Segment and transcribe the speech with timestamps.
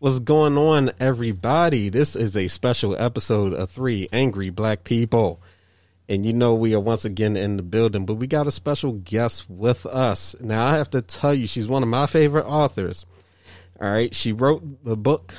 [0.00, 1.88] What's going on, everybody?
[1.88, 5.42] This is a special episode of Three Angry Black People.
[6.08, 8.92] And you know, we are once again in the building, but we got a special
[8.92, 10.36] guest with us.
[10.38, 13.06] Now, I have to tell you, she's one of my favorite authors.
[13.80, 14.14] All right.
[14.14, 15.34] She wrote the book,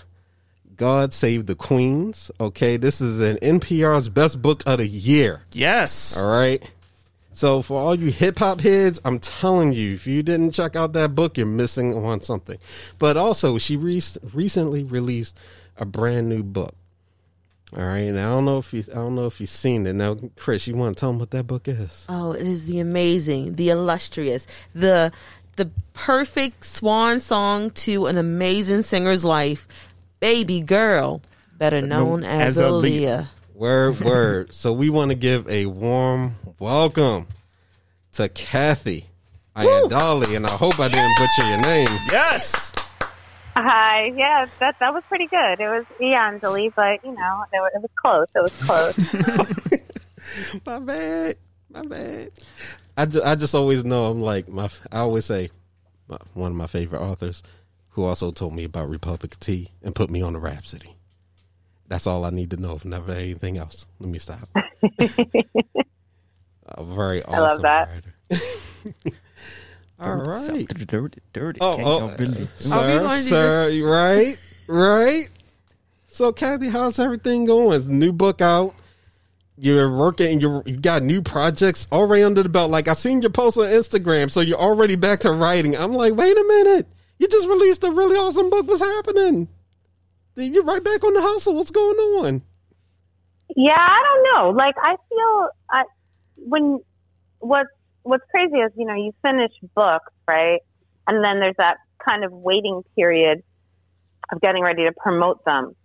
[0.75, 2.29] God Save the Queens.
[2.37, 2.75] Okay.
[2.75, 5.41] This is an NPR's best book of the year.
[5.53, 6.17] Yes.
[6.17, 6.61] All right.
[7.39, 10.91] So for all you hip hop heads, I'm telling you, if you didn't check out
[10.91, 12.57] that book, you're missing on something.
[12.97, 14.01] But also, she re-
[14.33, 15.39] recently released
[15.77, 16.75] a brand new book.
[17.77, 19.93] All right, and I don't know if you, I don't know if you've seen it.
[19.93, 22.05] Now, Chris, you want to tell them what that book is?
[22.09, 25.13] Oh, it is the amazing, the illustrious, the
[25.55, 29.65] the perfect swan song to an amazing singer's life,
[30.19, 31.21] "Baby Girl,"
[31.57, 32.81] better known as, as Aaliyah.
[32.91, 33.27] Aaliyah.
[33.53, 34.53] Word, word.
[34.53, 37.27] so we want to give a warm welcome
[38.13, 39.05] to Kathy
[39.55, 41.87] Ayandali, and I hope I didn't butcher your name.
[42.11, 42.73] Yes.
[43.55, 44.05] Hi.
[44.15, 45.59] Yeah, that that was pretty good.
[45.59, 48.27] It was Iandoli, but you know, it, wa- it was close.
[48.35, 50.61] It was close.
[50.65, 51.35] my bad,
[51.69, 52.29] my bad.
[52.97, 54.69] I, ju- I just always know I'm like my.
[54.91, 55.49] I always say
[56.07, 57.43] my, one of my favorite authors,
[57.89, 60.95] who also told me about Republic of Tea and put me on the Rhapsody.
[61.87, 62.75] That's all I need to know.
[62.75, 64.47] If never anything else, let me stop.
[66.79, 67.89] A very awesome I love that.
[68.31, 68.95] writer.
[69.99, 70.41] all right.
[70.41, 71.59] Something dirty, dirty.
[71.61, 71.99] Oh, Can't oh.
[71.99, 74.35] y'all uh, really- Are we Sir, to sir, right,
[74.67, 75.29] right.
[76.07, 77.73] So, Kathy, how's everything going?
[77.73, 78.73] Is new book out?
[79.57, 80.39] You're working.
[80.39, 82.71] You you got new projects already under the belt.
[82.71, 85.75] Like I seen your post on Instagram, so you're already back to writing.
[85.75, 88.65] I'm like, wait a minute, you just released a really awesome book.
[88.67, 89.49] What's happening?
[90.37, 91.55] You're right back on the hustle.
[91.55, 92.41] What's going on?
[93.57, 94.49] yeah, I don't know.
[94.57, 95.83] Like I feel I
[96.49, 96.79] when
[97.39, 97.69] what's
[98.03, 100.61] what's crazy is you know you finish books right,
[101.07, 103.43] and then there's that kind of waiting period
[104.31, 105.75] of getting ready to promote them.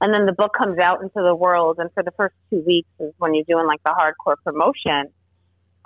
[0.00, 2.88] And then the book comes out into the world, and for the first two weeks
[2.98, 5.12] is when you're doing like the hardcore promotion.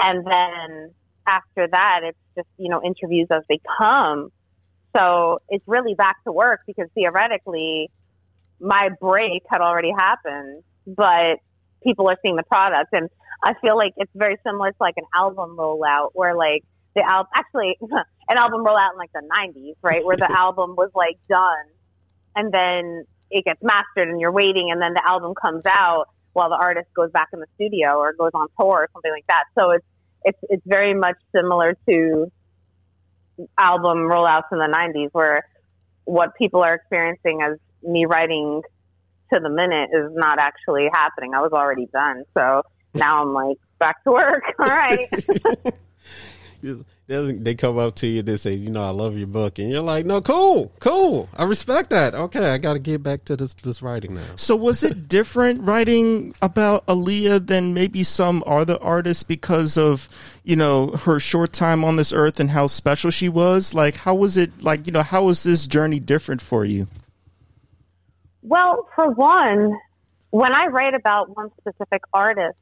[0.00, 0.94] And then
[1.26, 4.30] after that, it's just, you know, interviews as they come.
[4.96, 7.90] So it's really back to work because theoretically,
[8.60, 11.40] my break had already happened, but
[11.84, 12.90] people are seeing the product.
[12.92, 13.08] And
[13.42, 16.64] I feel like it's very similar to like an album rollout where like
[16.94, 17.76] the album, actually,
[18.28, 20.04] an album rollout in like the 90s, right?
[20.04, 21.66] Where the album was like done
[22.36, 26.48] and then it gets mastered and you're waiting and then the album comes out while
[26.48, 29.44] the artist goes back in the studio or goes on tour or something like that.
[29.58, 29.86] So it's
[30.24, 32.30] it's it's very much similar to
[33.58, 35.44] album rollouts in the 90s where
[36.04, 38.62] what people are experiencing as me writing
[39.34, 41.34] to the minute is not actually happening.
[41.34, 42.24] I was already done.
[42.34, 42.62] So
[42.94, 44.44] now I'm like back to work.
[44.58, 45.08] All right.
[47.06, 49.58] They they come up to you and they say, you know, I love your book,
[49.58, 52.14] and you're like, no, cool, cool, I respect that.
[52.14, 54.22] Okay, I got to get back to this this writing now.
[54.36, 60.08] So was it different writing about Aaliyah than maybe some other artists because of
[60.44, 63.74] you know her short time on this earth and how special she was?
[63.74, 64.62] Like, how was it?
[64.62, 66.88] Like, you know, how was this journey different for you?
[68.44, 69.72] Well, for one,
[70.30, 72.58] when I write about one specific artist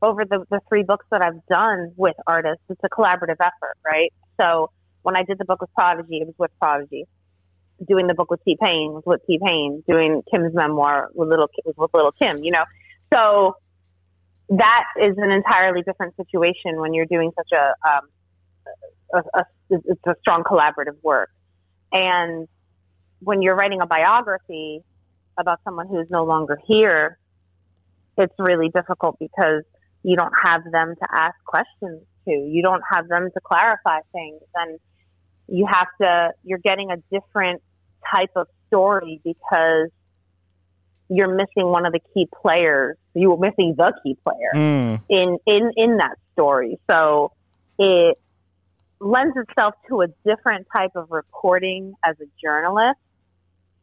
[0.00, 4.12] over the, the three books that I've done with artists, it's a collaborative effort, right?
[4.40, 4.70] So
[5.02, 7.04] when I did the book with Prodigy, it was with Prodigy.
[7.86, 9.84] Doing the book with T Pain was with T Pain.
[9.86, 12.42] Doing Kim's memoir with little was with little Kim.
[12.42, 12.64] You know,
[13.12, 13.56] so
[14.48, 18.08] that is an entirely different situation when you're doing such a, um,
[19.12, 21.28] a, a it's a strong collaborative work.
[21.92, 22.48] And
[23.18, 24.82] when you're writing a biography
[25.38, 27.18] about someone who's no longer here,
[28.16, 29.62] it's really difficult because
[30.02, 32.30] you don't have them to ask questions to.
[32.30, 34.40] You don't have them to clarify things.
[34.54, 34.78] And
[35.48, 37.62] you have to, you're getting a different
[38.14, 39.90] type of story because
[41.08, 42.96] you're missing one of the key players.
[43.14, 45.00] You're missing the key player Mm.
[45.08, 46.78] in, in, in that story.
[46.90, 47.32] So
[47.78, 48.18] it
[49.00, 52.98] lends itself to a different type of reporting as a journalist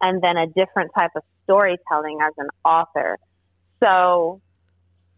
[0.01, 3.17] and then a different type of storytelling as an author.
[3.84, 4.41] So,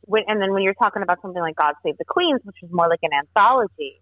[0.02, 2.70] when, and then when you're talking about something like God Save the Queens, which is
[2.72, 4.02] more like an anthology,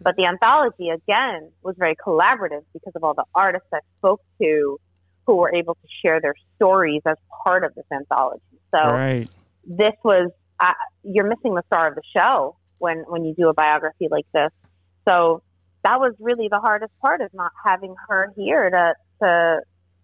[0.00, 4.78] but the anthology again was very collaborative because of all the artists I spoke to
[5.26, 8.42] who were able to share their stories as part of this anthology.
[8.74, 9.28] So Right.
[9.64, 10.72] this was uh,
[11.02, 14.50] you're missing the star of the show when when you do a biography like this.
[15.08, 15.42] So
[15.84, 19.60] that was really the hardest part is not having her here to to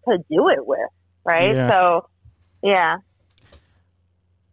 [0.07, 0.79] to do it with,
[1.25, 1.55] right?
[1.55, 1.69] Yeah.
[1.69, 2.09] So
[2.61, 2.97] yeah,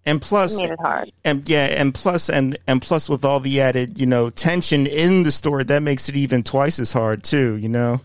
[0.04, 1.10] And plus, made it hard.
[1.25, 5.25] and yeah, and plus, and and plus, with all the added, you know, tension in
[5.25, 7.56] the story, that makes it even twice as hard too.
[7.56, 8.00] You know.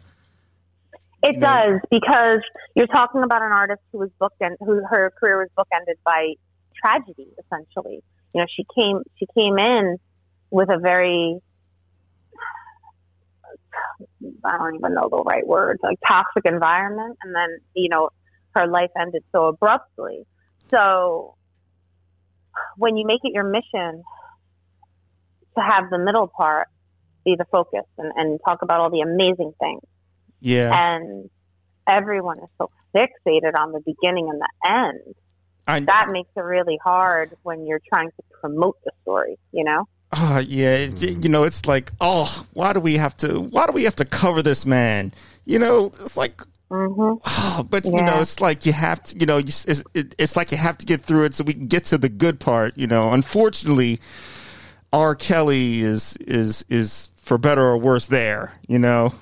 [1.24, 2.40] It does because
[2.76, 6.34] you're talking about an artist who was bookend, who her career was bookended by
[6.84, 8.02] tragedy, essentially.
[8.34, 9.98] You know, she came she came in
[10.50, 11.40] with a very
[14.46, 18.10] I don't even know the right words, like toxic environment, and then you know
[18.56, 20.26] her life ended so abruptly.
[20.70, 21.36] So
[22.78, 24.04] when you make it your mission
[25.58, 26.68] to have the middle part
[27.24, 29.82] be the focus and, and talk about all the amazing things
[30.40, 30.72] Yeah.
[30.74, 31.30] and
[31.88, 35.16] everyone is so fixated on the beginning and the end.
[35.68, 39.86] I, That makes it really hard when you're trying to promote the story, you know?
[40.14, 43.40] Oh yeah, it, you know it's like, oh, why do we have to?
[43.40, 45.14] Why do we have to cover this man?
[45.46, 49.18] You know, it's like, hmm oh, but you know, it's like you have to.
[49.18, 51.68] You know, it's, it, it's like you have to get through it so we can
[51.68, 52.78] get to the good part.
[52.78, 54.00] You know, unfortunately,
[54.92, 55.16] R.
[55.16, 58.54] Kelly is is is for better or worse there.
[58.68, 59.14] You know,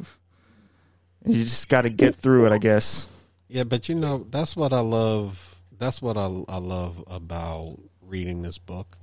[1.25, 3.07] you just got to get through it, I guess.
[3.47, 5.55] Yeah, but you know, that's what I love.
[5.77, 8.97] That's what I, I love about reading this book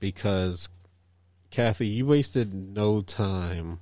[0.00, 0.68] because,
[1.50, 3.80] Kathy, you wasted no time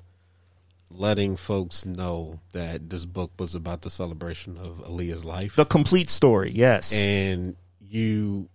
[0.91, 5.55] letting folks know that this book was about the celebration of Aaliyah's life.
[5.57, 6.93] The complete story, yes.
[6.95, 8.49] and you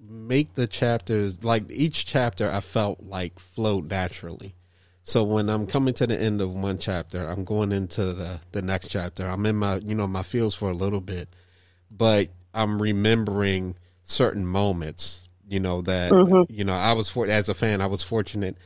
[0.00, 4.54] make the chapters like each chapter I felt like flowed naturally.
[5.04, 8.62] So when I'm coming to the end of one chapter, I'm going into the the
[8.62, 9.26] next chapter.
[9.26, 11.28] I'm in my you know my feels for a little bit,
[11.90, 15.22] but I'm remembering certain moments.
[15.48, 18.56] You know that you know I was for as a fan I was fortunate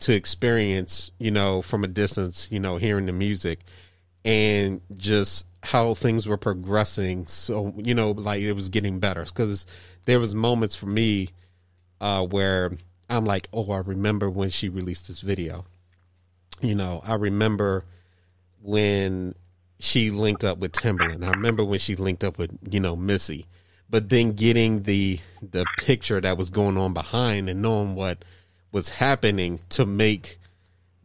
[0.00, 3.60] to experience you know from a distance you know hearing the music
[4.24, 7.26] and just how things were progressing.
[7.26, 9.66] So you know like it was getting better because
[10.06, 11.28] there was moments for me
[12.00, 12.72] uh where
[13.08, 15.64] i'm like oh i remember when she released this video.
[16.60, 17.84] You know i remember
[18.62, 19.34] when
[19.78, 23.46] she linked up with Timbaland i remember when she linked up with you know missy
[23.90, 28.24] but then getting the the picture that was going on behind and knowing what
[28.72, 30.38] was happening to make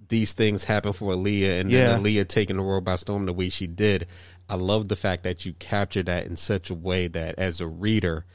[0.07, 1.89] these things happen for Aaliyah and Yeah.
[1.89, 4.07] then Aaliyah taking the world by storm the way she did.
[4.49, 7.67] I love the fact that you captured that in such a way that as a
[7.67, 8.25] reader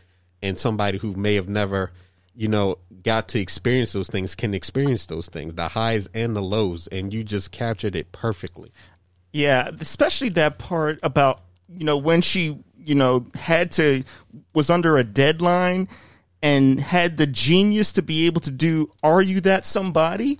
[0.43, 1.91] and somebody who may have never,
[2.37, 6.43] you know, got to experience those things can experience those things, the highs and the
[6.43, 8.71] lows, and you just captured it perfectly.
[9.33, 14.05] Yeah, especially that part about you know when she you know had to
[14.55, 15.89] was under a deadline
[16.43, 20.39] and had the genius to be able to do "Are you that somebody?"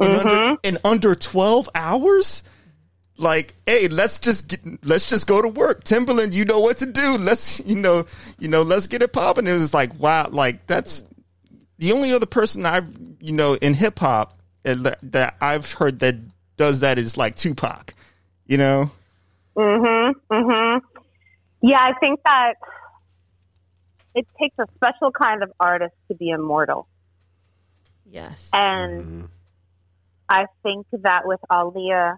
[0.00, 2.42] in under in under twelve hours.
[3.16, 5.84] Like, hey, let's just get, let's just go to work.
[5.84, 7.18] Timbaland, you know what to do.
[7.18, 8.06] Let's you know
[8.38, 9.46] you know let's get it popping.
[9.46, 11.04] It was like wow, like that's
[11.78, 12.88] the only other person I've
[13.20, 16.16] you know in hip hop that that I've heard that
[16.56, 17.94] does that is like Tupac.
[18.46, 18.90] You know,
[19.56, 20.14] Mhm.
[20.30, 20.80] Mhm.
[21.62, 22.54] Yeah, I think that
[24.14, 26.88] it takes a special kind of artist to be immortal.
[28.10, 28.50] Yes.
[28.52, 29.28] And
[30.28, 32.16] I think that with Aaliyah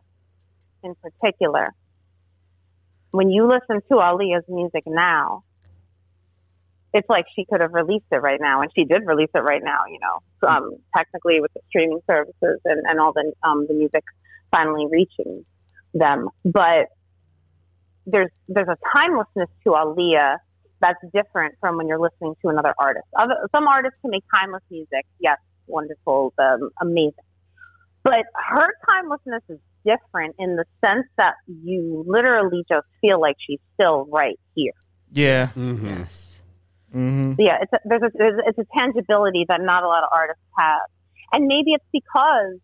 [0.85, 1.75] in particular,
[3.11, 5.45] when you listen to Aaliyah's music now,
[6.95, 9.63] it's like she could have released it right now, and she did release it right
[9.63, 9.81] now.
[9.89, 14.05] You know, um, technically with the streaming services and, and all the um, the music
[14.51, 15.45] finally reaching
[15.95, 16.89] them, but
[18.07, 20.37] there's there's a timelessness to Aaliyah
[20.81, 23.07] that's different from when you're listening to another artist.
[23.17, 27.25] Other, some artists can make timeless music, yes, wonderful, um, amazing,
[28.03, 33.61] but her timelessness is different in the sense that you literally just feel like she's
[33.75, 34.73] still right here.
[35.13, 35.87] yeah, Mm-hmm.
[35.87, 36.41] Yes.
[36.93, 40.09] hmm Yeah, it's a, there's a there's, it's a tangibility that not a lot of
[40.13, 40.81] artists have,
[41.33, 42.59] and maybe it's because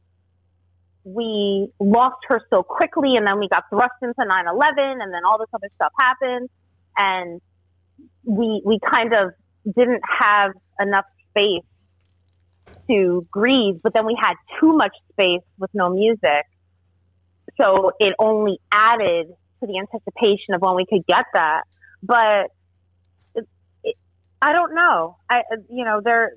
[1.05, 5.39] we lost her so quickly, and then we got thrust into 9/11, and then all
[5.39, 6.49] this other stuff happened,
[6.97, 7.41] and
[8.25, 9.33] we we kind of
[9.65, 11.65] didn't have enough space
[12.89, 16.45] to grieve, but then we had too much space with no music,
[17.61, 19.29] so it only added
[19.61, 21.63] to the anticipation of when we could get that,
[22.03, 22.51] but.
[24.41, 25.17] I don't know.
[25.29, 26.31] I, you know, there.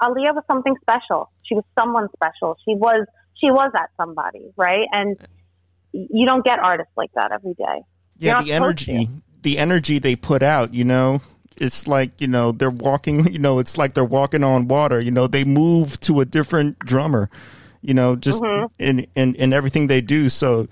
[0.00, 1.28] Aaliyah was something special.
[1.42, 2.56] She was someone special.
[2.64, 3.08] She was,
[3.40, 4.86] she was that somebody, right?
[4.92, 5.16] And
[5.92, 7.82] you don't get artists like that every day.
[8.18, 8.42] yeah.
[8.42, 9.08] The energy,
[9.42, 10.72] the energy they put out.
[10.74, 11.20] You know,
[11.56, 13.26] it's like you know they're walking.
[13.32, 15.00] You know, it's like they're walking on water.
[15.00, 17.30] You know, they move to a different drummer.
[17.82, 18.66] You know, just Mm-hmm.
[18.78, 20.28] in in in everything they do.
[20.28, 20.66] So,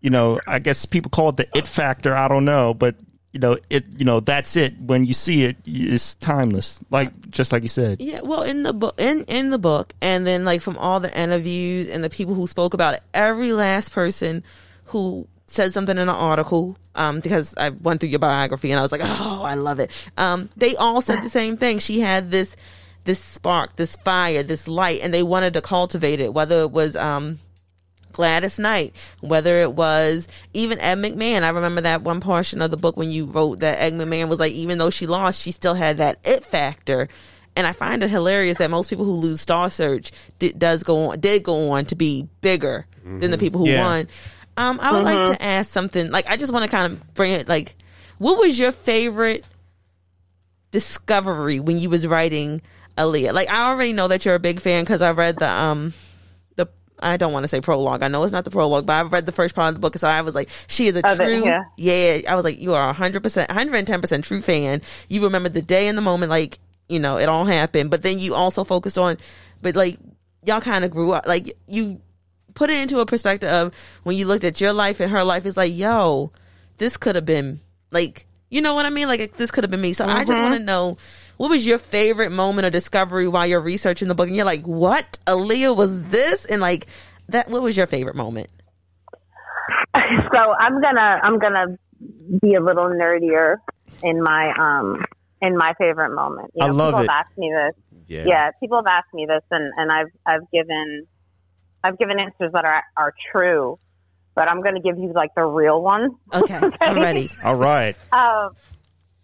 [0.00, 2.14] you know, I guess people call it the it factor.
[2.14, 2.96] I don't know, but
[3.32, 3.84] you know, it.
[3.96, 4.78] You know, that's it.
[4.78, 6.80] When you see it, it's timeless.
[6.90, 8.00] Like just like you said.
[8.00, 11.18] Yeah, well, in the book, in in the book, and then like from all the
[11.18, 14.44] interviews and the people who spoke about it, every last person
[14.86, 18.82] who said something in an article um, because I went through your biography and I
[18.82, 19.90] was like, oh, I love it.
[20.16, 21.78] Um, they all said the same thing.
[21.78, 22.56] She had this
[23.04, 26.32] this spark, this fire, this light, and they wanted to cultivate it.
[26.32, 27.40] Whether it was um,
[28.12, 31.42] Gladys Knight, whether it was even Ed McMahon.
[31.42, 34.40] I remember that one portion of the book when you wrote that Ed McMahon was
[34.40, 37.08] like, even though she lost, she still had that it factor.
[37.54, 41.10] And I find it hilarious that most people who lose Star Search did, does go
[41.10, 43.82] on, did go on to be bigger than the people who Yeah.
[43.82, 44.08] won.
[44.56, 46.10] Um, I would like to ask something.
[46.10, 47.48] Like, I just want to kind of bring it.
[47.48, 47.74] Like,
[48.18, 49.44] what was your favorite
[50.70, 52.62] discovery when you was writing
[52.96, 53.32] Aaliyah?
[53.32, 55.94] Like, I already know that you're a big fan because I read the um the
[57.02, 58.02] I don't want to say prologue.
[58.02, 59.96] I know it's not the prologue, but I've read the first part of the book,
[59.96, 61.64] so I was like, she is a the- true yeah.
[61.76, 62.20] yeah.
[62.30, 64.82] I was like, you are hundred percent, hundred and ten percent true fan.
[65.08, 68.18] You remember the day and the moment, like you know it all happened, but then
[68.18, 69.18] you also focused on,
[69.60, 69.98] but like
[70.44, 72.00] y'all kind of grew up, like you
[72.54, 75.46] put it into a perspective of when you looked at your life and her life.
[75.46, 76.32] It's like, yo,
[76.78, 79.08] this could have been like, you know what I mean?
[79.08, 79.92] Like this could have been me.
[79.92, 80.42] So I just mm-hmm.
[80.42, 80.98] want to know.
[81.42, 84.28] What was your favorite moment of discovery while you're researching the book?
[84.28, 85.18] And you're like, "What?
[85.26, 86.86] Aaliyah was this?" And like
[87.30, 87.50] that.
[87.50, 88.46] What was your favorite moment?
[89.96, 91.76] so I'm gonna I'm gonna
[92.40, 93.56] be a little nerdier
[94.04, 95.04] in my um
[95.40, 96.52] in my favorite moment.
[96.54, 97.10] You I love people it.
[97.10, 98.24] have asked me this.
[98.24, 98.50] Yeah.
[98.60, 101.08] people have asked me this, and and I've I've given
[101.82, 103.80] I've given answers that are are true,
[104.36, 106.10] but I'm gonna give you like the real one.
[106.32, 107.30] Okay, I'm ready.
[107.42, 107.96] All right.
[108.12, 108.50] Uh,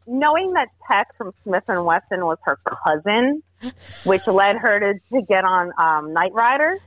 [0.08, 3.42] knowing that Tek from Smif-N-Wessun was her cousin,
[4.04, 6.78] which led her to, to get on um, Night Rider.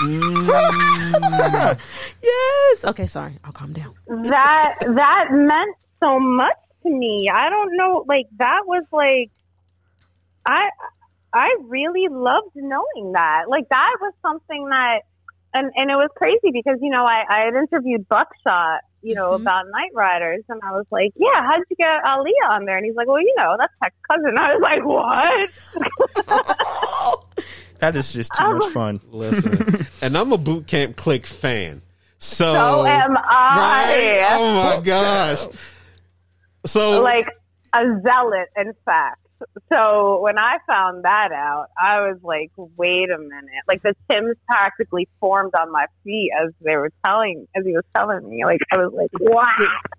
[2.22, 2.84] Yes.
[2.84, 3.38] Okay, sorry.
[3.44, 3.94] I'll calm down.
[4.06, 7.28] that that meant so much to me.
[7.32, 9.30] I don't know, like that was like
[10.46, 10.68] I
[11.32, 13.44] I really loved knowing that.
[13.48, 15.00] Like that was something that
[15.54, 19.30] and and it was crazy because you know I I had interviewed Buckshot, you know,
[19.30, 19.40] Mhm.
[19.42, 22.84] about Night Riders and I was like, "Yeah, how'd you get Ali on there?" And
[22.84, 24.84] he's like, "Well, you know, that's Tek's cousin." I was like,
[26.26, 27.24] "What?"
[27.80, 29.00] That is just too much fun.
[29.10, 31.82] Listen, and I'm a Boot Camp Clik fan.
[32.18, 33.24] So, So am right?
[33.26, 34.36] I.
[34.38, 35.44] Oh my gosh.
[36.64, 37.26] So like
[37.74, 39.23] a zealot, in fact.
[39.72, 43.64] So when I found that out, I was like, wait a minute.
[43.66, 47.84] Like the Tims practically formed on my feet as they were telling, as he was
[47.94, 48.44] telling me.
[48.44, 49.46] Like I was like, wow.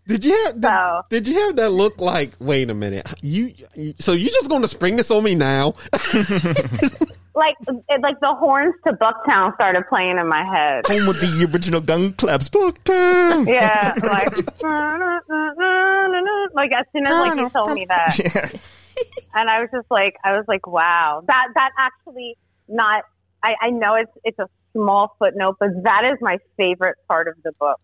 [0.08, 2.32] did you have did, So- did you have that look like?
[2.39, 3.54] Wait a minute, you
[4.00, 5.75] so you just going to spring this on me now?
[7.36, 10.86] Like, it, like the horns to Bucktown started playing in my head.
[10.88, 12.48] Home with the original gun claps.
[12.48, 13.46] Bucktown.
[13.46, 14.34] Yeah, like,
[16.54, 18.60] like as soon as like you told me that, Yeah.
[19.34, 22.38] and I was just like, I was like, wow, that that actually
[22.68, 23.04] not.
[23.44, 27.36] I, I know it's it's a small footnote, but that is my favorite part of
[27.44, 27.80] the book.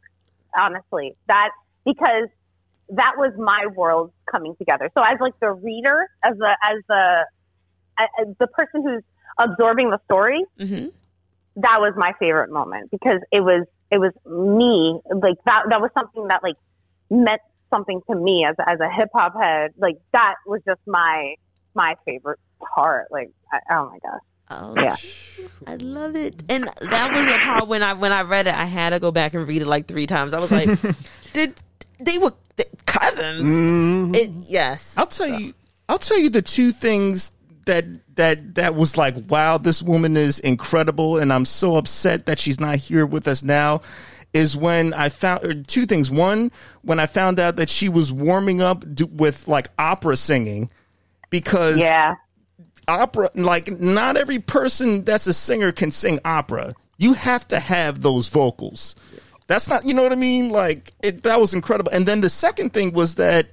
[0.58, 1.50] Honestly, that
[1.86, 2.27] because
[2.89, 4.89] that was my world coming together.
[4.98, 7.25] So as like the reader, as the as the
[8.00, 9.03] as the person who's
[9.39, 10.88] absorbing the story, hmm
[11.58, 15.91] that was my favorite moment because it was it was me like that that was
[15.98, 16.56] something that like
[17.10, 17.41] meant
[17.73, 21.35] something to me as as a hip hop head like that was just my
[21.73, 22.39] my favorite
[22.75, 24.95] part like I, oh my gosh Oh, Yeah.
[25.65, 26.43] I love it.
[26.49, 29.11] And that was a part when I when I read it, I had to go
[29.11, 30.33] back and read it like three times.
[30.33, 30.67] I was like,
[31.33, 31.59] did
[31.99, 33.41] they were th- cousins?
[33.43, 34.15] Mm-hmm.
[34.15, 34.93] It, yes.
[34.97, 35.53] I'll tell you.
[35.87, 37.31] I'll tell you the two things
[37.65, 37.85] that
[38.15, 42.59] that that was like, wow, this woman is incredible, and I'm so upset that she's
[42.59, 43.81] not here with us now.
[44.33, 46.09] Is when I found or two things.
[46.09, 46.51] One,
[46.83, 50.69] when I found out that she was warming up do, with like opera singing,
[51.29, 52.15] because yeah.
[52.88, 56.71] opera like not every person that's a singer can sing opera.
[56.97, 58.95] You have to have those vocals.
[59.47, 60.50] That's not you know what i mean?
[60.50, 61.91] Like it, that was incredible.
[61.91, 63.50] And then the second thing was that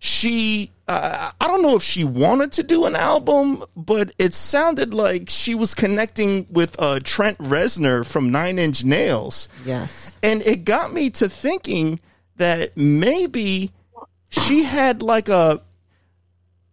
[0.00, 4.92] she uh, i don't know if she wanted to do an album but it sounded
[4.92, 10.18] like she was connecting with uh, trent reznor from nine inch nails Yes.
[10.22, 12.00] and it got me to thinking
[12.36, 13.70] that maybe
[14.30, 15.60] she had like a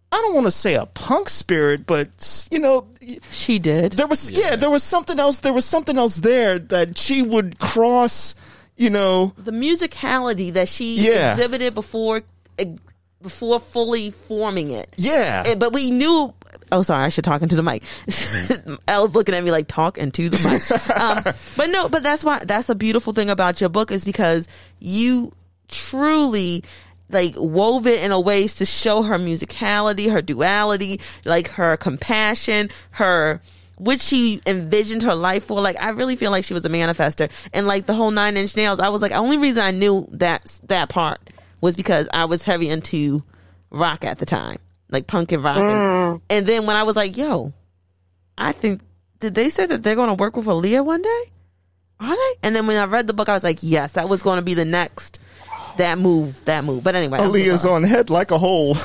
[0.10, 2.88] I don't want to say a punk spirit, but you know,
[3.30, 3.92] She did.
[3.94, 4.56] there was yeah.
[4.56, 5.40] there was something else.
[5.42, 8.34] There was something else there that she would cross.
[8.78, 11.32] You know, the musicality that she Yeah.
[11.32, 12.22] exhibited before
[13.28, 14.88] before fully forming it.
[14.96, 16.34] yeah, But we knew.
[16.72, 17.04] Oh, sorry.
[17.04, 17.84] I should talk into the mic.
[18.88, 20.92] Elle's looking at me like talk into the mic.
[21.02, 24.48] um, but no, but that's why that's the beautiful thing about your book is because
[24.80, 25.32] you
[25.68, 26.64] truly
[27.10, 32.70] like wove it in a ways to show her musicality, her duality, like her compassion,
[32.92, 33.42] her
[33.78, 35.60] what she envisioned her life for.
[35.62, 38.56] Like I really feel like she was a manifester, and like the whole Nine Inch
[38.56, 38.80] Nails.
[38.80, 41.20] I was like, the only reason I knew that that part
[41.62, 43.24] was because I was heavy into
[43.70, 44.58] rock at the time,
[44.90, 45.58] like punk and rock.
[45.58, 47.54] And, and then when I was like, yo,
[48.38, 48.82] I think
[49.20, 51.24] did they say that they're going to work with Aaliyah one day?
[52.00, 52.34] Are they?
[52.44, 54.44] And then when I read the book, I was like, yes, that was going to
[54.44, 55.20] be the next
[55.78, 56.84] that move, that move.
[56.84, 57.76] But anyway, I'm Aaliyah's sorry.
[57.76, 58.76] on head like a hole.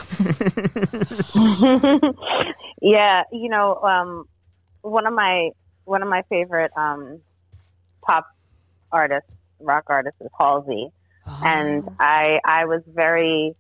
[2.82, 4.24] Yeah, you know, um,
[4.82, 5.50] one of my
[5.84, 7.20] one of my favorite um,
[8.04, 8.26] pop
[8.90, 10.88] artists, rock artists, is Halsey,
[11.40, 13.54] and I I was very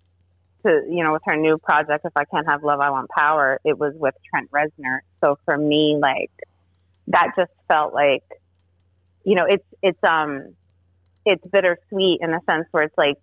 [0.64, 3.60] to you know with her new project, if I can't have love, I want power.
[3.64, 6.30] It was with Trent Reznor, so for me, like
[7.08, 8.24] that just felt like,
[9.24, 10.54] you know, it's it's um
[11.24, 13.18] it's bittersweet in a sense where it's like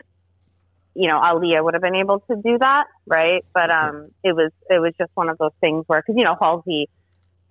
[0.95, 3.45] you know, Aaliyah would have been able to do that, right?
[3.53, 6.35] But um, it was it was just one of those things where, because you know,
[6.39, 6.89] Halsey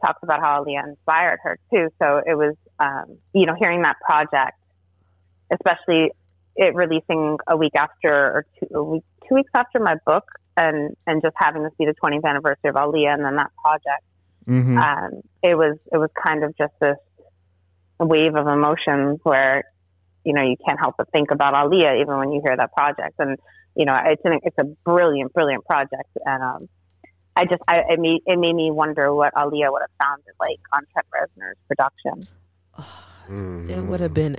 [0.05, 1.89] talks about how Aaliyah inspired her too.
[2.01, 4.59] So it was, um, you know, hearing that project,
[5.51, 6.13] especially
[6.57, 10.25] it releasing a week after or two, a week, two weeks after my book,
[10.57, 14.05] and and just having this be the 20th anniversary of Aaliyah, and then that project,
[14.47, 16.97] hmm um, it was it was kind of just this
[18.01, 19.65] wave of emotions where
[20.25, 23.15] you know you can't help but think about Aaliyah even when you hear that project.
[23.19, 23.39] And
[23.77, 26.11] you know it's an, it's a brilliant brilliant project.
[26.25, 26.69] And um
[27.37, 30.59] I just I it made it made me wonder what Aaliyah would have sounded like
[30.73, 32.27] on Trent Reznor's production.
[33.71, 34.37] it would have been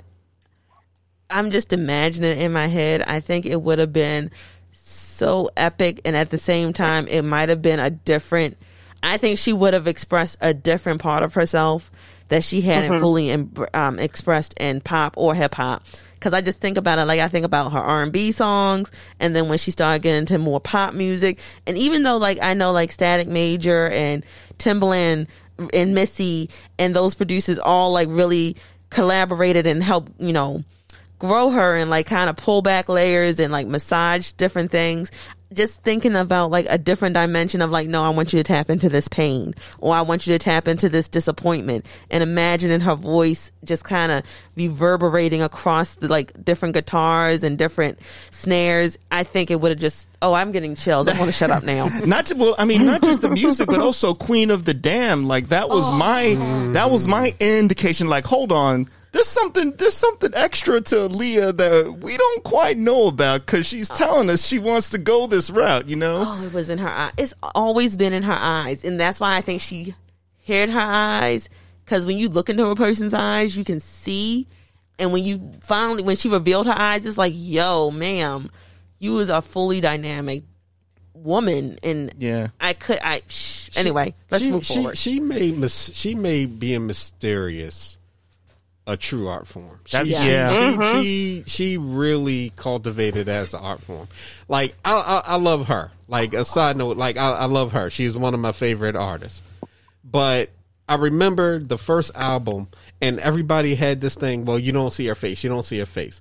[1.30, 3.02] i'm just imagining it in my head.
[3.02, 4.30] I think it would have been
[4.72, 8.56] so epic and at the same time it might have been a different
[9.02, 11.90] i think she would have expressed a different part of herself
[12.28, 15.84] that she hadn't fully em- um, expressed in pop or hip hop.
[16.14, 19.48] Because i just think about it like i think about her r&b songs and then
[19.48, 21.38] when she started getting into more pop music.
[21.66, 24.24] And even though like i know like static major and
[24.58, 25.28] timbaland
[25.72, 28.56] and missy and those producers all like really
[28.88, 30.64] collaborated and helped you know
[31.20, 35.10] grow her and like kind of pull back layers and like massage different things
[35.52, 38.70] just thinking about like a different dimension of like no i want you to tap
[38.70, 42.94] into this pain or i want you to tap into this disappointment and imagining her
[42.94, 44.22] voice just kind of
[44.56, 47.98] reverberating across the like different guitars and different
[48.30, 51.50] snares i think it would have just oh i'm getting chills i want to shut
[51.50, 54.64] up now Not to, well, I mean, not just the music, but also Queen of
[54.64, 55.28] the Damned.
[55.28, 55.92] Like that was oh.
[55.92, 56.34] my
[56.72, 58.08] that was my indication.
[58.08, 63.08] Like, hold on, there's something there's something extra to Leah that we don't quite know
[63.08, 63.94] about because she's oh.
[63.94, 65.88] telling us she wants to go this route.
[65.88, 67.10] You know, Oh, it was in her eye.
[67.16, 69.94] It's always been in her eyes, and that's why I think she
[70.38, 71.48] hid her eyes.
[71.84, 74.46] Because when you look into a person's eyes, you can see,
[74.98, 78.48] and when you finally, when she revealed her eyes, it's like, yo, ma'am,
[79.00, 80.44] you was a fully dynamic
[81.14, 82.48] woman, and yeah.
[82.60, 83.70] I could, I shh.
[83.76, 84.14] anyway.
[84.30, 84.98] Let's she, move she, forward.
[84.98, 87.98] She made mis- she made being mysterious
[88.90, 89.80] a true art form.
[89.84, 90.50] She, she- yeah.
[90.50, 91.00] she, mm-hmm.
[91.00, 94.08] she she really cultivated as an art form.
[94.48, 95.90] Like I, I I love her.
[96.08, 97.90] Like a side note, like I, I love her.
[97.90, 99.42] She's one of my favorite artists.
[100.04, 100.50] But
[100.88, 102.68] I remember the first album,
[103.00, 104.44] and everybody had this thing.
[104.44, 105.44] Well, you don't see her face.
[105.44, 106.20] You don't see her face.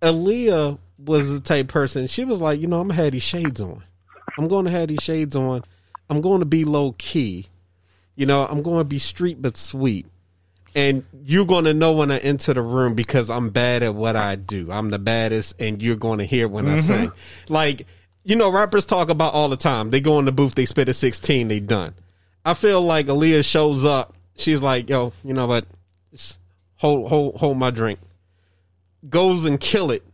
[0.00, 2.06] Aaliyah was the type person.
[2.06, 3.82] She was like, you know, I'm gonna have these shades on.
[4.38, 5.62] I'm going to have these shades on.
[6.10, 7.46] I'm going to be low key.
[8.16, 10.06] You know, I'm going to be street but sweet.
[10.76, 14.14] And you're going to know when I enter the room because I'm bad at what
[14.14, 14.70] I do.
[14.70, 16.80] I'm the baddest, and you're going to hear when I mm-hmm.
[16.80, 17.12] sing.
[17.48, 17.86] Like,
[18.22, 19.90] you know, rappers talk about all the time.
[19.90, 21.94] They go in the booth, they spit a 16, they done.
[22.44, 24.14] I feel like Aaliyah shows up.
[24.36, 25.64] She's like, yo, you know what?
[26.76, 27.98] Hold, hold, hold my drink.
[29.08, 30.04] Goes and kill it,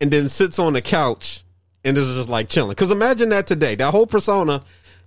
[0.00, 1.44] and then sits on the couch
[1.84, 2.70] and this is just like chilling.
[2.70, 4.60] Because imagine that today, that whole persona.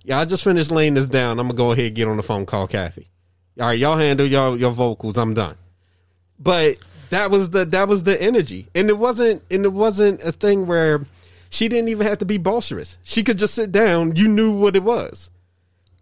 [0.04, 1.38] Yeah, I just finished laying this down.
[1.38, 3.08] I'm gonna go ahead and get on the phone, call Kathy.
[3.60, 5.18] All right, y'all handle your your vocals.
[5.18, 5.56] I'm done.
[6.38, 6.78] But
[7.10, 10.66] that was the that was the energy, and it wasn't and it wasn't a thing
[10.66, 11.04] where
[11.50, 12.98] she didn't even have to be boisterous.
[13.02, 14.16] She could just sit down.
[14.16, 15.30] You knew what it was,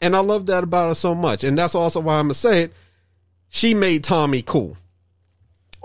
[0.02, 1.44] and I love that about her so much.
[1.44, 2.72] And that's also why I'm gonna say it.
[3.48, 4.76] She made Tommy cool.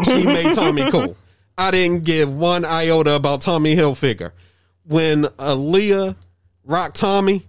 [0.04, 1.16] She made Tommy cool.
[1.58, 4.32] I didn't give one iota about Tommy Hilfiger
[4.84, 6.16] when Aaliyah
[6.66, 7.46] rocked Tommy,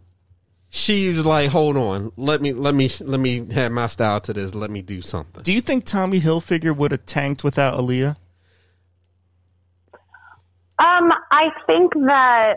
[0.74, 4.32] she was like, "Hold on, let me let me let me have my style to
[4.32, 4.54] this.
[4.54, 8.16] Let me do something." Do you think Tommy Hilfiger would have tanked without Aaliyah?
[10.78, 12.54] Um, I think that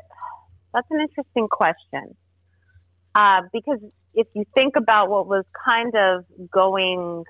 [0.74, 2.16] that's an interesting question.
[3.14, 3.80] Uh, because
[4.14, 7.26] if you think about what was kind of going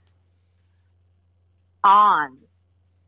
[1.84, 2.38] on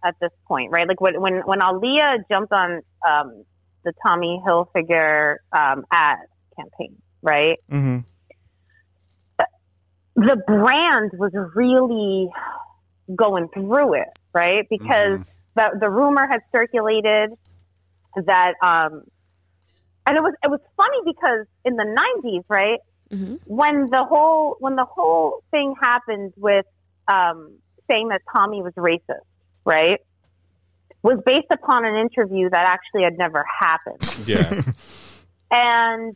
[0.03, 0.87] at this point, right?
[0.87, 3.43] Like when when, when Aaliyah jumped on um,
[3.85, 6.17] the Tommy Hilfiger um, ad
[6.55, 7.57] campaign, right?
[7.71, 7.99] Mm-hmm.
[10.15, 12.29] the brand was really
[13.15, 14.65] going through it, right?
[14.69, 15.19] Because
[15.55, 17.31] the the rumor had circulated
[18.25, 19.03] that um
[20.05, 21.83] and it was it was funny because in the
[22.23, 22.79] 90s, right?
[23.11, 23.39] Mhm.
[23.45, 26.65] When the whole when the whole thing happened with
[27.07, 27.57] um
[27.89, 29.21] saying that Tommy was racist,
[29.65, 29.99] right?
[31.03, 34.61] Was based upon an interview that actually had never happened Yeah.
[35.51, 36.15] and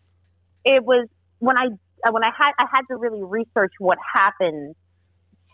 [0.65, 1.07] it was
[1.39, 1.67] when I
[2.09, 4.75] when I had I had to really research what happened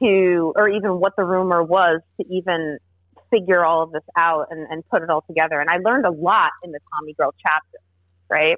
[0.02, 2.78] to or even what the rumor was to even
[3.32, 5.60] figure all of this out and, and put it all together.
[5.60, 7.80] And I learned a lot in the Tommy Girl chapter,
[8.30, 8.58] right?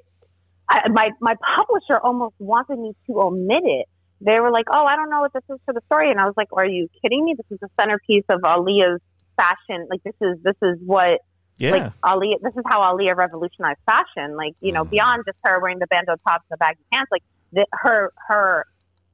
[0.68, 3.86] I, my my publisher almost wanted me to omit it.
[4.20, 6.26] They were like, "Oh, I don't know what this is for the story," and I
[6.26, 7.34] was like, "Are you kidding me?
[7.36, 9.00] This is the centerpiece of Aaliyah's
[9.36, 9.88] fashion.
[9.90, 11.20] Like this is this is what
[11.60, 11.72] Yeah.
[11.72, 14.34] like Ali, this is how Aaliyah revolutionized fashion.
[14.34, 17.22] Like, you know, beyond just her wearing the bandeau tops and the baggy pants, like
[17.52, 18.66] the, her, her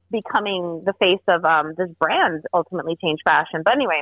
[0.09, 3.63] becoming the face of um, this brand ultimately changed fashion.
[3.65, 4.01] But anyway,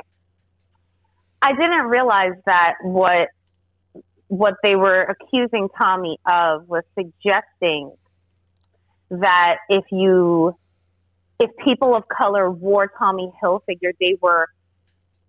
[1.42, 3.28] I didn't realize that what
[4.28, 7.92] what they were accusing Tommy of was suggesting
[9.10, 10.56] that if you
[11.38, 14.48] if people of color wore Tommy Hilfiger, they were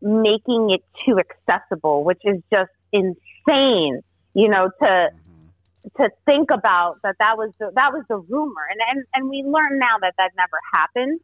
[0.01, 4.01] making it too accessible, which is just insane.
[4.33, 5.09] You know, to
[5.97, 9.43] to think about that that was the, that was the rumor, and and and we
[9.45, 11.19] learn now that that never happened.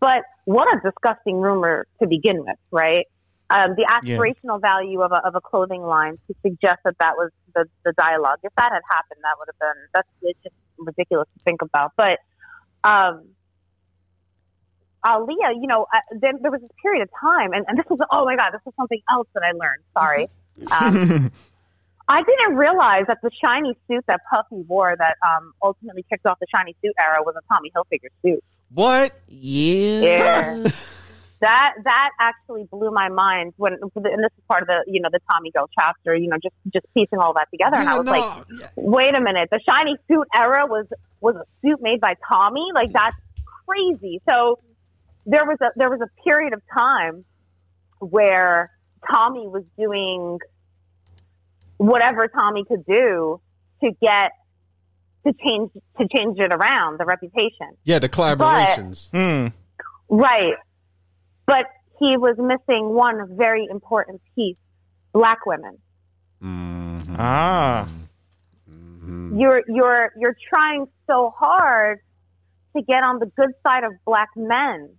[0.00, 3.04] But what a disgusting rumor to begin with, right?
[3.50, 4.18] Um, the Yeah.
[4.18, 7.92] aspirational value of a, of a clothing line to suggest that that was the, the
[7.98, 8.38] dialogue.
[8.42, 11.92] If that had happened, that would have been that's it's just ridiculous to think about.
[11.96, 12.18] But
[12.84, 13.34] um,
[15.04, 17.98] Aaliyah, you know, uh, then there was this period of time, and, and this was
[18.10, 19.82] oh my god, this was something else that I learned.
[19.96, 20.28] Sorry,
[20.70, 21.30] um,
[22.08, 26.38] I didn't realize that the shiny suit that Puffy wore that um, ultimately kicked off
[26.40, 28.42] the shiny suit era was a Tommy Hilfiger suit.
[28.72, 29.12] what?
[29.28, 30.00] Yeah.
[30.00, 30.68] Yeah.
[31.40, 35.08] That that actually blew my mind when, and this is part of the you know
[35.12, 36.16] the Tommy Girl chapter.
[36.16, 38.44] You know, just just piecing all that together, and I was like,
[38.74, 40.86] wait a minute, the shiny suit era was
[41.20, 42.66] was a suit made by Tommy?
[42.74, 43.14] Like that's
[43.66, 44.20] crazy.
[44.28, 44.58] So
[45.26, 47.24] there was a there was a period of time
[48.00, 48.72] where
[49.10, 50.38] Tommy was doing
[51.76, 53.40] whatever Tommy could do
[53.82, 54.32] to get
[55.26, 57.76] to change to change it around the reputation.
[57.84, 59.10] yeah, the collaborations.
[59.10, 59.48] Hmm.
[60.08, 60.54] Right.
[61.46, 61.66] But
[61.98, 64.58] he was missing one very important piece.
[65.12, 65.78] Black women.
[67.20, 67.88] Ah.
[69.06, 72.00] You're you're you're trying so hard
[72.76, 74.90] to get on the good side of black men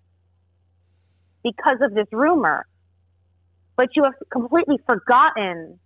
[1.43, 2.67] because of this rumor.
[3.79, 5.79] But you have completely forgotten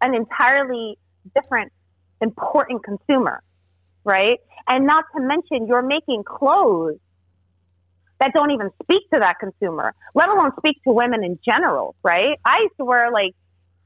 [0.00, 0.98] an entirely
[1.32, 1.70] different
[2.20, 3.40] important consumer,
[4.02, 4.40] right?
[4.68, 6.98] And not to mention you're making clothes
[8.18, 12.36] that don't even speak to that consumer, let alone speak to women in general, right?
[12.44, 13.36] I used to wear like,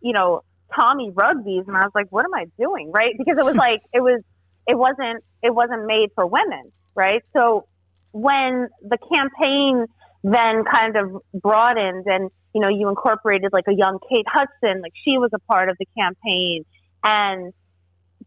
[0.01, 0.41] you know,
[0.75, 2.93] Tommy rugbies and I was like, what am I doing?
[2.93, 3.13] Right?
[3.19, 4.23] Because it was like, it was,
[4.67, 7.21] it wasn't, it wasn't made for women, right?
[7.35, 7.67] So
[8.13, 9.85] when the campaign
[10.23, 14.93] then kind of broadened and, you know, you incorporated like a young Kate Hudson, like
[15.05, 16.65] she was a part of the campaign
[17.03, 17.53] and,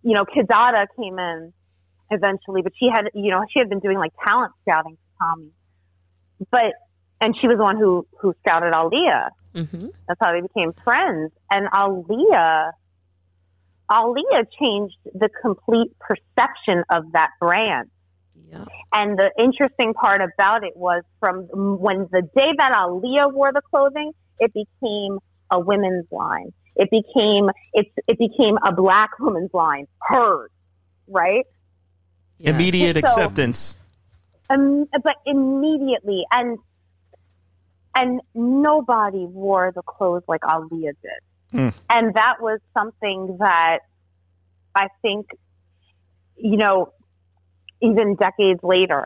[0.04, 1.54] you know, Kidada came in
[2.12, 5.52] eventually, but she had, you know, she had been doing like talent scouting for Tommy.
[6.52, 6.74] But,
[7.22, 9.30] and she was the one who, who scouted Aaliyah.
[9.54, 11.32] hmm That's how they became friends.
[11.50, 12.72] And Aaliyah,
[13.90, 17.90] Aaliyah changed the complete perception of that brand.
[18.56, 18.66] Yeah.
[18.94, 23.62] And the interesting part about it was from when the day that Aaliyah wore the
[23.62, 25.20] clothing, it became
[25.52, 26.54] a women's line.
[26.76, 30.50] It became it's it became a black woman's line, hers,
[31.08, 31.46] right?
[32.40, 32.52] Yeah.
[32.52, 33.78] Immediate So- acceptance.
[34.50, 36.60] Um, but immediately, and
[37.96, 41.70] and nobody wore the clothes like Aaliyah did, Hmm.
[41.90, 43.80] and that was something that
[44.76, 45.28] I think,
[46.38, 46.92] you know,
[47.82, 49.06] even decades later,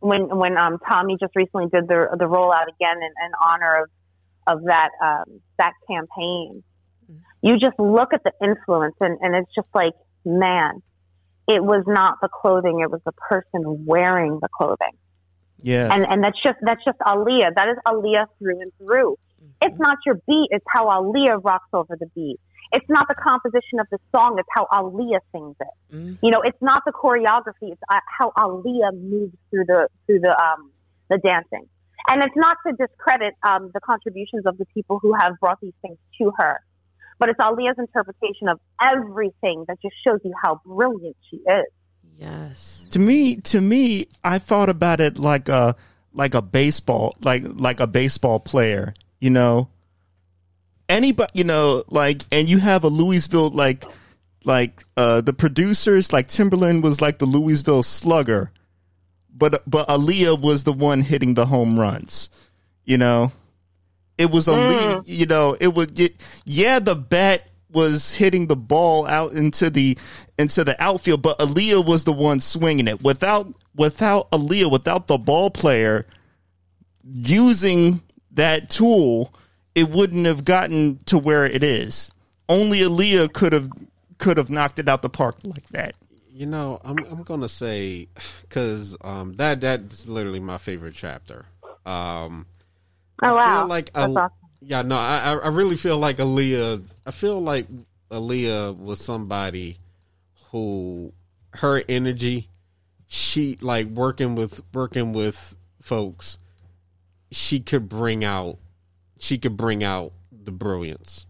[0.00, 3.90] when when um, Tommy just recently did the the rollout again in, in honor of
[4.46, 6.62] of that um, that campaign,
[7.42, 9.94] you just look at the influence, and, and it's just like,
[10.24, 10.82] man,
[11.48, 14.96] it was not the clothing; it was the person wearing the clothing
[15.62, 15.90] Yes.
[15.92, 17.54] and and that's just that's just Aaliyah.
[17.54, 19.16] That is Aaliyah through and through.
[19.62, 22.38] It's not your beat; it's how Aaliyah rocks over the beat.
[22.72, 25.94] It's not the composition of the song; it's how Aaliyah sings it.
[25.94, 26.18] Mhm.
[26.22, 30.30] You know, it's not the choreography; it's uh, how Aaliyah moves through the through the
[30.30, 30.70] um
[31.08, 31.68] the dancing.
[32.08, 35.74] And it's not to discredit um, the contributions of the people who have brought these
[35.82, 36.60] things to her,
[37.18, 41.66] but it's Aaliyah's interpretation of everything that just shows you how brilliant she is.
[42.18, 42.86] Yes.
[42.90, 45.74] to me to me i thought about it like a
[46.12, 49.70] like a baseball like like a baseball player you know
[50.90, 53.84] anybody you know like and you have a louisville like
[54.44, 58.50] like uh the producers like Timbaland was like the louisville slugger
[59.34, 62.28] but but Aaliyah was the one hitting the home runs
[62.84, 63.30] you know?
[64.18, 69.06] It was Aaliyah you know it would get yeah the bat was hitting the ball
[69.06, 69.96] out into the
[70.38, 73.02] into the outfield but Aaliyah was the one swinging it.
[73.02, 76.04] Without without Aaliyah without the ball player
[77.04, 79.32] using that tool
[79.74, 82.10] it wouldn't have gotten to where it is
[82.48, 83.70] only Aaliyah could have
[84.18, 85.94] could have knocked it out the park like that
[86.32, 88.08] You know, I'm I'm gonna say
[88.42, 91.46] because um, that that's literally my favorite chapter.
[91.84, 92.46] Um,
[93.22, 94.50] Oh I wow, feel like that's Al- awesome.
[94.60, 96.84] yeah, no, I I I really feel like Aaliyah.
[97.06, 97.66] I feel like
[98.10, 99.78] Aaliyah was somebody
[100.52, 101.12] who
[101.54, 102.48] her energy,
[103.08, 106.38] she like working with working with folks,
[107.32, 108.58] she could bring out,
[109.20, 111.26] she could bring out the brilliance.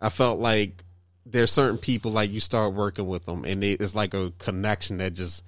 [0.00, 0.84] I felt like
[1.26, 5.14] there's certain people like you start working with them and it's like a connection that
[5.14, 5.44] just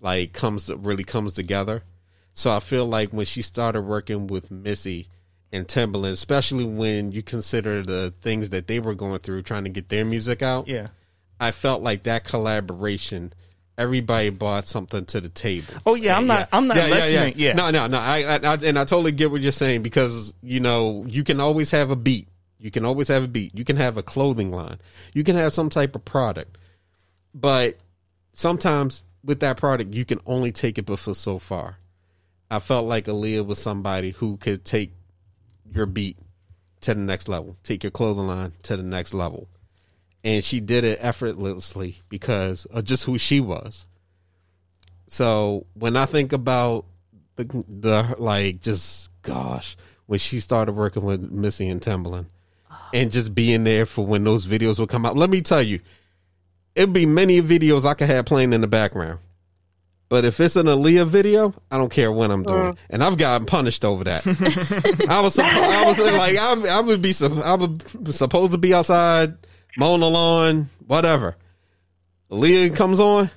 [0.00, 1.82] like comes really comes together.
[2.32, 5.08] So I feel like when she started working with Missy
[5.52, 9.70] and Timbaland, especially when you consider the things that they were going through trying to
[9.70, 10.88] get their music out, yeah
[11.40, 13.32] I felt like that collaboration,
[13.78, 15.72] everybody brought something to the table.
[15.86, 17.98] oh yeah I'm not I'm not listening yeah, yeah, No, no, no.
[17.98, 21.40] I, I, I and I totally get what you're saying because you know you can
[21.40, 22.28] always have a beat.
[22.58, 23.56] You can always have a beat.
[23.56, 24.78] You can have a clothing line.
[25.14, 26.58] You can have some type of product,
[27.34, 27.78] but
[28.34, 31.78] sometimes with that product you can only take it but for so far.
[32.50, 34.92] I felt like Aaliyah was somebody who could take
[35.72, 36.16] your beat
[36.80, 39.48] to the next level, take your clothing line to the next level.
[40.24, 43.86] And she did it effortlessly because of just who she was.
[45.06, 46.84] So when I think about
[47.36, 49.76] the the like just gosh,
[50.06, 52.26] when she started working with Missy and Timbaland
[52.92, 55.16] and just being there for when those videos would come out.
[55.16, 55.80] Let me tell you,
[56.74, 59.20] it'd be many videos I could have playing in the background.
[60.08, 62.78] But if it's an Aaliyah video, I don't care when I'm doing, it.
[62.88, 64.26] and I've gotten punished over that.
[65.08, 67.12] I was, I was like, I, I would be,
[67.44, 69.34] I would supposed to be outside
[69.76, 71.36] mowing the lawn, whatever.
[72.30, 73.30] Aaliyah comes on,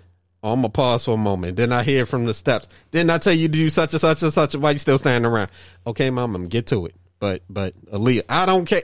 [0.43, 1.57] oh, I'm gonna pause for a moment.
[1.57, 2.67] Then I hear from the steps.
[2.91, 4.55] Then I tell you to do such and such and such.
[4.55, 5.49] Why you still standing around?
[5.87, 6.95] Okay, mom, I'm gonna get to it.
[7.19, 8.83] But but Aaliyah, I don't care.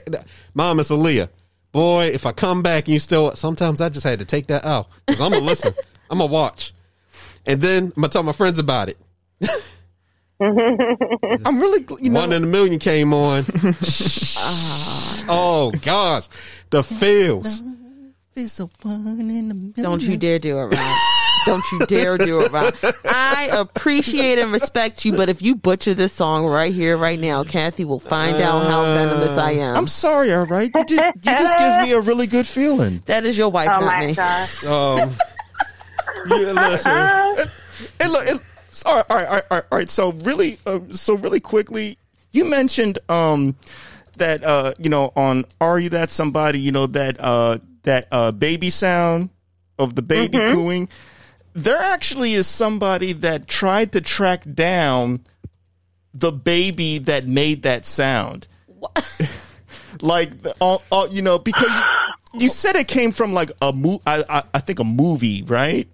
[0.54, 1.28] Mom, it's Aaliyah.
[1.72, 4.64] Boy, if I come back and you still, sometimes I just had to take that
[4.64, 5.74] out because I'm gonna listen.
[6.10, 6.72] I'm gonna watch,
[7.44, 8.98] and then I'm gonna tell my friends about it.
[10.40, 13.42] I'm really you know One in a million came on.
[15.28, 16.28] oh gosh,
[16.70, 17.62] the feels.
[18.34, 19.82] There's a one in the middle.
[19.82, 20.96] Don't you dare do it, Rob.
[21.46, 22.74] Don't you dare do it, Rob.
[23.04, 27.42] I appreciate and respect you, but if you butcher this song right here, right now,
[27.42, 29.76] Kathy will find out how venomous I am.
[29.76, 30.70] I'm sorry, all right.
[30.74, 33.02] You just, you just gives me a really good feeling.
[33.06, 34.14] that is your wife, Oh not my me.
[34.14, 34.64] gosh.
[34.66, 35.10] Um,
[36.28, 36.92] you listen.
[38.00, 38.40] And look, it,
[38.84, 39.88] all right, all right, all right, all right, all right.
[39.88, 41.96] So really, uh, so really quickly,
[42.32, 43.56] you mentioned um
[44.18, 46.60] that uh you know on Are You That Somebody?
[46.60, 49.30] You know that uh that uh baby sound
[49.78, 50.88] of the baby cooing.
[51.54, 55.20] There actually is somebody that tried to track down
[56.14, 58.46] the baby that made that sound.
[60.00, 61.70] like, the- all, all, you know, because
[62.34, 65.42] you, you said it came from like a mo- I, I, I think a movie,
[65.44, 65.88] right?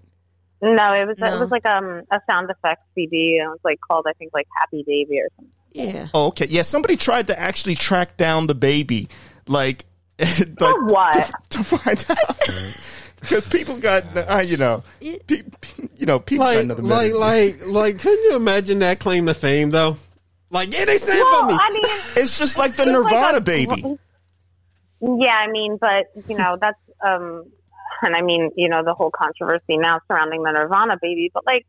[0.62, 1.34] No, it was No.
[1.34, 3.38] it was like um a sound effects CD.
[3.40, 5.52] and It was like called I think like Happy Baby or something.
[5.74, 6.08] Yeah.
[6.14, 6.46] Oh, okay.
[6.48, 9.08] Yeah, somebody tried to actually track down the baby,
[9.48, 9.84] like,
[10.18, 11.12] like For what?
[11.12, 12.38] To, to find out
[13.20, 17.12] because people got, uh, you know, pe- pe- you know, people got like, another like,
[17.12, 17.18] minute.
[17.18, 19.96] like, like, can you imagine that claim to fame though?
[20.50, 21.58] Like, yeah, they sampled Well, me.
[21.60, 21.82] I mean,
[22.16, 23.98] it's just like the it's like Nirvana a- baby.
[25.00, 27.50] Yeah, I mean, but you know that's um,
[28.02, 31.30] and I mean, you know, the whole controversy now surrounding the Nirvana baby.
[31.34, 31.66] But like,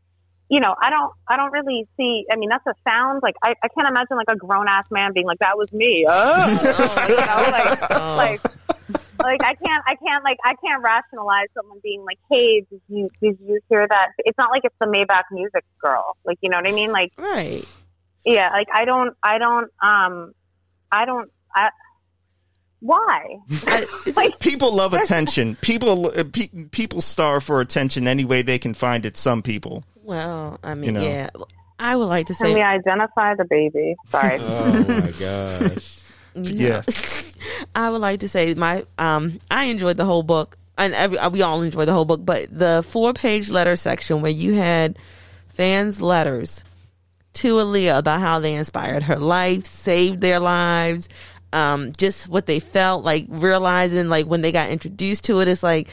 [0.48, 2.24] you know, I don't, I don't really see.
[2.30, 3.20] I mean, that's a sound.
[3.22, 6.06] Like, I, I can't imagine like a grown ass man being like, "That was me."
[6.08, 6.46] Oh,
[7.08, 8.40] you know, like, like,
[9.22, 13.08] like I can't, I can't, like, I can't rationalize someone being like, "Hey, did you,
[13.20, 16.16] did you hear that?" It's not like it's the Maybach music girl.
[16.24, 16.92] Like, you know what I mean?
[16.92, 17.64] Like, Right.
[18.24, 20.32] yeah, like I don't, I don't, um,
[20.92, 21.70] I don't, I.
[22.80, 23.38] Why?
[24.06, 25.56] It's Like, People love attention.
[25.56, 26.24] People, uh,
[26.70, 29.16] people starve for attention any way they can find it.
[29.16, 29.82] Some people.
[30.06, 31.02] Well, I mean, You know.
[31.02, 31.30] yeah.
[31.78, 33.96] I would like to Can we say, identify the baby?
[34.10, 34.38] Sorry.
[34.40, 35.10] Oh my
[35.74, 36.00] gosh.
[36.34, 36.82] Yeah.
[37.74, 40.56] I would like to say my um I enjoyed the whole book.
[40.78, 44.30] and every, we all enjoyed the whole book, but the four page letter section where
[44.32, 44.98] you had
[45.48, 46.62] fans' letters
[47.34, 51.08] to Aaliyah about how they inspired her life, saved their lives,
[51.52, 55.48] um, just what they felt like realizing like when they got introduced to it.
[55.48, 55.88] It's like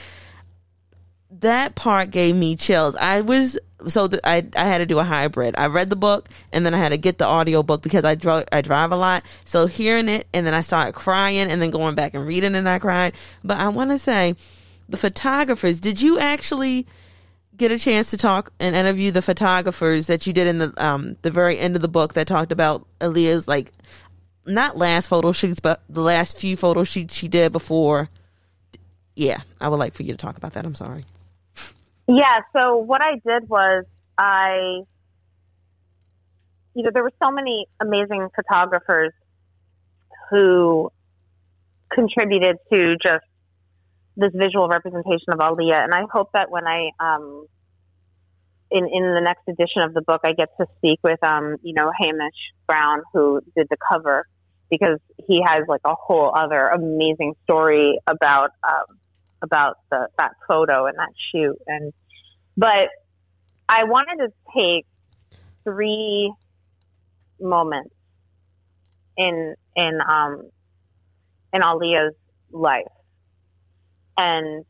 [1.40, 2.96] that part gave me chills.
[2.96, 5.56] I was so th- I I had to do a hybrid.
[5.58, 8.16] I read the book and then I had to get the audio book because I
[8.16, 9.24] drove I drive a lot.
[9.46, 12.68] So hearing it and then I started crying and then going back and reading and
[12.68, 13.14] I cried.
[13.44, 14.36] But I want to say
[14.90, 15.80] the photographers.
[15.80, 16.88] Did you actually?
[17.56, 21.16] get a chance to talk and interview the photographers that you did in the um
[21.22, 23.72] the very end of the book that talked about Aaliyah's like
[24.46, 28.10] not last photo shoots but the last few photo shoots she did before
[29.16, 31.04] yeah I would like for you to talk about that I'm sorry
[32.08, 33.86] Yeah, so what I did was
[34.18, 34.82] I,
[36.76, 39.14] you know, there were so many amazing photographers
[40.30, 40.92] who
[41.94, 43.24] contributed to just
[44.16, 47.48] this visual representation of Aaliyah, and I hope that when I, um,
[48.70, 51.74] in in the next edition of the book, I get to speak with, um, you
[51.74, 54.26] know, Hamish Brown, who did the cover,
[54.70, 58.98] because he has like a whole other amazing story about um,
[59.44, 61.94] about the that photo and that shoot and
[62.58, 62.90] but
[63.68, 64.86] I wanted to take
[65.64, 66.34] three
[67.40, 67.94] moments
[69.18, 70.50] in in um
[71.54, 72.16] in Aaliyah's
[72.52, 72.86] life
[74.18, 74.66] and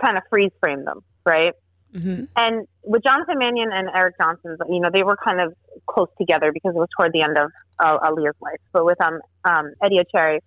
[0.00, 1.52] kind of freeze frame them, right?
[1.94, 2.24] mm-hmm.
[2.36, 5.54] And with Jonathan Mannion and Eric Johnson, you know, they were kind of
[5.86, 8.60] close together because it was toward the end of uh, Aaliyah's life.
[8.72, 10.40] But with um, um, Eddie Otchere,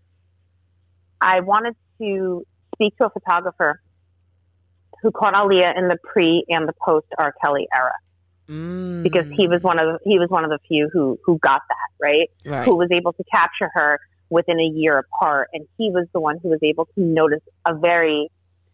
[1.21, 3.81] I wanted to speak to a photographer
[5.01, 7.33] who caught Aaliyah in the pre and the post R.
[7.43, 7.93] Kelly era.
[8.49, 9.03] Mm.
[9.03, 11.62] because he was one of the, he was one of the few who who got
[11.69, 12.65] that right, right.
[12.65, 16.39] Who was able to capture her within a year apart, and he was the one
[16.43, 18.29] who was able to notice a very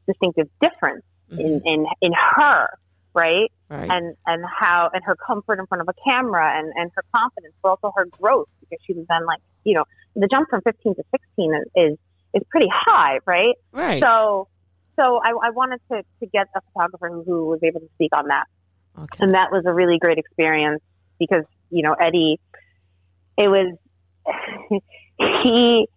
[0.07, 2.67] distinctive difference in in in her
[3.13, 3.51] right?
[3.69, 3.89] Right.
[3.89, 7.53] And and how and her comfort in front of a camera and and her confidence
[7.61, 9.85] but also her growth because she was then like you know
[10.15, 11.97] the jump from 15 to 16 is is,
[12.33, 13.55] is pretty high right?
[13.71, 14.01] Right.
[14.01, 14.47] So
[14.99, 18.15] so I, I wanted to to get a photographer who, who was able to speak
[18.15, 18.45] on that.
[18.97, 19.23] Okay.
[19.23, 20.81] And that was a really great experience
[21.19, 22.39] because you know Eddie
[23.37, 23.77] it was
[25.19, 25.87] he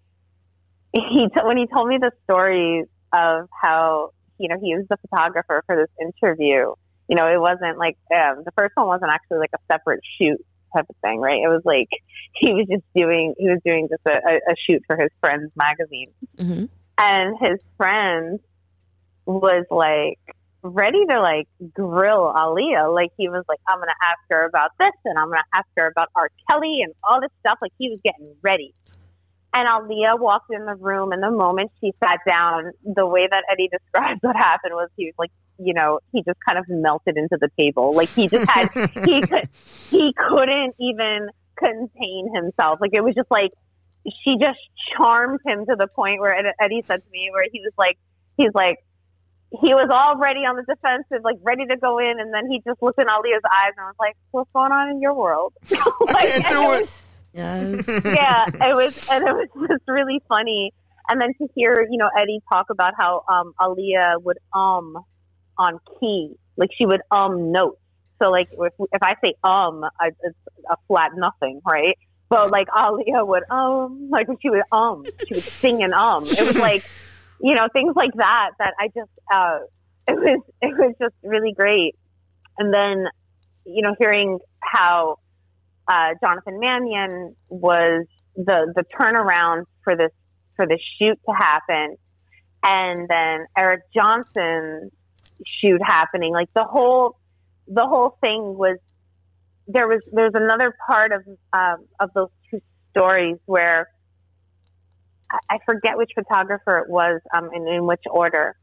[0.93, 4.97] he t- when he told me the story of how you know he was the
[5.09, 6.73] photographer for this interview
[7.09, 10.39] you know it wasn't like um, the first one wasn't actually like a separate shoot
[10.75, 11.89] type of thing right it was like
[12.35, 16.11] he was just doing he was doing just a, a, shoot for his friend's magazine
[16.39, 16.65] mm-hmm.
[16.99, 18.41] and his friend
[19.27, 20.19] was like
[20.63, 22.95] ready to like grill Aaliyah.
[22.95, 25.89] Like he was like, I'm gonna ask her about this and I'm gonna ask her
[25.89, 26.31] about R.
[26.49, 27.59] Kelly and all this stuff.
[27.61, 28.75] Like he was getting ready.
[29.55, 33.45] And Aaliyah walked in the room and the moment she sat down, the way that
[33.53, 37.17] Eddie described what happened was he was like, you know, he just kind of melted
[37.17, 37.95] into the table.
[37.95, 38.71] Like he just had
[39.05, 39.49] he could
[39.91, 42.81] he couldn't even contain himself.
[42.81, 43.51] Like it was just like
[44.25, 44.59] she just
[44.97, 47.99] charmed him to the point where Eddie said to me where he was like
[48.37, 48.79] he's like
[49.61, 52.81] he was already on the defensive, like ready to go in, and then he just
[52.83, 56.49] looked in Aaliyah's eyes and was like, "What's going on in your world?" like, can't
[56.49, 56.81] do and it.
[56.81, 60.73] was- yes yeah, it was, and it was just really funny.
[61.09, 64.97] And then to hear, you know, Eddie talk about how um, Aaliyah would um
[65.59, 67.79] on key, like she would um notes.
[68.23, 70.39] So like if, if I say um, I, it's
[70.71, 71.99] a flat nothing, right?
[72.29, 76.25] But like Aaliyah would um, like she would um, she would sing an um.
[76.25, 76.85] It was like,
[77.41, 79.59] you know, things like that that I just uh,
[80.09, 81.97] it was it was just really great.
[82.59, 83.07] And then,
[83.67, 85.19] you know, hearing how
[85.89, 90.11] uh, Jonathan Mannion was the the turnaround for this
[90.57, 91.97] for this shoot to happen,
[92.63, 94.93] and then Eric Johnson's
[95.61, 96.33] shoot happening.
[96.33, 97.19] Like the whole
[97.67, 98.79] the whole thing was
[99.67, 103.89] there was there's another part of um, of those two stories where
[105.31, 108.57] I, I forget which photographer it was um, and in which order,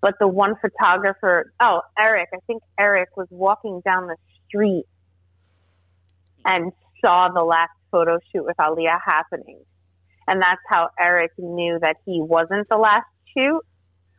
[0.00, 4.16] but the one photographer oh Eric I think Eric was walking down the
[4.48, 4.84] street
[6.44, 6.72] and
[7.04, 9.60] saw the last photo shoot with Aaliyah happening.
[10.26, 13.06] And that's how Eric knew that he wasn't the last
[13.36, 13.60] shoot,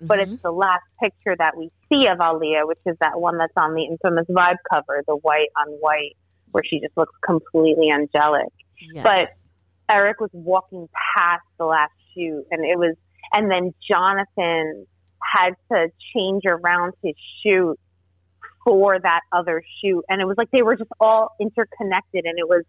[0.02, 0.34] but Mhm.
[0.34, 3.74] it's the last picture that we see of Aaliyah, which is that one that's on
[3.74, 6.16] the infamous Vibe cover, the white on white,
[6.52, 8.52] where she just looks completely angelic.
[8.93, 9.04] Yes.
[9.04, 9.30] But
[9.89, 12.95] Eric was walking past the last shoot, and it was,
[13.34, 14.86] and then Jonathan
[15.22, 17.80] had to change around his shoot
[18.66, 22.47] for that other shoot, and it was like they were just all interconnected, and it
[22.49, 22.63] was,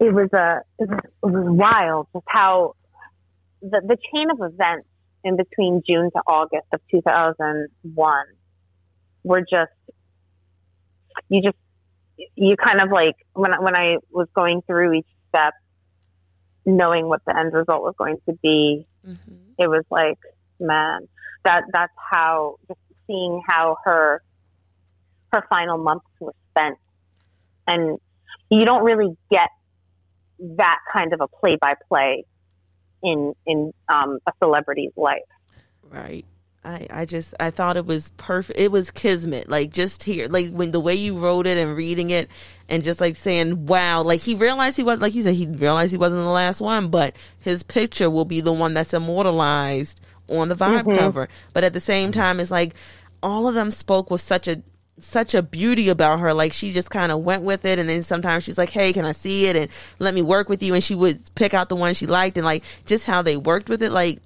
[0.00, 2.74] it was a, it was, it was wild, just how
[3.60, 4.88] the the chain of events
[5.24, 8.24] in between June to August of 2001
[9.24, 9.72] were just,
[11.28, 11.56] you just,
[12.36, 15.54] you kind of like, when, I- when I was going through each step,
[16.64, 19.34] knowing what the end result was going to be, Mm-hmm.
[19.58, 20.18] it was like,
[20.60, 21.08] man,
[21.44, 24.20] that, that's how, just seeing how her,
[25.32, 26.78] her final months were spent.
[27.66, 27.98] And
[28.50, 29.50] you don't really get
[30.40, 32.24] that kind of a play by play
[33.02, 35.18] in in um, a celebrity's life.
[35.82, 36.24] Right.
[36.64, 38.58] I, I just I thought it was perfect.
[38.58, 39.48] It was kismet.
[39.48, 42.28] Like just here, like when the way you wrote it and reading it,
[42.68, 45.92] and just like saying, "Wow!" Like he realized he was like you said he realized
[45.92, 50.48] he wasn't the last one, but his picture will be the one that's immortalized on
[50.48, 51.28] the vibe cover.
[51.54, 52.74] But at the same time, it's like
[53.22, 54.62] all of them spoke with such a
[55.00, 56.32] such a beauty about her.
[56.34, 59.04] Like she just kind of went with it, and then sometimes she's like, "Hey, can
[59.04, 61.76] I see it?" and let me work with you, and she would pick out the
[61.76, 64.20] one she liked, and like just how they worked with it, like.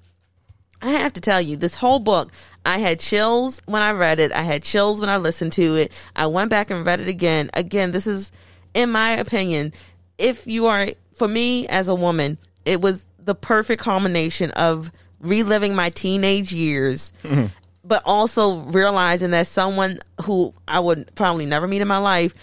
[0.85, 2.29] I have to tell you, this whole book,
[2.65, 4.33] I had chills when I read it.
[4.33, 5.93] I had chills when I listened to it.
[6.13, 7.49] I went back and read it again.
[7.53, 8.33] Again, this is,
[8.73, 9.71] in my opinion,
[10.17, 15.73] if you are, for me as a woman, it was the perfect combination of reliving
[15.73, 17.45] my teenage years, mm-hmm.
[17.83, 22.33] But also realizing that someone who I would probably never meet in my life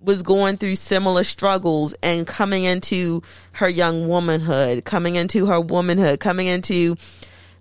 [0.00, 3.22] was going through similar struggles and coming into
[3.52, 6.96] her young womanhood, coming into her womanhood, coming into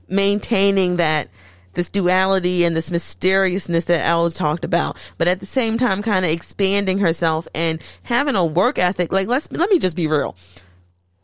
[0.07, 1.29] maintaining that
[1.73, 6.25] this duality and this mysteriousness that Els talked about, but at the same time kind
[6.25, 9.13] of expanding herself and having a work ethic.
[9.13, 10.35] Like let's let me just be real.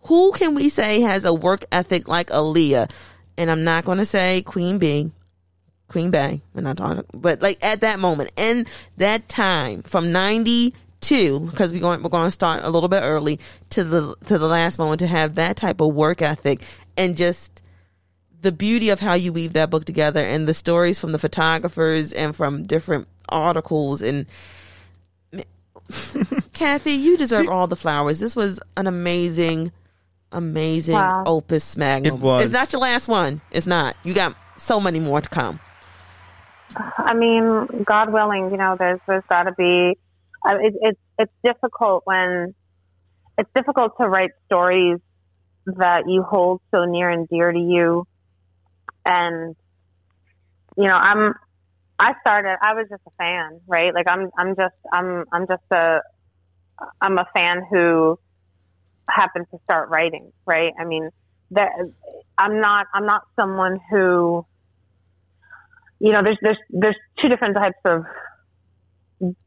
[0.03, 2.89] Who can we say has a work ethic like Aaliyah?
[3.37, 5.11] And I'm not going to say Queen Bee,
[5.87, 6.41] Queen Bey.
[6.53, 8.67] We're not talking, but like at that moment and
[8.97, 13.39] that time from '92, because we're going we're going to start a little bit early
[13.71, 16.61] to the to the last moment to have that type of work ethic
[16.97, 17.61] and just
[18.41, 22.11] the beauty of how you weave that book together and the stories from the photographers
[22.13, 24.25] and from different articles and
[26.53, 28.19] Kathy, you deserve all the flowers.
[28.19, 29.71] This was an amazing,
[30.31, 31.23] amazing Wow.
[31.25, 32.15] opus magnum.
[32.15, 32.43] It was.
[32.43, 33.41] It's not your last one.
[33.51, 33.95] It's not.
[34.03, 35.59] You got so many more to come.
[36.75, 39.97] I mean, God willing, you know, there's there's got to be.
[40.45, 42.53] It, it's it's difficult when
[43.37, 44.99] it's difficult to write stories
[45.65, 48.05] that you hold so near and dear to you,
[49.05, 49.55] and
[50.77, 51.33] you know, I'm.
[51.99, 52.57] I started.
[52.61, 53.93] I was just a fan, right?
[53.93, 54.29] Like I'm.
[54.37, 54.75] I'm just.
[54.91, 55.25] I'm.
[55.31, 55.99] I'm just a.
[57.01, 58.19] I'm a fan who
[59.09, 60.73] happened to start writing, right?
[60.79, 61.09] I mean,
[61.51, 61.69] that
[62.37, 62.87] I'm not.
[62.93, 64.45] I'm not someone who
[65.99, 68.05] you know, there's there's there's two different types of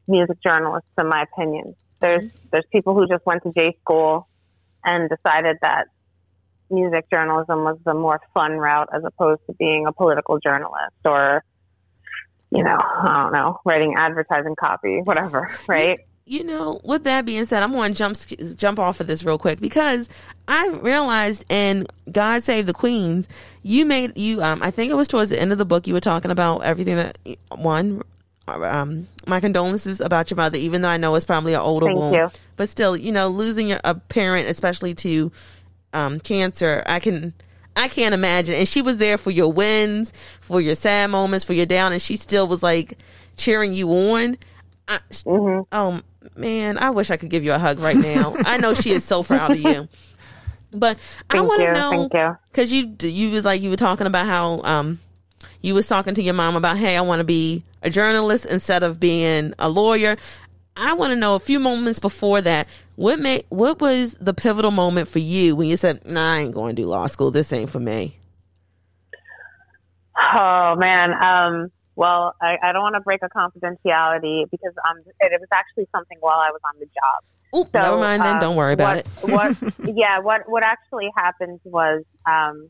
[0.07, 1.75] music journalists, in my opinion.
[1.99, 2.47] There's mm-hmm.
[2.51, 4.27] there's people who just went to J school
[4.83, 5.85] and decided that
[6.69, 11.43] music journalism was the more fun route as opposed to being a political journalist or,
[12.49, 15.99] you know, I don't know, writing advertising copy, whatever, right?
[16.25, 18.15] You know, with that being said, I'm going to jump
[18.55, 20.07] jump off of this real quick because
[20.47, 23.27] I realized in God Save the Queens,
[23.63, 24.41] you made you.
[24.41, 25.87] Um, I think it was towards the end of the book.
[25.87, 27.17] You were talking about everything that
[27.55, 28.03] one.
[28.47, 31.99] Um, my condolences about your mother, even though I know it's probably an older Thank
[31.99, 32.31] wound, you.
[32.57, 35.31] but still, you know, losing your, a parent, especially to
[35.93, 37.33] um, cancer, I can.
[37.73, 38.55] I can't imagine.
[38.55, 40.11] And she was there for your wins,
[40.41, 42.97] for your sad moments, for your down, and she still was like
[43.37, 44.37] cheering you on.
[44.89, 46.01] I, hmm Oh
[46.35, 48.35] man, I wish I could give you a hug right now.
[48.45, 49.87] I know she is so proud of you.
[50.73, 50.97] But
[51.29, 52.37] I want to know Thank you.
[52.51, 54.99] because you you was like you were talking about how um
[55.61, 58.83] you was talking to your mom about hey I want to be a journalist instead
[58.83, 60.15] of being a lawyer.
[60.77, 62.69] I want to know a few moments before that.
[62.95, 66.53] What made what was the pivotal moment for you when you said, "Nah, I ain't
[66.53, 67.31] going to do law school.
[67.31, 68.17] This ain't for me."
[70.33, 71.11] Oh man.
[71.21, 75.49] Um, well, I, I don't want to break a confidentiality because um, it, it was
[75.53, 77.23] actually something while I was on the job.
[77.55, 78.35] Oop, So, never mind then.
[78.37, 79.85] um, Don't worry about what, it.
[79.85, 79.95] What?
[79.95, 80.17] yeah.
[80.17, 80.49] What?
[80.49, 82.69] What actually happened was, um,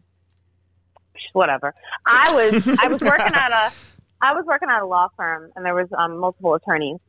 [1.31, 1.73] whatever.
[2.05, 3.71] I was I was working at a
[4.21, 6.99] I was working at a law firm, and there was um, multiple attorneys,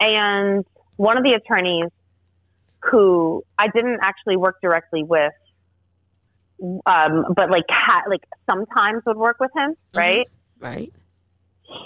[0.00, 0.64] and
[0.96, 1.90] one of the attorneys
[2.90, 5.34] who I didn't actually work directly with,
[6.86, 10.26] um, but like ha- like sometimes would work with him, right?
[10.58, 10.90] right?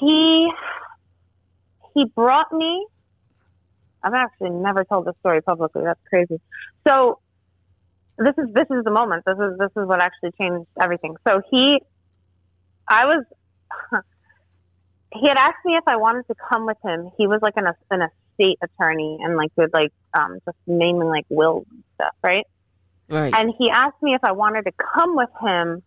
[0.01, 0.51] He
[1.95, 2.87] he brought me
[4.03, 5.83] I've actually never told this story publicly.
[5.85, 6.41] That's crazy.
[6.87, 7.21] So
[8.19, 9.25] this is this is the moment.
[9.25, 11.15] This is this is what actually changed everything.
[11.27, 11.79] So he
[12.89, 13.25] I was
[15.13, 17.11] he had asked me if I wanted to come with him.
[17.17, 21.27] He was like an an estate attorney and like would like um just naming like
[21.29, 22.47] wills and stuff, right?
[23.09, 23.33] Right.
[23.37, 25.83] And he asked me if I wanted to come with him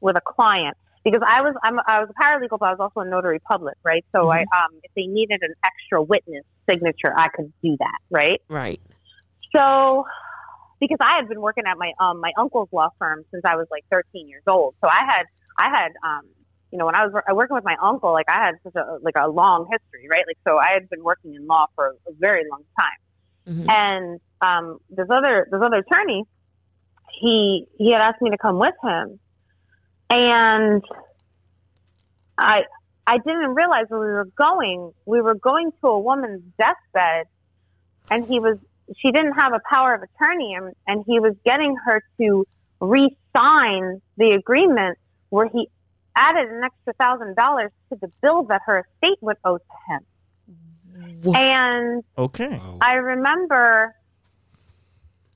[0.00, 3.06] with a client because I was I'm, I was a paralegal, but I was also
[3.06, 4.04] a notary public, right?
[4.14, 8.40] So I um, if they needed an extra witness signature, I could do that, right?
[8.48, 8.80] Right.
[9.54, 10.04] So
[10.80, 13.66] because I had been working at my um my uncle's law firm since I was
[13.70, 15.26] like 13 years old, so I had
[15.58, 16.22] I had um
[16.72, 18.98] you know when I was wor- working with my uncle, like I had such a
[19.02, 20.24] like a long history, right?
[20.26, 22.98] Like so I had been working in law for a very long time
[23.46, 23.70] Mhm.
[23.70, 26.24] and um, this other this other attorney,
[27.20, 29.20] he he had asked me to come with him,
[30.14, 30.82] and
[32.38, 32.62] I
[33.06, 34.92] I didn't realize where we were going.
[35.06, 37.26] We were going to a woman's deathbed,
[38.10, 38.58] and he was
[39.00, 42.44] she didn't have a power of attorney, and, and he was getting her to
[42.80, 44.98] re-sign the agreement
[45.30, 45.68] where he
[46.16, 50.00] added an extra thousand dollars to the bill that her estate would owe to him.
[51.24, 52.60] Wha- And Okay.
[52.80, 53.94] I remember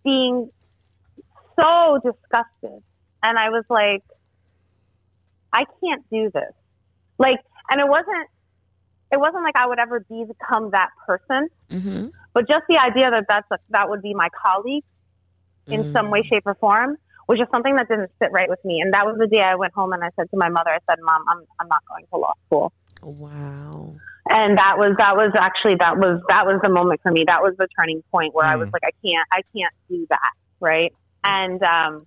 [0.05, 0.51] being
[1.59, 2.83] so disgusted.
[3.23, 4.03] And I was like,
[5.53, 6.53] I can't do this.
[7.19, 7.39] Like,
[7.71, 8.29] and it wasn't,
[9.13, 12.11] it wasn't like I would ever become that person, Mhm.
[12.35, 14.85] but just the idea that that's a, that would be my colleague
[15.67, 16.97] in some way, shape, or form
[17.27, 18.81] was just something that didn't sit right with me.
[18.81, 20.79] And that was the day I went home and I said to my mother, I
[20.89, 22.73] said, Mom, I'm, I'm not going to law school
[23.03, 23.95] Wow.
[24.31, 27.41] and that was that was actually that was that was the moment for me that
[27.43, 28.73] was the turning point where i was Mm.
[28.73, 30.93] like i can't i can't do that right
[31.25, 32.07] and um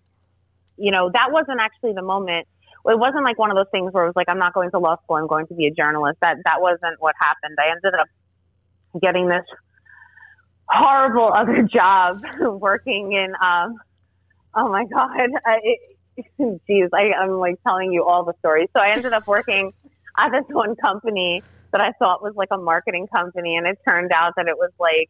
[0.77, 2.45] you know that wasn't actually the moment
[2.86, 4.79] it wasn't like one of those things where it was like i'm not going to
[4.79, 7.99] law school i'm going to be a journalist that that wasn't what happened i ended
[7.99, 8.07] up
[9.01, 9.45] getting this
[10.67, 13.75] horrible other job working in um
[14.55, 16.25] oh my god I, it,
[16.67, 19.71] geez I, i'm like telling you all the stories so i ended up working
[20.17, 24.11] at this one company that I thought was like a marketing company, and it turned
[24.11, 25.09] out that it was like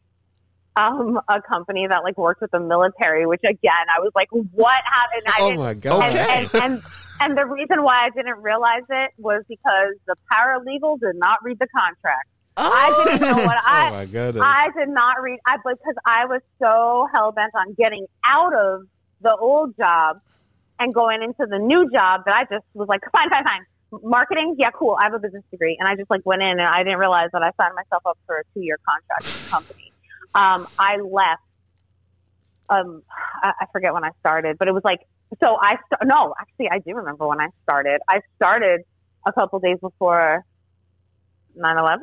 [0.76, 3.26] um, a company that like worked with the military.
[3.26, 6.04] Which again, I was like, "What happened?" I Oh my god!
[6.04, 6.50] and, Okay.
[6.54, 6.82] and, and
[7.22, 11.60] and the reason why I didn't realize it was because the paralegal did not read
[11.60, 12.28] the contract.
[12.58, 14.44] I didn't know what oh I my goodness!
[14.46, 15.40] I did not read.
[15.48, 18.82] I because I was so hell bent on getting out of
[19.22, 20.20] the old job
[20.80, 24.02] and going into the new job that I just was like, fine, fine, fine.
[24.04, 24.98] Marketing, yeah, cool.
[25.00, 27.30] I have a business degree, and I just like went in, and I didn't realize
[27.34, 29.94] that I signed myself up for a two year contract with the company.
[30.34, 31.42] Um, I left.
[32.70, 33.04] Um,
[33.44, 35.02] I, I forget when I started, but it was like
[35.42, 35.56] so.
[35.62, 38.02] I st- no, actually, I do remember when I started.
[38.10, 38.82] I started
[39.26, 40.44] a couple days before
[41.58, 42.00] 9-11?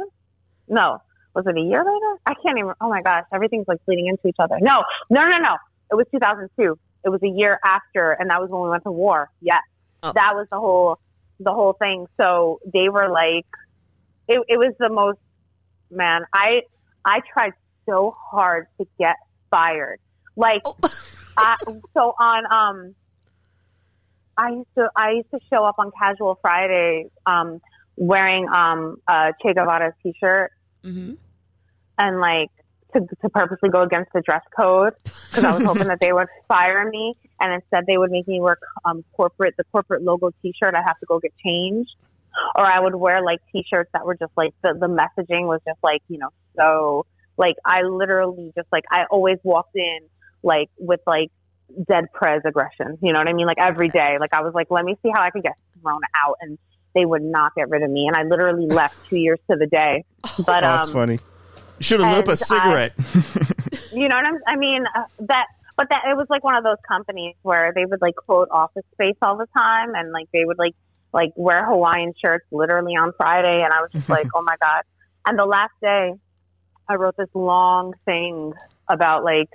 [0.69, 0.99] No,
[1.35, 2.21] was it a year later?
[2.27, 2.73] I can't even.
[2.81, 4.57] Oh my gosh, everything's like bleeding into each other.
[4.61, 5.57] No, no, no, no.
[5.91, 6.79] It was 2002.
[7.05, 9.31] It was a year after, and that was when we went to war.
[9.41, 9.63] Yes,
[10.03, 10.13] Oh.
[10.13, 10.99] that was the whole
[11.41, 12.07] the whole thing.
[12.21, 13.47] So they were like,
[14.29, 15.19] it, it was the most
[15.91, 16.23] man.
[16.35, 16.63] I
[17.05, 17.53] I tried
[17.89, 19.17] so hard to get
[19.51, 19.99] fired.
[20.37, 20.63] Like,
[21.37, 21.57] I,
[21.95, 22.95] so on um.
[24.39, 27.61] I used to I used to show up on Casual Fridays um,
[27.97, 31.15] wearing um, a Che Guevara T-shirt hmm
[32.01, 32.51] and like
[32.95, 36.29] to, to purposely go against the dress code because I was hoping that they would
[36.47, 40.77] fire me and instead they would make me wear um, corporate the corporate logo T-shirt.
[40.77, 41.91] I have to go get changed,
[42.55, 45.81] or I would wear like T-shirts that were just like the the messaging was just
[45.83, 47.05] like you know so
[47.37, 49.99] like I literally just like I always walked in
[50.45, 51.31] like with like
[51.87, 52.99] dead prez aggression.
[53.03, 53.47] You know what I mean?
[53.47, 56.01] Like every day, like I was like, let me see how I can get thrown
[56.25, 56.59] out and.
[56.95, 59.67] They would not get rid of me, and I literally left two years to the
[59.67, 60.05] day.
[60.39, 61.13] But Oh, um, that's funny.
[61.79, 62.93] You should have lit a and cigarette.
[63.93, 64.85] you know what I'm, I mean?
[64.97, 65.47] Uh, that,
[65.77, 68.85] but that it was like one of those companies where they would like quote office
[68.95, 70.75] space all the time, and like they would like
[71.13, 74.83] like wear Hawaiian shirts literally on Friday, and I was just like, oh my god.
[75.27, 76.15] And the last day,
[76.89, 78.55] I wrote this long thing
[78.89, 79.51] about like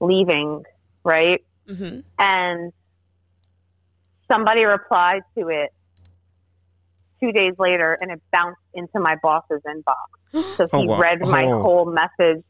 [0.00, 0.64] leaving,
[1.08, 1.40] right?
[1.68, 2.72] hmm and
[4.30, 5.70] somebody replied to it
[7.22, 10.08] two days later and it bounced into my boss's inbox.
[10.56, 10.98] So Oh, he wow.
[11.00, 11.62] read my Oh.
[11.62, 12.42] whole message.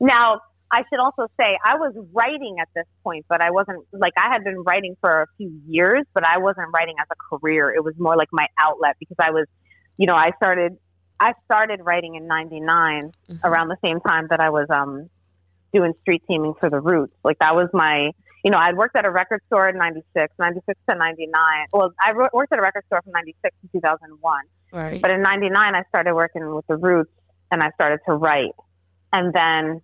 [0.00, 0.40] Now,
[0.70, 4.32] I should also say I was writing at this point, but I wasn't like I
[4.32, 7.70] had been writing for a few years, but I wasn't writing as a career.
[7.72, 9.46] It was more like my outlet because I was,
[9.96, 10.72] you know, I started
[11.20, 13.40] I started writing in 99 Mhm.
[13.44, 15.08] around the same time that I was um
[15.76, 17.14] doing street teaming for the Roots.
[17.24, 18.10] Like that was my
[18.46, 21.34] you know, I'd worked at a record store in 96, 96 to 99.
[21.72, 24.44] Well, I wor- worked at a record store from 96 to 2001.
[24.72, 25.02] Right.
[25.02, 27.10] But in 99, I started working with the Roots
[27.50, 28.52] and I started to write.
[29.12, 29.82] And then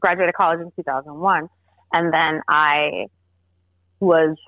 [0.00, 1.48] graduated college in 2001.
[1.92, 3.08] And then I
[4.00, 4.38] was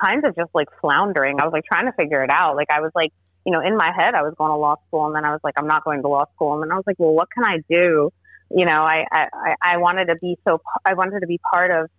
[0.00, 1.40] kind of just like floundering.
[1.40, 2.54] I was like trying to figure it out.
[2.54, 3.10] Like I was like,
[3.44, 5.40] you know, in my head, I was going to law school and then I was
[5.42, 6.54] like, I'm not going to law school.
[6.54, 8.12] And then I was like, well, what can I do?
[8.50, 9.26] You know, I, I,
[9.62, 11.90] I- wanted to be so, I wanted to be part of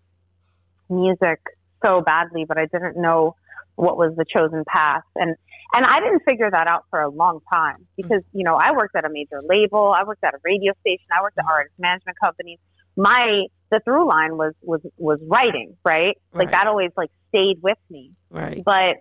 [0.89, 1.39] music
[1.83, 3.35] so badly, but I didn't know
[3.75, 5.03] what was the chosen path.
[5.15, 5.35] And
[5.73, 8.95] and I didn't figure that out for a long time because you know I worked
[8.95, 12.17] at a major label, I worked at a radio station, I worked at artist management
[12.23, 12.59] companies.
[12.95, 16.15] My the through line was was was writing, right?
[16.33, 16.51] Like Right.
[16.51, 18.11] that always like stayed with me.
[18.29, 18.63] Right.
[18.63, 18.97] But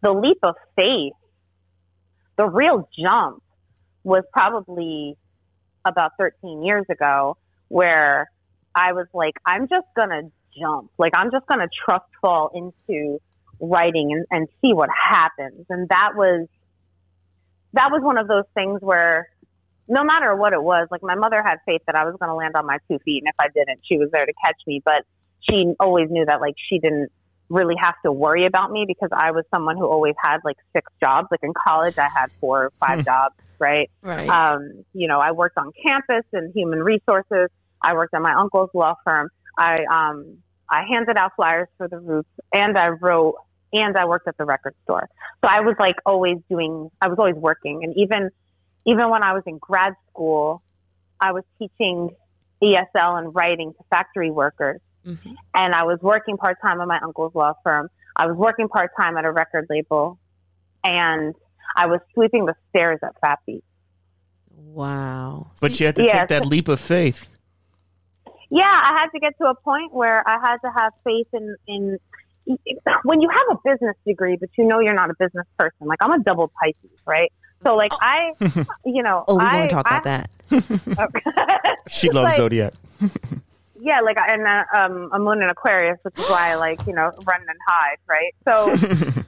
[0.00, 1.12] the leap of faith,
[2.36, 3.42] the real jump,
[4.04, 5.16] was probably
[5.88, 7.36] about 13 years ago,
[7.68, 8.30] where
[8.74, 10.90] I was like, I'm just gonna jump.
[10.98, 13.20] Like I'm just gonna trust fall into
[13.60, 15.66] writing and, and see what happens.
[15.68, 16.46] And that was
[17.74, 19.28] that was one of those things where
[19.88, 22.54] no matter what it was, like my mother had faith that I was gonna land
[22.56, 24.82] on my two feet, and if I didn't, she was there to catch me.
[24.84, 25.04] But
[25.40, 27.10] she always knew that like she didn't
[27.48, 30.90] really have to worry about me because I was someone who always had like six
[31.00, 31.28] jobs.
[31.30, 33.04] Like in college, I had four or five hmm.
[33.04, 33.90] jobs, right?
[34.02, 34.28] Right.
[34.28, 37.48] Um, you know, I worked on campus in human resources.
[37.82, 39.30] I worked at my uncle's law firm.
[39.58, 40.38] I um,
[40.70, 43.36] I handed out flyers for the Roots, and I wrote,
[43.72, 45.08] and I worked at the record store.
[45.42, 46.90] So I was like always doing.
[47.00, 48.30] I was always working, and even
[48.84, 50.62] even when I was in grad school,
[51.20, 52.10] I was teaching
[52.62, 55.36] ESL and writing to factory workers Mhm.
[55.54, 57.88] and I was working part time at my uncle's law firm.
[58.16, 60.18] I was working part time at a record label,
[60.84, 61.34] and
[61.76, 63.64] I was sweeping the stairs at Fat Beat.
[64.56, 65.50] Wow.
[65.60, 67.28] But you had to Yeah, take that so- leap of faith.
[68.50, 71.54] Yeah, I had to get to a point where I had to have faith in
[71.66, 71.98] in
[73.04, 75.86] when you have a business degree, but you know you're not a business person.
[75.86, 77.30] Like I'm a double Pisces, right?
[77.62, 78.32] So like I,
[78.86, 80.04] you know, oh, we're I, going to talk I, about
[80.50, 81.74] that.
[81.90, 82.72] She loves Like- Zodiac.
[83.80, 86.86] yeah, like I and uh, um, a moon in Aquarius, which is why I like
[86.86, 88.34] you know run and hide, right?
[88.46, 89.22] So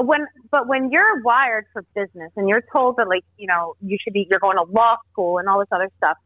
[0.00, 3.98] when but when you're wired for business and you're told that like you know you
[4.02, 6.16] should be you're going to law school and all this other stuff,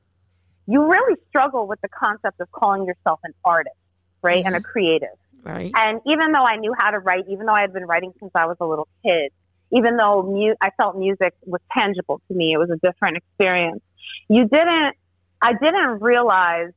[0.66, 3.76] you really struggle with the concept of calling yourself an artist,
[4.22, 4.70] right, and a mm-hmm.
[4.70, 5.16] creative.
[5.42, 5.72] Right.
[5.76, 8.32] And even though I knew how to write, even though I had been writing since
[8.34, 9.30] I was a little kid,
[9.72, 13.80] even though mu- I felt music was tangible to me, it was a different experience.
[14.28, 14.96] You didn't,
[15.40, 16.72] I didn't realize,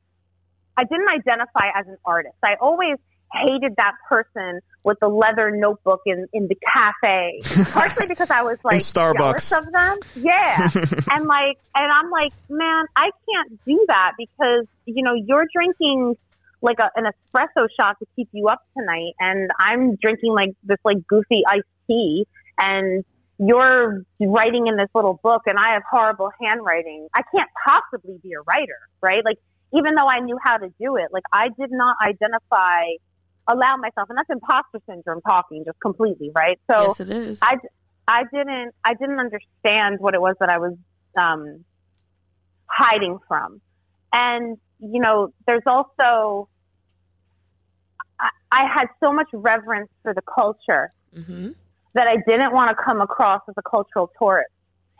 [0.76, 2.36] I didn't identify as an artist.
[2.44, 2.96] I always
[3.32, 7.40] hated that person with the leather notebook in, in the cafe,
[7.72, 9.56] partially because I was like Starbucks.
[9.58, 9.98] of them.
[10.16, 10.68] Yeah.
[11.12, 16.16] and like, and I'm like, man, I can't do that because, you know, you're drinking
[16.62, 20.78] like a, an espresso shot to keep you up tonight and I'm drinking like this
[20.84, 22.26] like goofy iced tea
[22.58, 23.04] and
[23.38, 27.08] you're writing in this little book and I have horrible handwriting.
[27.14, 29.24] I can't possibly be a writer, right?
[29.24, 29.38] Like
[29.72, 32.84] even though I knew how to do it, like I did not identify
[33.50, 36.58] allow myself and that's imposter syndrome talking just completely, right?
[36.70, 37.38] So yes, it is.
[37.42, 37.56] I,
[38.06, 40.74] I didn't I didn't understand what it was that I was
[41.18, 41.64] um,
[42.66, 43.60] hiding from,
[44.12, 46.48] and you know, there's also
[48.18, 51.50] I, I had so much reverence for the culture hmm
[51.92, 54.50] that I didn't want to come across as a cultural tourist,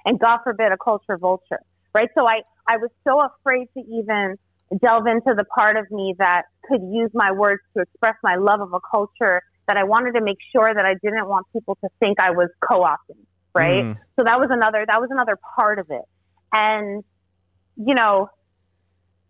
[0.04, 1.60] and God forbid a culture vulture,
[1.94, 2.08] right?
[2.16, 4.36] So I I was so afraid to even
[4.78, 8.60] delve into the part of me that could use my words to express my love
[8.60, 11.88] of a culture that I wanted to make sure that I didn't want people to
[12.00, 13.84] think I was co-opting, right?
[13.84, 13.96] Mm.
[14.18, 16.02] So that was another that was another part of it.
[16.52, 17.02] And
[17.76, 18.28] you know,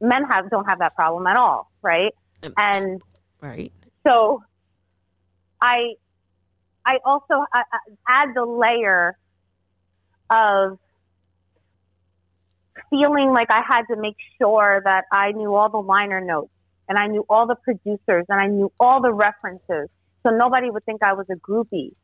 [0.00, 2.12] men have don't have that problem at all, right?
[2.56, 3.00] And
[3.40, 3.72] Right.
[4.06, 4.42] so
[5.60, 5.94] I
[6.84, 7.78] I also uh, uh,
[8.08, 9.16] add the layer
[10.30, 10.78] of
[12.90, 16.50] feeling like I had to make sure that I knew all the liner notes
[16.88, 19.88] and I knew all the producers and I knew all the references
[20.22, 21.94] so nobody would think I was a groupie.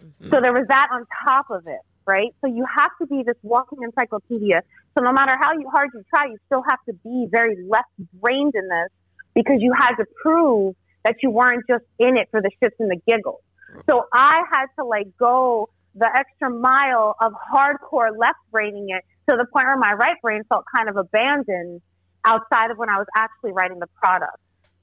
[0.00, 0.42] So mm-hmm.
[0.42, 2.34] there was that on top of it, right?
[2.40, 4.62] So you have to be this walking encyclopedia.
[4.96, 7.90] So no matter how you, hard you try, you still have to be very left
[8.14, 8.88] brained in this
[9.34, 10.74] because you had to prove
[11.04, 13.40] that you weren't just in it for the shits and the giggles.
[13.88, 19.36] So I had to like go the extra mile of hardcore left braining it to
[19.36, 21.80] the point where my right brain felt kind of abandoned
[22.24, 24.36] outside of when I was actually writing the product.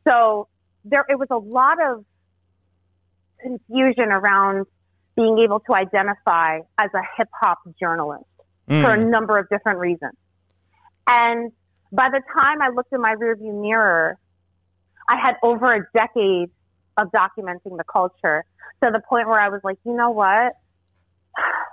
[0.08, 0.48] So
[0.86, 2.06] there, it was a lot of
[3.42, 4.66] confusion around
[5.16, 8.26] being able to identify as a hip hop journalist
[8.68, 9.10] for a Mm.
[9.10, 10.16] number of different reasons.
[11.08, 11.52] And
[11.92, 14.18] by the time I looked in my rearview mirror,
[15.10, 16.50] I had over a decade
[16.98, 18.44] of documenting the culture
[18.84, 20.54] to the point where I was like, you know what?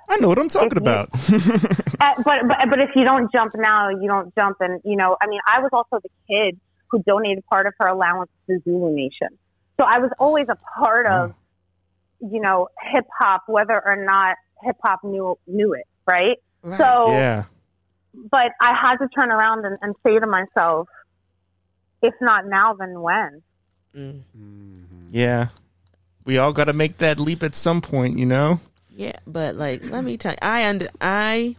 [0.09, 1.09] I know what I'm talking you- about.
[2.01, 4.57] Uh, but, but but if you don't jump now, you don't jump.
[4.61, 7.87] And you know, I mean, I was also the kid who donated part of her
[7.87, 9.29] allowance to Zulu Nation,
[9.79, 11.35] so I was always a part of,
[12.21, 16.37] you know, hip hop, whether or not hip hop knew knew it, right?
[16.63, 16.79] Right.
[16.79, 17.45] So, yeah.
[18.31, 20.89] but I had to turn around and, and say to myself,
[22.03, 23.43] if not now, then when?
[23.97, 24.23] Mm.
[25.11, 25.49] Yeah.
[26.25, 28.61] We all got to make that leap at some point, you know.
[28.97, 31.57] Yeah, but like, let me tell you, I under I,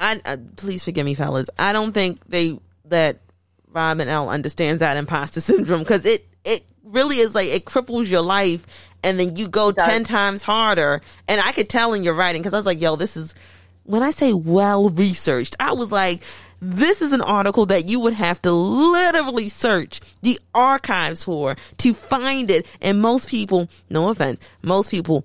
[0.00, 1.48] I uh, please forgive me, fellas.
[1.56, 3.20] I don't think they that
[3.68, 8.22] Robin L understands that imposter syndrome because it it really is like it cripples your
[8.22, 8.66] life,
[9.04, 11.00] and then you go ten times harder.
[11.28, 13.36] And I could tell in your writing because I was like, yo, this is
[13.84, 15.56] when I say well researched.
[15.60, 16.22] I was like.
[16.60, 21.94] This is an article that you would have to literally search the archives for to
[21.94, 22.66] find it.
[22.80, 25.24] And most people, no offense, most people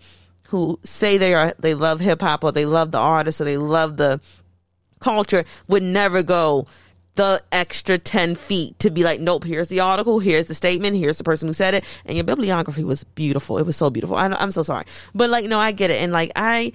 [0.53, 3.57] who say they are they love hip hop or they love the artist or they
[3.57, 4.21] love the
[4.99, 6.67] culture would never go
[7.15, 11.17] the extra 10 feet to be like, nope, here's the article, here's the statement, here's
[11.17, 12.01] the person who said it.
[12.05, 13.57] And your bibliography was beautiful.
[13.57, 14.15] It was so beautiful.
[14.15, 14.85] I, I'm so sorry.
[15.15, 16.01] But like, no, I get it.
[16.01, 16.71] And like, I,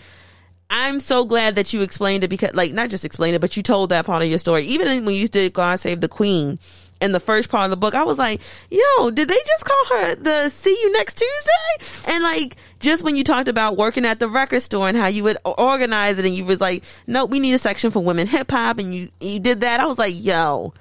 [0.70, 3.62] I'm so glad that you explained it because, like, not just explained it, but you
[3.62, 4.64] told that part of your story.
[4.64, 6.58] Even when you did God Save the Queen
[7.00, 8.40] in the first part of the book, I was like,
[8.70, 12.12] yo, did they just call her the See You Next Tuesday?
[12.12, 15.22] And like, just when you talked about working at the record store and how you
[15.24, 18.50] would organize it and you was like, no, we need a section for women hip
[18.50, 19.80] hop and you, you did that.
[19.80, 20.74] I was like, yo,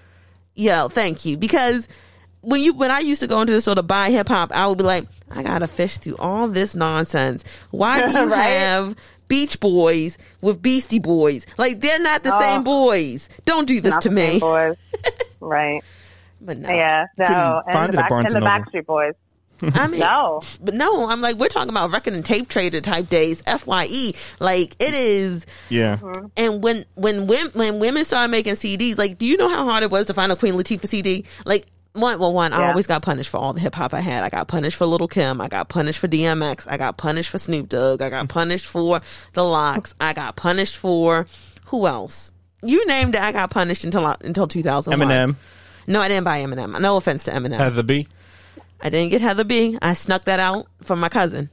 [0.56, 1.38] yo, thank you.
[1.38, 1.88] Because
[2.42, 4.68] when you when I used to go into the store to buy hip hop, I
[4.68, 7.44] would be like, I gotta fish through all this nonsense.
[7.72, 8.44] Why do you Right.
[8.44, 8.96] have
[9.28, 11.46] Beach Boys with Beastie Boys?
[11.58, 12.40] Like they're not the Oh.
[12.40, 13.28] same boys.
[13.46, 14.40] Don't do this to me.
[15.42, 15.84] right.
[16.42, 17.06] But no, Yeah.
[17.18, 17.26] No.
[17.26, 18.48] Couldn't And find the, it back, Barnes and the.
[18.50, 19.14] Backstreet Boys.
[19.74, 20.42] I mean, No.
[20.62, 23.42] but no, I'm like we're talking about record and tape trader type days.
[23.42, 25.46] Fye, like it is.
[25.70, 25.98] Yeah.
[25.98, 26.26] Mm-hmm.
[26.38, 29.82] And when when women when women started making CDs, like, do you know how hard
[29.82, 31.26] it was to find a Queen Latifah CD?
[31.44, 34.24] Like, one well, one I always got punished for all the hip hop I had.
[34.24, 35.42] I got punished for Lil' Kim.
[35.42, 36.68] I got punished for DMX.
[36.70, 38.04] I got punished for Snoop Dogg.
[38.04, 39.02] I got punished for
[39.34, 39.96] the LOX.
[40.00, 41.26] I got punished for
[41.66, 42.30] who else?
[42.62, 43.22] You named it.
[43.22, 45.08] I got punished until until 2001.
[45.10, 45.36] Eminem.
[45.88, 46.80] No, I didn't buy Eminem.
[46.80, 47.58] No offense to Eminem.
[47.58, 48.08] Heather B.
[48.82, 49.78] I didn't get Heather B.
[49.82, 51.50] I snuck that out from my cousin.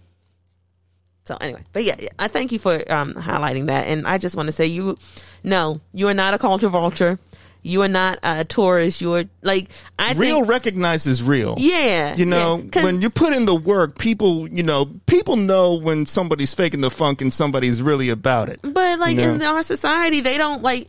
[1.25, 4.37] So anyway, but yeah, yeah, I thank you for um, highlighting that, and I just
[4.37, 4.97] want to say you,
[5.43, 7.19] no, you are not a culture vulture.
[7.67, 9.01] You are not a tourist.
[9.01, 11.55] You are like I Real think, recognizes real.
[11.57, 15.73] yeah, You know, yeah, when you put in the work, people, you know, people know
[15.81, 18.61] when somebody's faking the funk and somebody's really about it.
[18.63, 20.89] but like you in our society, they don't like.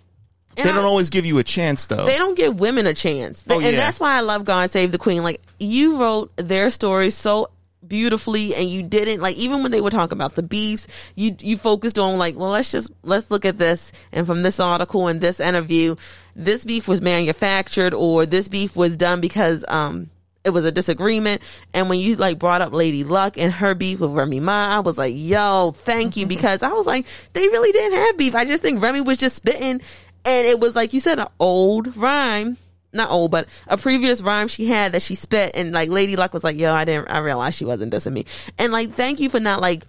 [0.58, 2.06] And They don't I- always give you a chance, though.
[2.06, 3.44] They don't give women a chance.
[3.50, 3.72] Oh, and yeah.
[3.72, 5.24] that's why I love God Save the Queen.
[5.24, 7.48] Like you wrote their story so
[7.88, 11.56] beautifully and you didn't like even when they were talking about the beefs, you you
[11.58, 15.22] focused on like, well let's just let's look at this and from this article and
[15.22, 15.96] this interview,
[16.36, 20.10] this beef was manufactured or this beef was done because um
[20.44, 21.42] it was a disagreement.
[21.74, 24.80] And when you like brought up Lady Luck and her beef with Remy Ma, I
[24.80, 26.28] was like, yo, thank you.
[26.28, 28.36] Because I was like, they really didn't have beef.
[28.36, 29.82] I just think Remy was just spitting.
[30.26, 32.58] And it was like you said, an old rhyme.
[32.94, 35.52] Not old, but a previous rhyme she had that she spit.
[35.54, 38.26] And like Lady Luck was like, yo, I didn't, I realized she wasn't dissing me.
[38.58, 39.84] And like, thank you for not like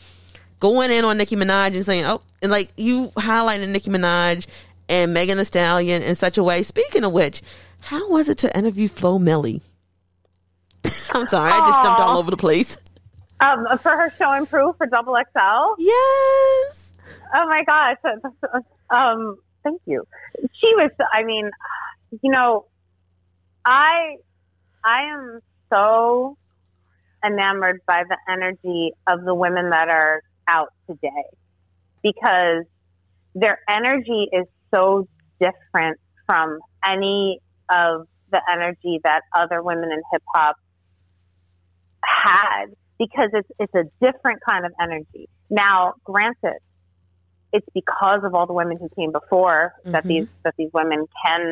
[0.58, 4.46] going in on Nicki Minaj and saying, oh, and like you highlighted Nicki Minaj
[4.88, 6.64] and Megan Thee Stallion in such a way.
[6.64, 7.42] Speaking of which,
[7.80, 9.60] how was it to interview Flo Milli?
[11.12, 12.78] I'm sorry, I just jumped all over the place.
[13.40, 15.74] Um, for her Show and Prove for Double XL.
[15.78, 16.92] Yes.
[17.34, 17.96] Oh my gosh.
[18.88, 20.06] Um, thank you.
[20.54, 21.50] She was, I mean,
[22.22, 22.66] you know,
[23.64, 24.16] I,
[24.84, 25.40] I am
[25.70, 26.36] so
[27.24, 31.24] enamored by the energy of the women that are out today
[32.02, 32.64] because
[33.34, 35.08] their energy is so
[35.40, 40.56] different from any of the energy that other women in hip hop
[42.04, 42.66] had
[42.98, 45.28] because it's it's a different kind of energy.
[45.50, 46.58] Now, granted,
[47.56, 50.08] it's because of all the women who came before that Mhm.
[50.08, 51.42] these that these women can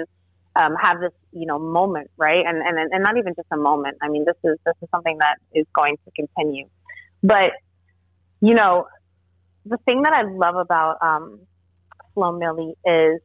[0.61, 2.45] um, have this you know moment, right?
[2.47, 3.97] And and and not even just a moment.
[4.03, 6.67] I mean, this is this is something that is going to continue.
[7.23, 7.53] But
[8.41, 8.87] you know,
[9.65, 11.41] the thing that I love about um,
[12.13, 13.21] Flo Milli is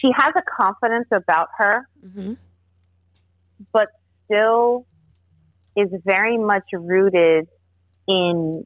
[0.00, 2.34] she has a confidence about her hmm
[3.72, 3.88] but
[4.24, 4.84] still
[5.76, 7.46] is very much rooted
[8.06, 8.64] in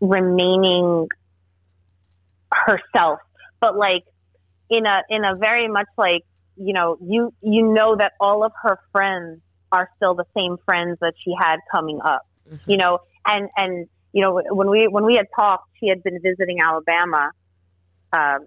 [0.00, 1.06] remaining
[2.52, 3.18] herself
[3.60, 4.04] but like
[4.70, 6.22] in a in a very much like
[6.56, 9.40] you know you you know that all of her friends
[9.72, 12.26] are still the same friends that she had coming up
[12.66, 13.00] you know?
[13.26, 17.32] And and you know when we when we had talked she had been visiting alabama
[18.12, 18.46] um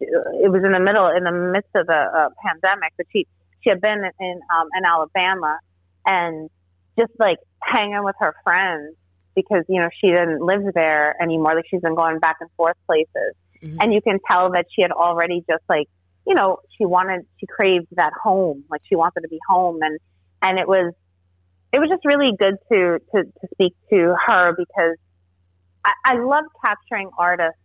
[0.00, 3.26] it was in the middle in the midst of the uh, pandemic but she
[3.62, 5.58] she had been in um in Alabama
[6.06, 6.50] and
[6.98, 8.94] just like hanging with her friends
[9.42, 11.54] because you know she didn't live there anymore.
[11.54, 13.34] Like she's been going back and forth places.
[13.60, 13.76] Mhm.
[13.80, 15.88] and you can tell that she had already just like
[16.26, 18.64] you know she wanted she craved that home.
[18.70, 19.78] Like she wanted to be home.
[19.82, 19.98] And
[20.42, 20.92] and it was
[21.72, 24.96] it was just really good to to, to speak to her because
[25.84, 27.60] I, I love capturing artists,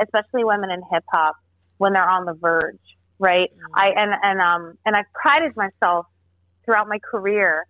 [0.00, 1.36] especially women in hip hop,
[1.78, 2.78] when they're on the verge,
[3.18, 3.50] right?
[3.74, 6.06] I and and um and I've prided myself
[6.64, 7.66] throughout my career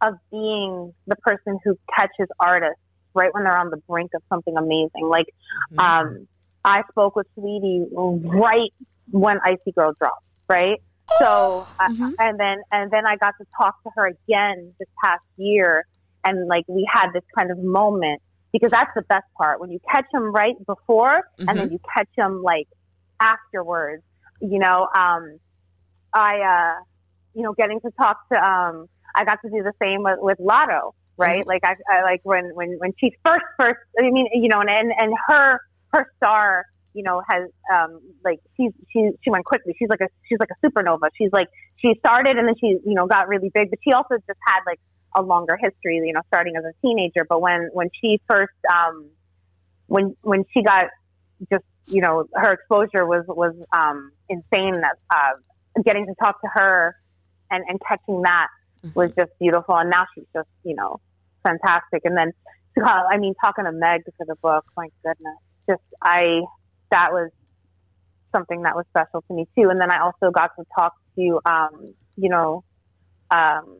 [0.00, 2.80] of being the person who catches artists
[3.14, 5.08] right when they're on the brink of something amazing.
[5.08, 5.26] Like,
[5.78, 6.28] um,
[6.64, 8.70] I spoke with Saweetie right
[9.10, 10.80] when Icy Grl dropped, right?
[11.22, 12.12] So, Mhm.
[12.18, 15.84] I, and then and then I got to talk to her again this past year,
[16.24, 18.20] and like we had this kind of moment
[18.52, 22.08] because that's the best part when you catch them right before, and then you catch
[22.16, 22.68] them like
[23.20, 24.02] afterwards.
[24.40, 25.38] You know, um,
[26.12, 26.82] I, uh,
[27.34, 28.86] you know, getting to talk to, um,
[29.16, 31.46] I got to do the same with, with Latto, right?
[31.46, 34.68] Like I, I like when, when, when she first, first, I mean, you know, and,
[34.68, 35.58] and, and her,
[35.94, 39.74] her star, you know, has, um, like she's, she, she went quickly.
[39.78, 41.08] She's like a, she's like a supernova.
[41.16, 44.16] She's like, she started and then she, you know, got really big, but she also
[44.16, 44.80] just had like
[45.16, 47.24] a longer history, you know, starting as a teenager.
[47.26, 49.08] But when, when she first, um,
[49.86, 50.88] when, when she got
[51.50, 56.48] just, you know, her exposure was, was, um, insane that, uh, getting to talk to
[56.52, 56.96] her
[57.50, 58.48] and, and catching that
[58.94, 59.76] was just beautiful.
[59.76, 61.00] And now she's just, you know,
[61.42, 62.02] fantastic.
[62.04, 62.32] And then,
[62.82, 66.42] uh, I mean, talking to Meg for the book, my goodness, just, I,
[66.90, 67.30] that was
[68.34, 69.68] something that was special to me too.
[69.70, 72.64] And then I also got to talk to, um, you know,
[73.30, 73.78] um,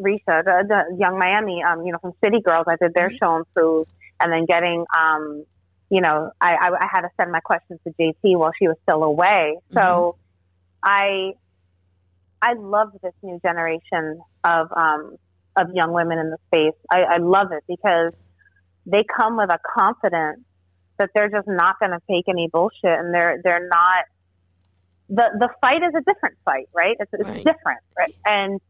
[0.00, 2.64] Risha, the, the Yung Miami, um, you know, from City Girls.
[2.68, 3.86] I did their show improve
[4.20, 5.44] and then getting, um,
[5.90, 8.76] you know, I, I, I had to send my questions to JT while she was
[8.82, 9.58] still away.
[9.72, 10.16] So
[10.82, 11.34] I,
[12.44, 15.16] I love this new generation of, um,
[15.56, 16.78] of young women in the space.
[16.92, 18.12] I, I love it because
[18.86, 20.40] they come with a confidence
[20.98, 24.04] that they're just not going to take any bullshit and they're, they're not,
[25.08, 26.96] the, the fight is a different fight, right?
[27.00, 27.44] It's, it's Right.
[27.44, 28.14] different, right?
[28.26, 28.60] And,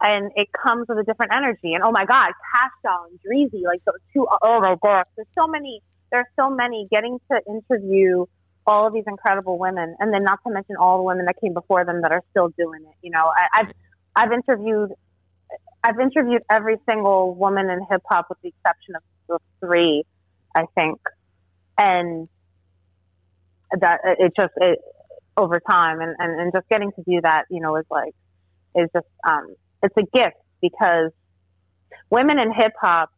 [0.00, 1.74] and it comes with a different energy.
[1.74, 5.28] And oh my God, Kash Doll and Dreezy, like those two, oh my gosh, there's
[5.38, 5.80] so many,
[6.12, 8.26] there's so many getting to interview
[8.66, 11.54] all of these incredible women, and then not to mention all the women that came
[11.54, 12.96] before them that are still doing it.
[13.02, 13.72] You know, I, I've
[14.16, 14.90] I've interviewed
[15.82, 19.02] I've interviewed every single woman in hip hop with the exception of,
[19.60, 20.04] three,
[20.54, 20.98] I think,
[21.78, 22.28] and
[23.80, 24.78] that it just it
[25.36, 28.14] over time and, and and just getting to do that, you know, is like
[28.74, 31.10] is just um it's a gift because
[32.10, 33.10] women in hip hop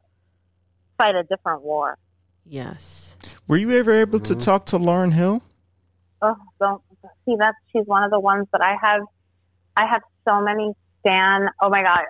[0.99, 1.97] fight a different war.
[2.45, 3.08] Yes.
[3.49, 4.41] Were you ever able to mm-hmm.
[4.41, 5.43] talk to Lauryn Hill?
[6.21, 6.83] oh, don't
[7.25, 9.03] see that's she's one of the ones that I have.
[9.77, 11.49] I have so many stan.
[11.63, 12.01] Oh my god,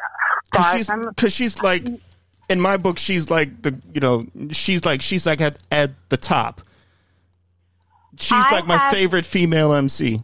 [0.51, 1.85] Because she's, I'm, 'cause she's like,
[2.49, 6.17] in my book, she's like the, you know, she's like, she's like at, at the
[6.17, 6.63] top.
[8.17, 10.23] She's I like my have- favorite female MC.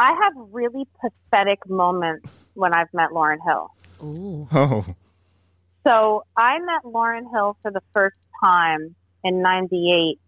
[0.00, 3.70] I have really pathetic moments when I've met Lauryn Hill.
[4.02, 4.48] Ooh.
[4.52, 4.86] Oh,
[5.84, 8.94] So I met Lauryn Hill for the first time
[9.24, 10.18] in '98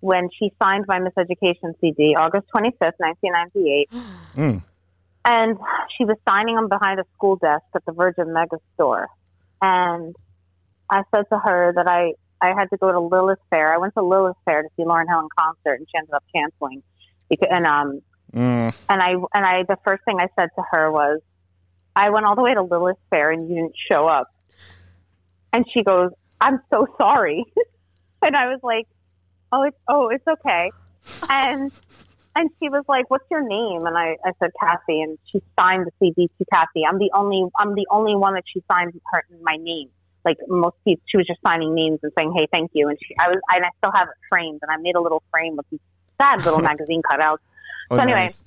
[0.00, 3.88] when she signed my Miseducation CD, August 25th, 1998.
[4.36, 4.62] Mm.
[5.24, 5.58] And
[5.96, 9.08] she was signing them behind a school desk at the Virgin Mega Store.
[9.60, 10.14] And
[10.88, 13.74] I said to her that I, I had to go to Lilith Fair.
[13.74, 16.22] I went to Lilith Fair to see Lauryn Hill in concert, and she ended up
[16.32, 16.84] canceling.
[17.28, 18.00] Because, and um,
[18.34, 18.74] Mm.
[18.90, 21.20] and I and I the first thing I said to her was,
[21.96, 24.28] I went all the way to Lilith Fair and you didn't show up.
[25.52, 26.10] And she goes,
[26.40, 27.44] I'm so sorry.
[28.22, 28.86] and I was like,
[29.50, 30.70] Oh, it's oh, it's okay.
[31.30, 31.72] And
[32.36, 33.86] and she was like, What's your name?
[33.86, 36.82] And I, I said Kathy and she signed the CD to Kathy.
[36.88, 39.88] I'm the only I'm the only one that she signed her my name.
[40.24, 43.14] Like most people she was just signing names and saying, Hey, thank you and she
[43.18, 45.66] I was and I still have it framed and I made a little frame with
[45.70, 45.80] these
[46.20, 47.38] sad little magazine cutouts.
[47.90, 48.44] Oh, So anyway, nice.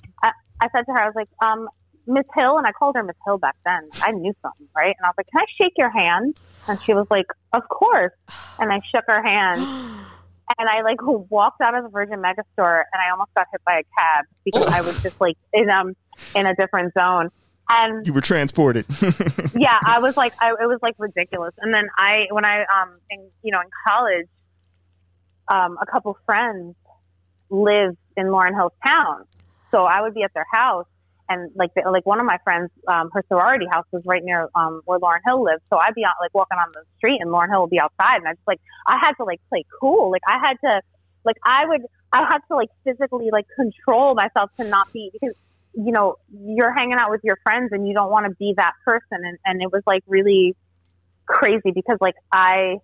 [0.62, 1.68] I said to her, I was like, um,
[2.06, 3.88] Miss Hill, and I called her Miss Hill back then.
[4.02, 4.94] I knew something, right?
[4.98, 6.38] And I was like, can I shake your hand?
[6.68, 8.12] And she was like, of course.
[8.58, 9.60] And I shook her hand,
[10.58, 13.80] and I like walked out of the Virgin Megastore, and I almost got hit by
[13.80, 15.94] a cab because I was just like in um
[16.34, 17.30] in a different zone.
[17.68, 18.84] And You were transported.
[19.54, 21.54] yeah, I was like, I, it was like ridiculous.
[21.58, 24.26] And then I, when I, um, in, you know, in college,
[25.48, 26.74] um, a couple friends
[27.48, 29.24] lived in Lauryn Hill's town,
[29.70, 30.86] so I would be at their house,
[31.32, 34.48] and like, the, like one of my friends, um, her sorority house was right near
[34.54, 37.30] um, where Lauryn Hill lived, so I'd be out like walking on the street, and
[37.30, 40.10] Lauryn Hill would be outside, and I just like, I had to like play cool,
[40.10, 40.80] like I had to,
[41.24, 45.34] like I would, I had to like physically like control myself to not be because
[45.74, 48.72] you know, you're hanging out with your friends and you don't want to be that
[48.84, 49.24] person.
[49.24, 50.54] And, and it was like really
[51.26, 52.76] crazy because like I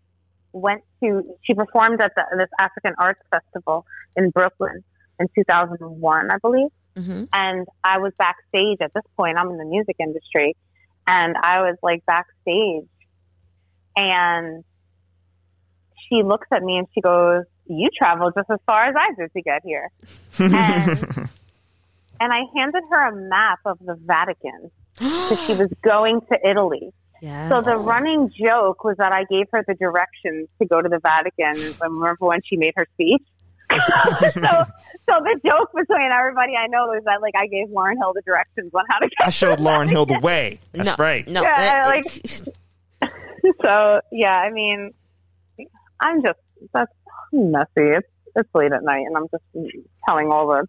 [0.53, 3.84] went to, she performed at the, this African Arts Festival
[4.16, 4.82] in Brooklyn
[5.20, 6.70] in 2001, I believe.
[6.97, 10.57] Hmm And I was backstage at this point, I'm in the music industry
[11.09, 12.89] and I was like backstage,
[13.97, 14.62] and
[16.09, 19.32] she looks at me and she goes, "You traveled just as far as I did
[19.32, 19.91] to get here,"
[20.39, 21.30] and,
[22.20, 26.93] and I handed her a map of the Vatican because she was going to Italy.
[27.20, 27.51] Yes.
[27.51, 31.01] So the running joke was that I gave her the directions to go to the
[31.01, 31.74] Vatican.
[31.80, 33.24] Remember when she made her speech?
[34.32, 38.12] so, so the joke between everybody I know is that like I gave Lauryn Hill
[38.14, 39.26] the directions on how to get.
[39.26, 40.58] I showed Lauryn Hill the way.
[40.72, 41.28] That's no, right.
[41.28, 43.10] No, Yeah, that- like-
[43.62, 44.92] so yeah, I mean,
[46.00, 46.38] I'm just
[46.72, 46.92] that's
[47.32, 47.68] messy.
[47.76, 49.74] It's it's late at night, and I'm just
[50.06, 50.66] telling all the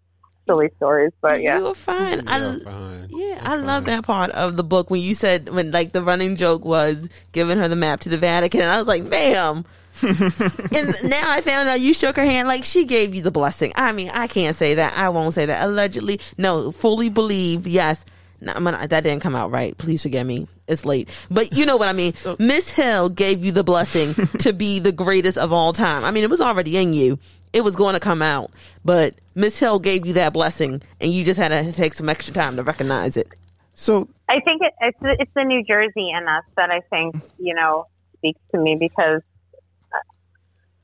[0.47, 1.12] silly stories.
[1.22, 2.28] But yeah, you were fine.
[2.28, 3.08] I, You're fine.
[3.10, 6.04] Yeah, You're I love that part of the book when you said when like the
[6.04, 9.66] running joke was giving her the map to the Vatican, and I was like, "Ma'am."
[10.02, 13.72] and now I found out you shook her hand like she gave you the blessing.
[13.76, 14.98] I mean, I can't say that.
[14.98, 15.66] I won't say that.
[15.66, 17.68] Allegedly, no, fully believe.
[17.68, 18.06] Yes,
[18.42, 19.78] no, I'm gonna, that didn't come out right.
[19.78, 20.48] Please forgive me.
[20.68, 22.14] It's late, but you know what I mean.
[22.40, 26.06] Miss Hill gave you the blessing to be the greatest of all time.
[26.06, 27.20] I mean, it was already in you.
[27.52, 28.52] It was going to come out,
[28.86, 32.32] but Miss Hill gave you that blessing, and you just had to take some extra
[32.34, 33.28] time to recognize it.
[33.74, 37.16] So I think it, it's the- it's the New Jersey in us that I think
[37.40, 37.88] you know
[38.18, 39.22] speaks to me because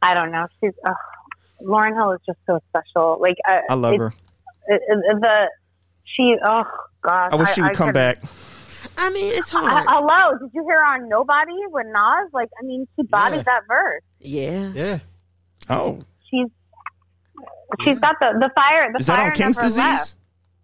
[0.10, 0.48] I don't know.
[0.60, 0.94] She's uh,
[1.62, 3.18] Lauryn Hill is just so special.
[3.20, 4.14] Like I, I love her.
[4.68, 5.50] it- it- the
[6.04, 6.64] she oh
[7.02, 7.30] gosh.
[7.32, 8.18] I wish she would come back.
[8.98, 9.86] I mean, it's Uh, hard.
[9.88, 12.30] hello, did you hear on Nobody with Nas?
[12.34, 13.44] Like, I mean, she bodied Yeah.
[13.44, 14.04] that verse.
[14.20, 14.72] yeah.
[14.74, 14.98] Yeah.
[15.70, 16.00] Oh,
[16.30, 16.48] She's
[17.84, 18.92] she's got the the fire.
[18.94, 19.78] The is that fire on King's never disease?
[19.80, 20.18] left.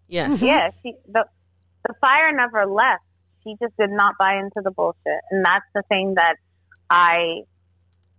[0.08, 0.42] Yes.
[0.42, 1.26] Yeah, she the
[1.88, 3.04] the fire never left.
[3.44, 6.36] She just did not buy into the bullshit, and that's the thing that
[6.92, 7.42] I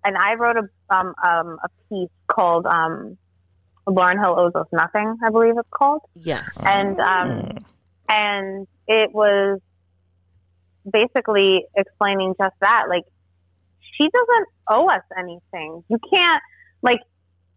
[0.05, 3.17] and I wrote a um um a piece called um
[3.87, 5.17] Lauryn Hill owes us nothing.
[5.25, 6.61] I believe it's called, Yes.
[6.65, 7.59] and um
[8.09, 9.61] and it was
[10.91, 12.85] basically explaining just that.
[12.89, 13.05] Like,
[13.97, 15.85] she doesn't owe us anything.
[15.89, 16.43] You can't,
[16.83, 17.01] like,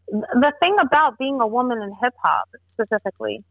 [0.08, 3.44] the thing about being a woman in hip hop specifically,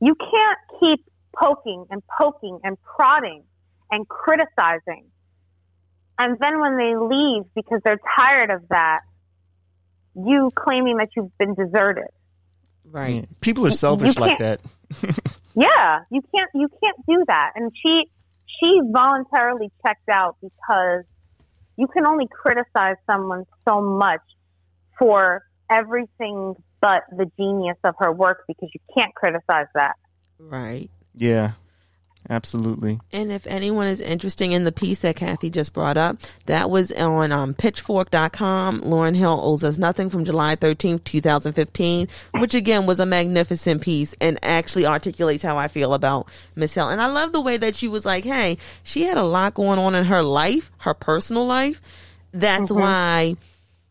[0.00, 1.04] you can't keep
[1.36, 3.44] poking and poking and prodding
[3.90, 5.04] and criticizing.
[6.18, 9.00] And then when they leave because they're tired of that,
[10.14, 12.08] you claiming that you've been deserted.
[12.84, 13.26] Right.
[13.40, 14.60] People are selfish like that.
[15.54, 17.52] Yeah, you can't you can't do that.
[17.54, 18.04] And she
[18.46, 21.04] she voluntarily checked out because
[21.76, 24.20] you can only criticize someone so much
[24.98, 29.94] for everything but the genius of her work because you can't criticize that.
[30.38, 30.90] Right.
[31.14, 31.52] Yeah,
[32.28, 33.00] absolutely.
[33.12, 36.92] And if anyone is interested in the piece that Kathy just brought up, that was
[36.92, 38.80] on um, pitchfork.com.
[38.82, 42.08] Lauryn Hill owes us nothing from July 13th, 2015,
[42.38, 46.88] which again was a magnificent piece and actually articulates how I feel about Miss Hill.
[46.88, 49.78] And I love the way that she was like, hey, she had a lot going
[49.78, 51.80] on in her life, her personal life.
[52.32, 53.36] That's why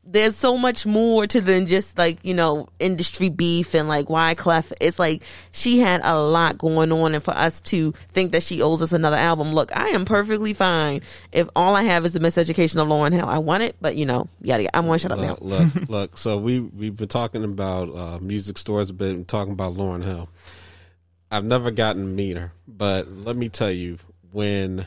[0.06, 4.72] there's so much more to than just like you know industry beef and like Wyclef.
[4.82, 8.62] It's like she had a lot going on, and for us to think that she
[8.62, 11.02] owes us another album, look, I am perfectly fine
[11.32, 13.28] if all I have is the miseducation of Lauryn Hill.
[13.28, 14.64] I want it, but you know, yada.
[14.64, 14.78] yada.
[14.78, 15.38] I'm to shut up now.
[15.40, 16.18] Look, look, look.
[16.18, 20.30] So we we've been talking about uh, music stores bit, talking about Lauryn Hill.
[21.32, 23.98] I've never gotten to meet her, but let me tell you,
[24.32, 24.86] when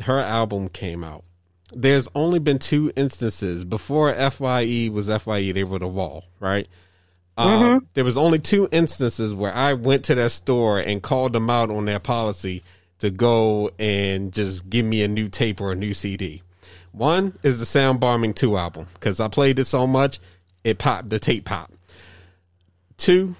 [0.00, 1.24] her album came out,
[1.74, 5.52] there's only been two instances before FYE was FYE.
[5.52, 6.66] They were the wall, right?
[7.36, 11.48] Uh, there was only two instances where I went to that store and called them
[11.48, 12.62] out on their policy
[12.98, 16.42] to go and just give me a new tape or a new CD.
[16.92, 20.20] One is the Soundbombing 2 album because I played it so much,
[20.62, 21.72] it popped, the tape popped.
[22.98, 23.34] Two,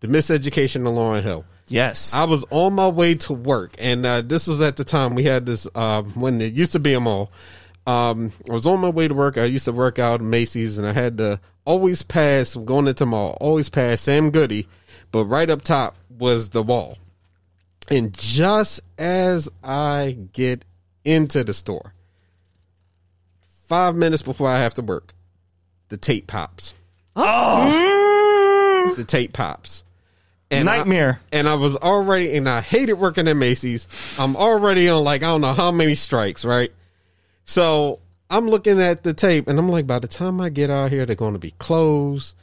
[0.00, 1.44] the Miseducation of Lauryn Hill.
[1.68, 2.14] Yes.
[2.14, 5.24] I was on my way to work, and uh, this was at the time we
[5.24, 7.30] had this uh, when it used to be a mall.
[7.86, 9.38] Um, I was on my way to work.
[9.38, 13.06] I used to work out at Macy's, and I had to always pass going into
[13.06, 14.66] mall, always pass Sam Goody,
[15.12, 16.98] but right up top was the wall.
[17.90, 20.64] And just as I get
[21.04, 21.94] into the store,
[23.64, 25.14] five minutes before I have to work,
[25.88, 26.74] the tape pops.
[27.16, 29.84] oh, The tape pops.
[30.50, 31.20] And I- nightmare.
[31.30, 34.16] and I was already, and I hated working at Macy's.
[34.18, 36.72] I'm already on like I don't know how many strikes, right?
[37.44, 40.90] So I'm looking at the tape, and I'm like, by the time I get out
[40.90, 42.34] here, they're going to be closed.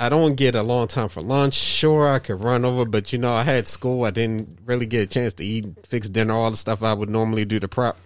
[0.00, 1.54] I don't get a long time for lunch.
[1.54, 4.04] Sure, I could run over, but you know, I had school.
[4.04, 7.10] I didn't really get a chance to eat, fix dinner, all the stuff I would
[7.10, 7.96] normally do to prep.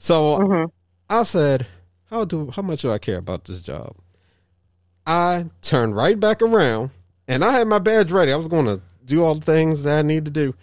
[0.00, 0.64] So mm-hmm.
[1.08, 1.66] I said,
[2.10, 2.50] "How do?
[2.50, 3.94] How much do I care about this job?"
[5.06, 6.90] I turned right back around
[7.28, 8.32] and I had my badge ready.
[8.32, 10.54] I was going to do all the things that I need to do.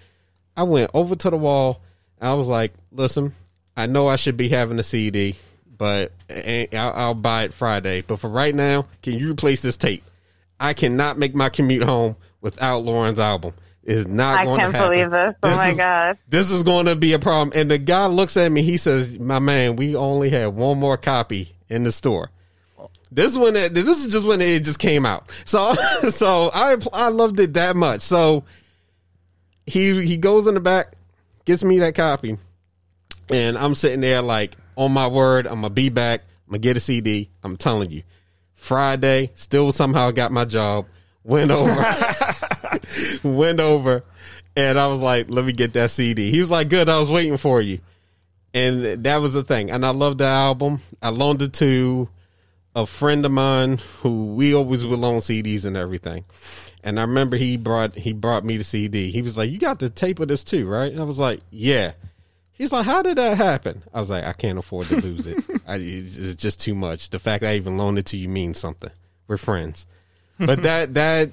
[0.55, 1.81] I went over to the wall
[2.21, 3.33] I was like, listen,
[3.77, 5.35] I know I should be having a CD,
[5.77, 8.01] but I'll, I'll buy it Friday.
[8.01, 10.03] But for right now, can you replace this tape?
[10.59, 13.53] I cannot make my commute home without Lauryn's album.
[13.83, 14.93] It's not I going can't to happen.
[14.93, 15.35] believe this.
[15.41, 16.17] Oh my is, God.
[16.27, 17.53] This is going to be a problem.
[17.55, 18.61] And the guy looks at me.
[18.61, 22.29] He says, "My man, we only have one more copy in the store."
[23.11, 25.29] This one, this is just when it just came out.
[25.45, 25.73] So,
[26.09, 28.01] so I I loved it that much.
[28.01, 28.43] So
[29.65, 30.93] he he goes in the back,
[31.45, 32.37] gets me that copy,
[33.29, 36.21] and I'm sitting there like, on my word, I'm gonna be back.
[36.47, 37.29] I'm gonna get a CD.
[37.43, 38.03] I'm telling you,
[38.55, 40.85] Friday, still somehow got my job.
[41.23, 41.75] Went over,
[43.23, 44.03] went over,
[44.55, 46.31] and I was like, let me get that CD.
[46.31, 46.89] He was like, good.
[46.89, 47.79] I was waiting for you,
[48.53, 49.69] and that was the thing.
[49.69, 50.81] And I love the album.
[51.01, 52.07] I loaned it to
[52.75, 56.25] a friend of mine who we always would loan CDs and everything.
[56.83, 59.11] And I remember he brought he brought me the CD.
[59.11, 61.41] He was like, "You got the tape of this too, right?" And I was like,
[61.51, 61.93] "Yeah."
[62.53, 65.43] He's like, "How did that happen?" I was like, "I can't afford to lose it.
[65.67, 67.09] I, it's just too much.
[67.09, 68.91] The fact that I even loaned it to you means something.
[69.27, 69.87] We're friends."
[70.39, 71.31] But that that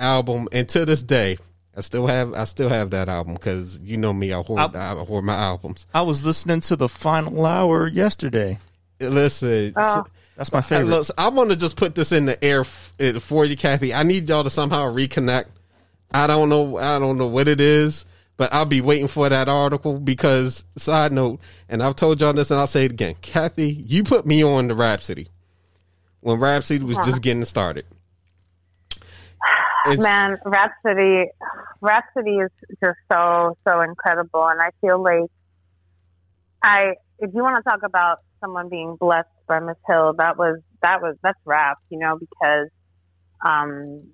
[0.00, 1.38] album, and to this day,
[1.76, 4.94] I still have I still have that album because you know me, I hoard I,
[4.94, 5.86] hoard my albums.
[5.94, 8.58] I was listening to the final hour yesterday.
[9.00, 10.04] Listen, Oh.
[10.38, 10.86] That's my Hey, favorite.
[10.86, 13.92] look, I want to just put this in the air for you, Kathy.
[13.92, 15.46] I need y'all to somehow reconnect.
[16.14, 16.78] I don't know.
[16.78, 21.10] I don't know what it is, but I'll be waiting for that article because side
[21.12, 23.16] note, and I've told y'all this, and I'll say it again.
[23.20, 25.26] Kathy, you put me on the Rapsody
[26.20, 27.84] when Rapsody was just getting started.
[29.86, 31.30] It's, Man, Rapsody,
[31.80, 32.50] Rapsody is
[32.82, 35.28] just so so incredible, and I feel like
[36.62, 36.94] I.
[37.18, 41.00] If you want to talk about someone being blessed by Miss Hill, that was that
[41.02, 42.68] was that's rap, you know, because,
[43.44, 44.04] um,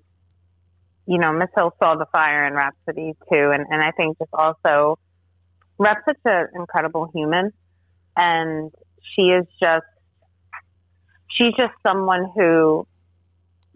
[1.05, 4.31] you know, Miss Hill saw the fire in Rapsody too, and and I think just
[4.33, 4.97] also,
[5.77, 7.51] Rap's such an incredible human,
[8.17, 8.71] and
[9.15, 9.85] she is just,
[11.29, 12.87] she's just someone who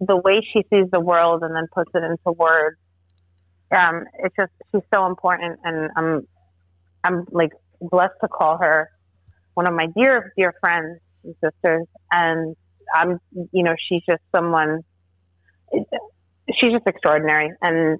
[0.00, 2.76] the way she sees the world and then puts it into words.
[3.70, 6.26] Um, it's just she's so important, and I'm
[7.04, 8.90] I'm like blessed to call her
[9.54, 12.56] one of my dear dear friends and sisters, and
[12.94, 13.20] I'm
[13.52, 14.84] you know she's just someone.
[15.72, 17.98] She's just extraordinary, and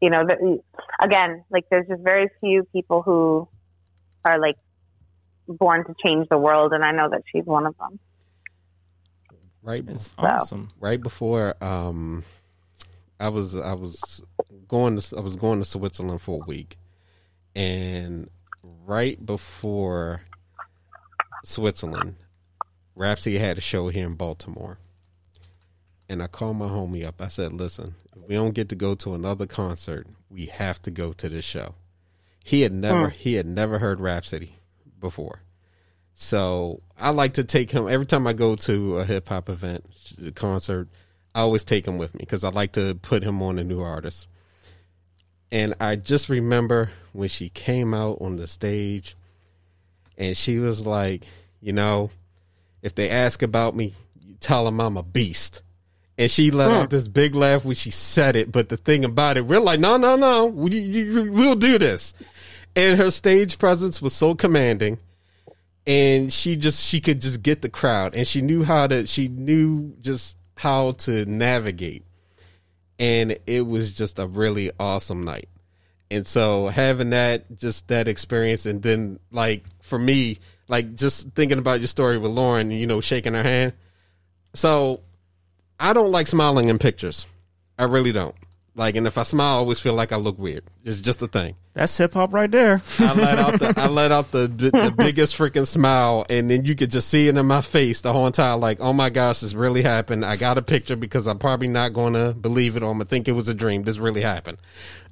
[0.00, 0.60] you know the,
[1.00, 3.48] again like there's just very few people who
[4.24, 4.56] are like
[5.48, 7.98] born to change the world, and I know that she's one of them.
[9.62, 10.68] right, It's before, awesome.
[10.80, 12.24] right before um,
[13.18, 14.22] I was I was
[14.68, 16.76] going to I was going to Switzerland for a week,
[17.54, 18.28] and
[18.62, 20.22] right before
[21.44, 22.16] Switzerland,
[22.96, 24.78] Rapsody had a show here in Baltimore.
[26.08, 27.20] And I called my homie up.
[27.20, 30.90] I said, listen, if we don't get to go to another concert, we have to
[30.90, 31.74] go to this show.
[32.42, 33.16] He had never hmm.
[33.16, 34.56] he had never heard Rapsody
[35.00, 35.40] before.
[36.14, 39.84] So I like to take him every time I go to a hip hop event,
[40.34, 40.88] concert,
[41.34, 43.80] I always take him with me because I like to put him on a new
[43.80, 44.28] artist.
[45.52, 49.16] And I just remember when she came out on the stage
[50.16, 51.24] and she was like,
[51.60, 52.10] you know,
[52.86, 53.92] if they ask about me,
[54.24, 55.60] you tell them I'm a beast.
[56.16, 56.76] And she let hmm.
[56.76, 58.52] out this big laugh when she said it.
[58.52, 62.14] But the thing about it, we're like, no, no, no, we, you, we'll do this.
[62.76, 64.98] And her stage presence was so commanding.
[65.84, 68.14] And she just, she could just get the crowd.
[68.14, 72.04] And she knew how to, she knew just how to navigate.
[73.00, 75.48] And it was just a really awesome night.
[76.08, 81.58] And so having that, just that experience, and then like for me, like just thinking
[81.58, 83.72] about your story with Lauryn, you know, shaking her hand.
[84.54, 85.00] So
[85.78, 87.26] I don't like smiling in pictures.
[87.78, 88.34] I really don't.
[88.76, 90.64] Like, and if I smile, I always feel like I look weird.
[90.84, 91.56] It's just a thing.
[91.72, 92.82] That's hip hop right there.
[92.98, 96.74] I let out the I let out the the biggest freaking smile, and then you
[96.74, 98.60] could just see it in my face the whole time.
[98.60, 100.26] Like, oh my gosh, this really happened.
[100.26, 103.06] I got a picture because I'm probably not going to believe it, or I'm gonna
[103.06, 103.82] think it was a dream.
[103.82, 104.58] This really happened,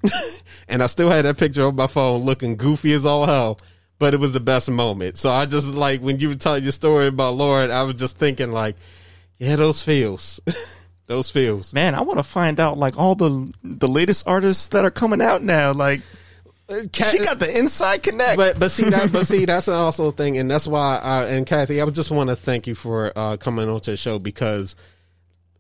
[0.69, 3.59] and I still had that picture on my phone, looking goofy as all hell.
[3.99, 5.19] But it was the best moment.
[5.19, 8.19] So I just like when you were telling your story about Lauryn, I was just
[8.19, 8.77] thinking like,
[9.39, 10.41] yeah, those feels,
[11.07, 11.73] those feels.
[11.73, 15.21] Man, I want to find out like all the the latest artists that are coming
[15.21, 15.73] out now.
[15.73, 16.01] Like
[16.93, 18.39] Cat- she got the inside connect.
[18.39, 20.99] but but see that but see that's also a thing, and that's why.
[21.03, 23.97] I, and Kathy, I just want to thank you for uh, coming on to the
[23.99, 24.75] show because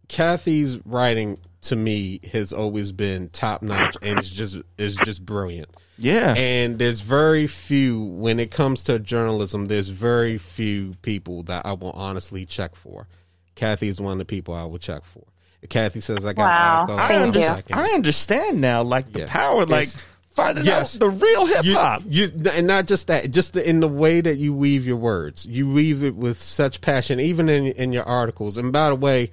[0.08, 5.68] Kathy's writing to me has always been top notch, and it's just is just brilliant.
[5.96, 9.66] Yeah, And there's very few when it comes to journalism.
[9.66, 13.06] There's very few people that I will honestly check for.
[13.54, 15.22] Kathy is one of the people I will check for.
[15.62, 16.80] If Kathy says I got Wow.
[16.80, 18.82] alcohol, I, Thank under- I understand now.
[18.82, 19.26] Like the Yeah.
[19.28, 19.64] power.
[19.66, 20.96] Like It's- finding Yes.
[20.96, 22.02] out the real hip hop.
[22.08, 25.46] you, and not just that, just the, in the way that you weave your words.
[25.46, 28.58] You weave it with such passion, even in in your articles.
[28.58, 29.30] And by the way,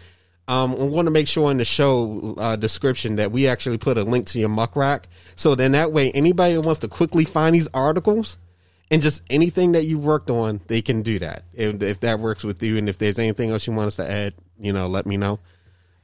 [0.48, 3.98] um, I want to make sure in the show uh, description that we actually put
[3.98, 5.08] a link to your Muck Rack,
[5.42, 8.38] so then that way anybody that wants to quickly find these articles
[8.92, 11.44] and just anything that you worked on, they can do that.
[11.54, 14.10] If, if that works with you, and if there's anything else you want us to
[14.10, 15.40] add, you know, let me know.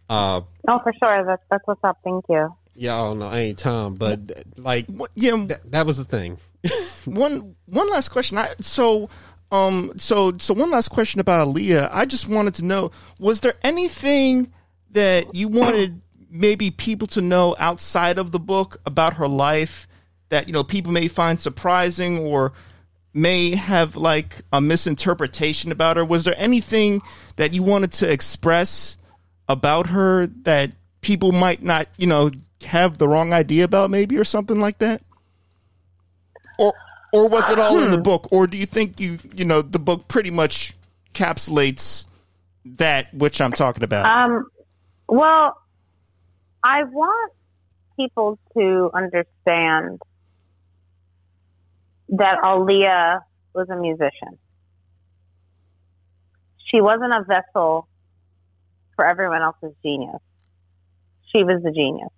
[0.10, 1.24] Uh, Oh, for sure.
[1.26, 1.98] That's that's what's up.
[2.04, 2.54] Thank you.
[2.76, 4.20] y'all know anytime, but
[4.58, 6.38] like What- yeah, that, that was the thing.
[7.06, 8.38] one one last question.
[8.38, 9.10] I so
[9.52, 11.90] um so so one last question about Aaliyah.
[11.92, 14.52] I just wanted to know was there anything
[14.92, 19.88] that you wanted maybe people to know outside of the book about her life
[20.30, 22.54] that you know people may find surprising or
[23.18, 26.06] may have like a misinterpretation about her?
[26.06, 27.02] Was there anything
[27.36, 28.98] that you wanted to express
[29.50, 30.72] about her that
[31.02, 32.32] people might not, you know,
[32.66, 35.02] have the wrong idea about maybe or something like that?
[36.60, 36.74] Or
[37.14, 39.80] or was it all in the book or do you think you, you know, the
[39.80, 40.74] book pretty much
[41.14, 42.06] encapsulates
[42.66, 44.06] that which I'm talking about?
[44.06, 44.46] Um,
[45.08, 45.60] well,
[46.64, 47.34] I want
[47.98, 50.02] people to understand
[52.10, 53.20] that Aaliyah
[53.54, 54.38] was a musician.
[56.72, 57.88] She wasn't a vessel
[58.96, 60.20] for everyone else's genius.
[61.34, 62.10] She was the genius.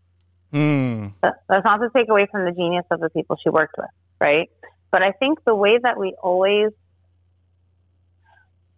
[0.52, 1.07] Hmm.
[1.22, 3.90] That- That's not to take away from the genius of the people she worked with,
[4.20, 4.49] right?
[4.91, 6.70] But I think the way that we always,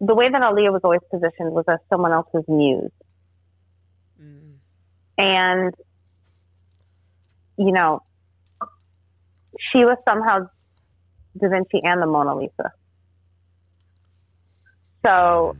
[0.02, 2.92] the way that Aaliyah was always positioned was as someone else's muse.
[5.18, 5.74] And,
[7.58, 8.02] you know,
[9.72, 10.48] she was somehow
[11.38, 12.72] Da Vinci and the Mona Lisa.
[15.06, 15.56] So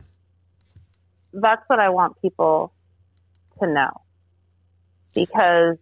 [1.32, 2.72] that's what I want people
[3.60, 3.90] to know.
[5.14, 5.76] Because,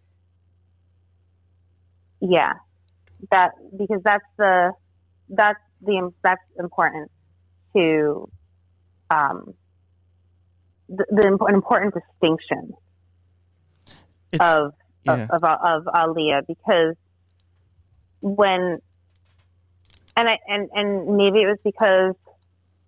[2.20, 2.54] yeah,
[3.30, 4.72] that, because that's the,
[5.28, 7.10] that's the, that's important
[7.76, 8.28] to,
[9.10, 9.54] um,
[10.88, 12.74] the, the an important distinction
[14.38, 14.72] of
[15.04, 15.26] yeah.
[15.30, 16.94] of, of of Aaliyah because
[18.20, 18.78] when
[20.16, 22.14] and I and and maybe it was because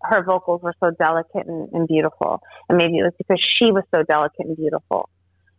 [0.03, 3.85] her vocals were so delicate and, and beautiful, and maybe it was because she was
[3.95, 5.09] so delicate and beautiful,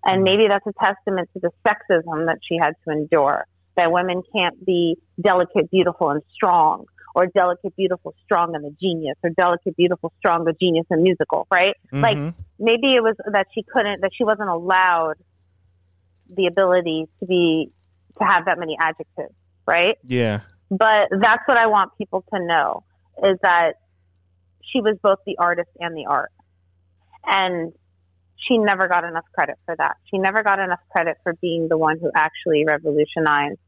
[0.05, 3.45] and maybe that's a testament to the sexism that she had to endure.
[3.76, 6.85] That women can't be delicate, beautiful, and strong,
[7.15, 11.47] or delicate, beautiful, strong, and a genius, or delicate, beautiful, strong, a genius, and musical,
[11.51, 11.76] right?
[11.91, 12.35] Like Mhm.
[12.60, 15.15] maybe it was that she couldn't, that she wasn't allowed
[16.33, 17.71] the ability to be
[18.19, 19.33] to have that many adjectives,
[19.65, 19.97] right?
[20.03, 20.41] yeah.
[20.69, 22.83] But that's what I want people to know
[23.23, 23.73] is that
[24.63, 26.31] she was both the artist and the art.
[27.25, 27.73] And
[28.47, 29.97] she never got enough credit for that.
[30.09, 33.59] She never got enough credit for being the one who actually revolutionized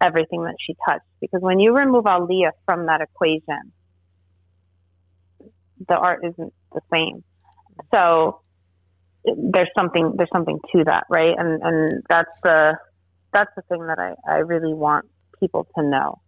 [0.00, 1.04] everything that she touched.
[1.20, 3.72] Because when you remove Aaliyah from that equation,
[5.88, 7.24] the art isn't the same.
[7.92, 8.40] So
[9.26, 11.34] there's something there's something to that, right?
[11.36, 12.78] And and that's the
[13.32, 15.06] that's the thing that I, I really want
[15.40, 16.20] people to know.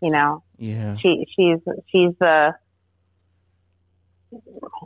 [0.00, 0.96] You know, Yeah.
[1.02, 1.58] she she's
[1.90, 2.54] she's the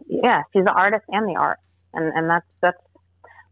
[0.08, 1.58] yeah she's the artist and the art,
[1.92, 2.78] and and that's that's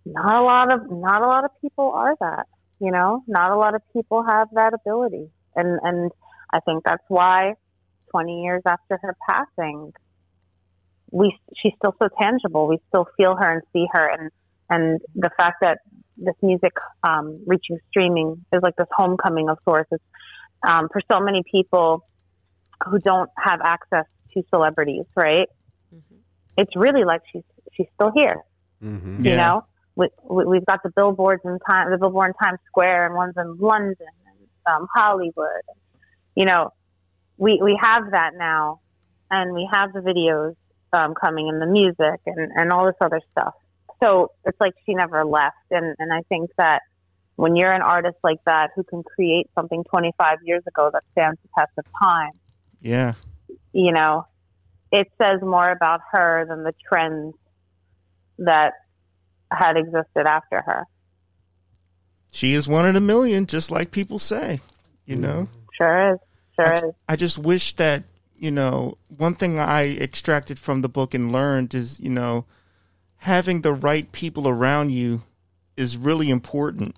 [0.06, 2.46] not a lot of not a lot of people are that.
[2.78, 6.10] You know, not a lot of people have that ability, and and
[6.52, 7.54] I think that's why
[8.10, 9.92] 20 years after her passing,
[11.10, 12.66] we she's still so tangible.
[12.68, 14.30] We still feel her and see her, and
[14.68, 15.78] and the fact that
[16.16, 16.72] this music
[17.02, 19.88] um, reaching streaming is like this homecoming of sorts.
[19.90, 20.04] It's,
[20.62, 22.04] um, for so many people
[22.86, 24.04] who don't have access
[24.34, 25.48] to celebrities, right?
[26.56, 27.42] It's really like she's
[27.72, 28.42] she's still here.
[28.82, 29.24] Mm-hmm.
[29.24, 29.30] Yeah.
[29.30, 29.64] You know,
[29.96, 33.34] we, we, we've got the billboards in time, the billboard in Times Square, and ones
[33.36, 33.96] in London
[34.26, 35.62] and um, Hollywood.
[36.34, 36.72] You know,
[37.38, 38.80] we we have that now,
[39.30, 40.54] and we have the videos
[40.92, 43.54] um, coming and the music and and all this other stuff.
[44.02, 46.82] So it's like she never left, and and I think that
[47.36, 51.38] when you're an artist like that who can create something 25 years ago that stands
[51.42, 52.32] the test of time,
[52.82, 53.14] Yeah.
[53.72, 54.26] you know,
[54.92, 57.34] it says more about her than the trends
[58.40, 58.74] that
[59.50, 60.84] had existed after her.
[62.30, 64.60] She is one in a million, just like people say.
[65.06, 65.48] You know?
[65.76, 66.18] Sure is.
[66.56, 66.94] Sure is.
[67.08, 68.04] I just wish that,
[68.40, 72.46] you know, one thing I extracted from the book and learned is, you know,
[73.18, 75.22] having the right people around you
[75.76, 76.96] is really important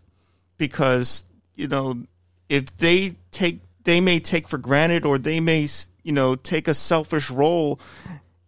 [0.57, 1.25] because,
[1.57, 2.05] you know,
[2.49, 5.69] if they take, they may take for granted or they may,
[6.05, 7.81] you know, take a selfish role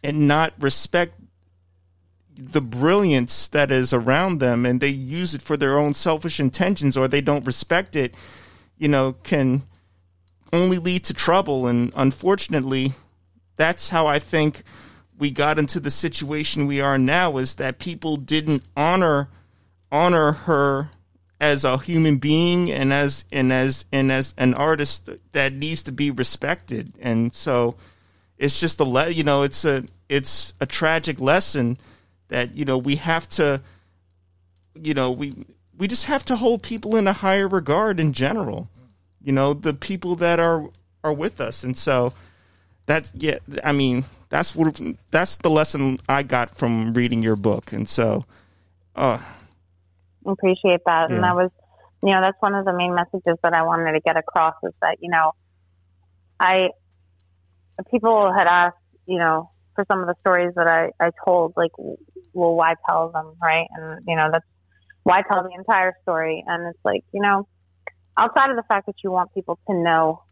[0.04, 1.14] and not respect
[2.36, 6.96] the brilliance that is around them and they use it for their own selfish intentions
[6.96, 8.14] or they don't respect it
[8.78, 9.62] you know, can
[10.54, 11.66] only lead to trouble.
[11.66, 12.92] And unfortunately,
[13.56, 14.62] that's how I think
[15.18, 19.28] we got into the situation we are now is that people didn't honor
[19.92, 20.90] honor her
[21.40, 25.92] as a human being and as and as and as an artist that needs to
[25.92, 27.76] be respected and so
[28.38, 31.78] it's just a le- you know it's a it's a tragic lesson
[32.28, 33.60] that you know we have to
[34.74, 35.34] you know we
[35.76, 38.68] we just have to hold people in a higher regard in general
[39.24, 40.68] you know the people that are
[41.02, 42.12] are with us and so
[42.86, 44.80] that's yeah i mean that's what
[45.10, 48.24] that's the lesson i got from reading your book and so
[48.96, 49.18] uh
[50.26, 51.08] appreciate that.
[51.08, 51.16] Yeah.
[51.16, 51.50] And that was,
[52.02, 54.72] you know, that's one of the main messages that I wanted to get across is
[54.80, 55.32] that, you know,
[56.38, 56.68] I,
[57.90, 58.76] people had asked,
[59.06, 63.10] you know, for some of the stories that I, I told, like, well, why tell
[63.10, 63.66] them, right?
[63.76, 64.46] And, you know, that's
[65.02, 66.44] why tell the entire story.
[66.46, 67.46] And it's like, you know,
[68.16, 70.22] outside of the fact that you want people to know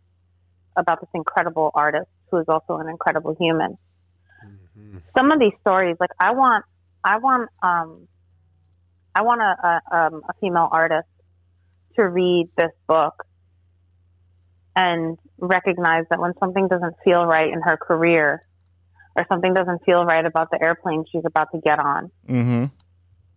[0.77, 3.77] about this incredible artist who is also an incredible human,
[5.17, 6.65] some of these stories, like, I want,
[7.05, 8.09] I want, um,
[9.15, 11.09] I want a, a, um, a female artist
[11.97, 13.25] to read this book
[14.75, 18.43] and recognize that when something doesn't feel right in her career
[19.15, 22.71] or something doesn't feel right about the airplane she's about to get on, mhm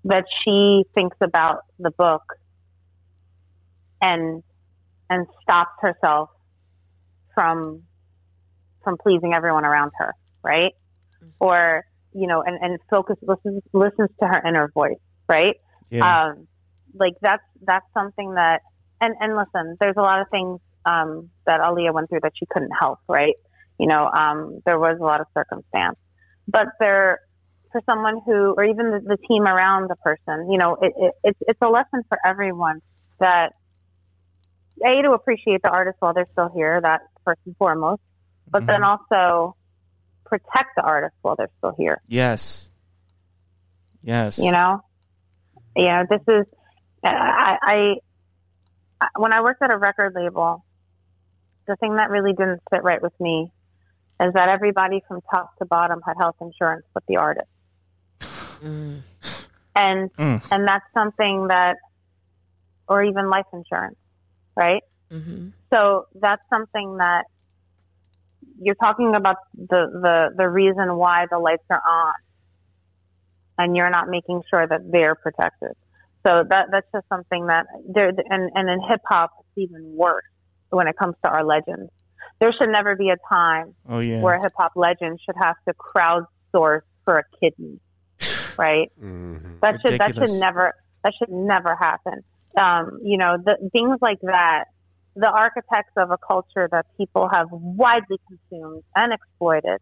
[0.05, 2.21] that she thinks about the book
[4.01, 4.43] and
[5.09, 6.29] and stops herself
[7.33, 7.83] from
[8.83, 10.13] from pleasing everyone around her,
[10.43, 10.73] right?
[11.39, 15.55] Or you know, and and focus listens listens to her inner voice, right?
[15.89, 16.47] yeah um,
[16.93, 18.61] like that's that's something that
[19.01, 22.45] and and listen there's a lot of things um, that Aaliyah went through that she
[22.49, 23.35] couldn't help right
[23.79, 25.97] you know um, there was a lot of circumstance
[26.47, 27.19] but there
[27.71, 31.13] for someone who or even the, the team around the person you know it, it,
[31.23, 32.81] it's it's a lesson for everyone
[33.19, 33.53] that
[34.83, 38.01] a to appreciate the artist while they're still here that first and foremost
[38.49, 39.11] but then mm-hmm.
[39.11, 39.55] also
[40.25, 42.01] protect the artist while they're still here.
[42.07, 42.69] Yes.
[44.03, 44.37] Yes.
[44.37, 44.81] You know?
[45.75, 46.03] Yeah.
[46.09, 46.45] this is
[47.03, 47.95] uh, I, I
[49.01, 50.63] I when i worked at a record label
[51.67, 53.51] the thing that really didn't sit right with me
[54.21, 57.47] is that everybody from top to bottom had health insurance but the artist.
[58.21, 59.01] Mm.
[59.75, 60.41] And Mm.
[60.51, 61.75] and that's something that
[62.87, 63.97] or even life insurance
[64.55, 65.49] right Mm-hmm.
[65.71, 67.25] so that's something that
[68.59, 72.13] you're talking about the, the, the reason why the lights are on
[73.57, 75.71] and you're not making sure that they're protected.
[76.25, 80.23] So that, that's just something that there, and, and in hip hop, it's even worse
[80.69, 81.91] when it comes to our legends.
[82.39, 85.55] There should never be a time oh yeah where a hip hop legend should have
[85.67, 87.79] to crowdsource for a kidney,
[88.57, 88.91] right?
[88.99, 89.59] Mhm.
[89.61, 90.73] That should that should never
[91.03, 92.23] that should never happen.
[92.57, 94.65] Um, you know, the things like that.
[95.17, 99.79] The architects of a culture that people have widely consumed and exploited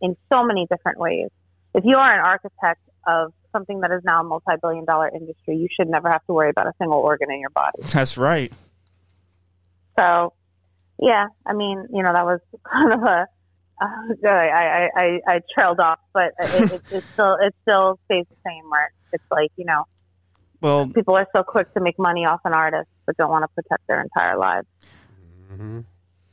[0.00, 1.28] in so many different ways.
[1.74, 5.68] If you are an architect of something that is now a multi-billion dollar industry, you
[5.76, 7.78] should never have to worry about a single organ in your body.
[7.92, 8.52] that's right
[9.98, 10.34] So,
[11.00, 12.40] yeah, I mean, you know, that was
[12.70, 13.26] kind of a.
[13.78, 13.86] Uh,
[14.26, 18.36] I, I, I, I trailed off, but it, it, it still it still stays the
[18.46, 18.70] same.
[18.70, 19.84] Where it's like you know
[20.60, 23.48] well people are so quick to make money off an artist, but don't want to
[23.62, 24.66] protect their entire lives.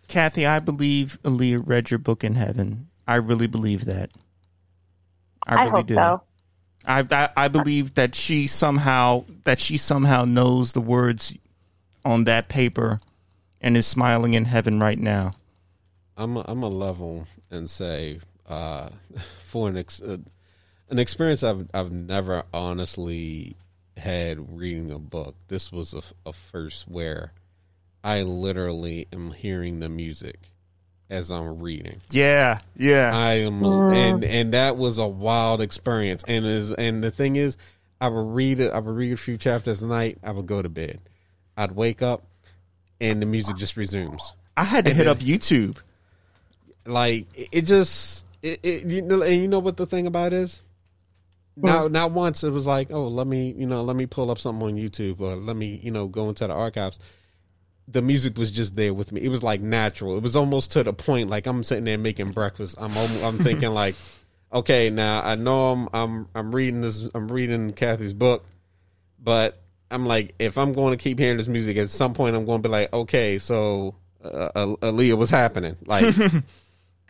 [0.08, 2.88] Kathy, I believe Aaliyah read your book in heaven.
[3.08, 4.12] I really believe that.
[5.46, 5.96] I I, really hope do.
[5.96, 6.22] so.
[6.86, 11.38] I, I I believe that she somehow that she somehow knows the words
[12.06, 13.00] on that paper
[13.62, 15.34] and is smiling in heaven right now.
[16.18, 18.90] I'm a, I'm a level and say uh,
[19.44, 20.18] for an ex, uh,
[20.90, 23.56] an experience I've I've never honestly
[23.98, 25.36] had reading a book.
[25.48, 25.94] This was
[26.26, 27.34] a first where
[28.04, 30.40] I literally am hearing the music
[31.10, 32.00] as I'm reading.
[32.10, 33.12] Yeah, yeah.
[33.14, 33.94] I am, mm.
[33.94, 36.24] and and that was a wild experience.
[36.28, 37.58] And is and the thing is,
[38.02, 38.74] I would read it.
[38.74, 40.18] I would read a few chapters a night.
[40.24, 41.00] I would go to bed.
[41.56, 42.24] I'd wake up,
[43.00, 44.34] and the music just resumes.
[44.58, 45.78] I had to and hit then- up YouTube.
[46.86, 50.34] Like it, it just, it, it you know, and you know what the thing about
[50.34, 50.62] is.
[51.56, 54.40] Now, not once it was like, oh, let me, you know, let me pull up
[54.40, 56.98] something on YouTube or let me, you know, go into the archives.
[57.88, 59.22] The music was just there with me.
[59.22, 60.18] It was like natural.
[60.18, 62.76] It was almost to the point like I'm sitting there making breakfast.
[62.80, 63.96] I'm almo- I'm thinking like,
[64.52, 67.08] okay, now I know I'm I'm I'm reading this.
[67.14, 68.46] I'm reading Kathy's book,
[69.20, 69.62] but
[69.92, 72.64] I'm like, if I'm going to keep hearing this music, at some point I'm going
[72.64, 75.76] to be like, okay, so uh, uh, Aaliyah, what's happening?
[75.86, 76.16] Like,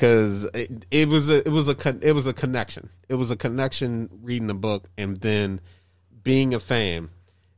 [0.03, 2.89] because it, it was a it was a con- it was a connection.
[3.07, 5.61] It was a connection reading the book and then
[6.23, 7.09] being a fan.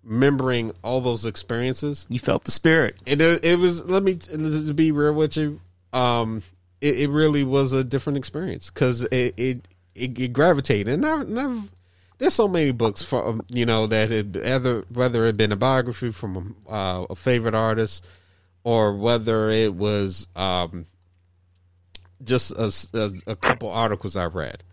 [0.03, 2.05] remembering all those experiences.
[2.07, 3.01] You felt the spirit.
[3.07, 5.59] And it it was let me to be real with you.
[5.91, 6.43] Um,
[6.81, 10.93] it, it really was a different experience because it, it it, it gravitated.
[10.93, 11.72] And I've, and I've,
[12.19, 16.11] there's so many books from you know that it, either whether it been a biography
[16.11, 18.05] from a, uh, a favorite artist
[18.63, 20.85] or whether it was um,
[22.24, 24.64] just a, a, a couple articles I read.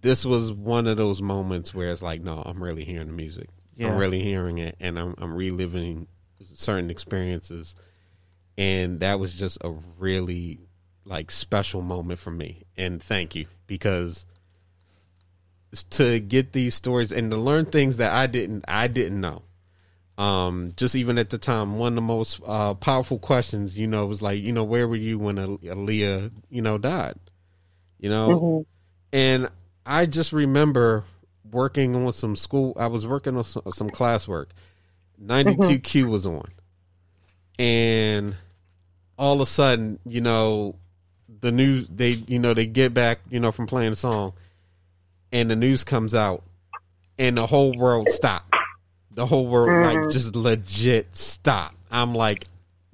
[0.00, 3.48] This was one of those moments where it's like, no, I'm really hearing the music.
[3.74, 3.92] Yeah.
[3.92, 6.08] I'm really hearing it, and I'm, I'm reliving
[6.42, 7.74] certain experiences,
[8.58, 10.60] and that was just a really
[11.04, 12.62] like special moment for me.
[12.76, 14.26] And thank you because
[15.90, 19.42] to get these stories and to learn things that I didn't I didn't know.
[20.18, 24.06] Um, just even at the time, one of the most uh, powerful questions, you know,
[24.06, 27.14] was like, you know, where were you when Aaliyah, you know, died?
[27.98, 28.66] You know,
[29.12, 29.48] and
[29.86, 31.04] I just remember
[31.50, 32.74] working on some school.
[32.76, 34.46] I was working on some, some classwork.
[35.18, 36.44] 92 Q was on,
[37.58, 38.34] and
[39.16, 40.76] all of a sudden, you know,
[41.40, 44.32] the news they, you know, they get back, you know, from playing the song,
[45.30, 46.42] and the news comes out,
[47.18, 48.51] and the whole world stopped.
[49.14, 50.12] The whole world like mm.
[50.12, 51.76] just legit stopped.
[51.90, 52.46] I'm like,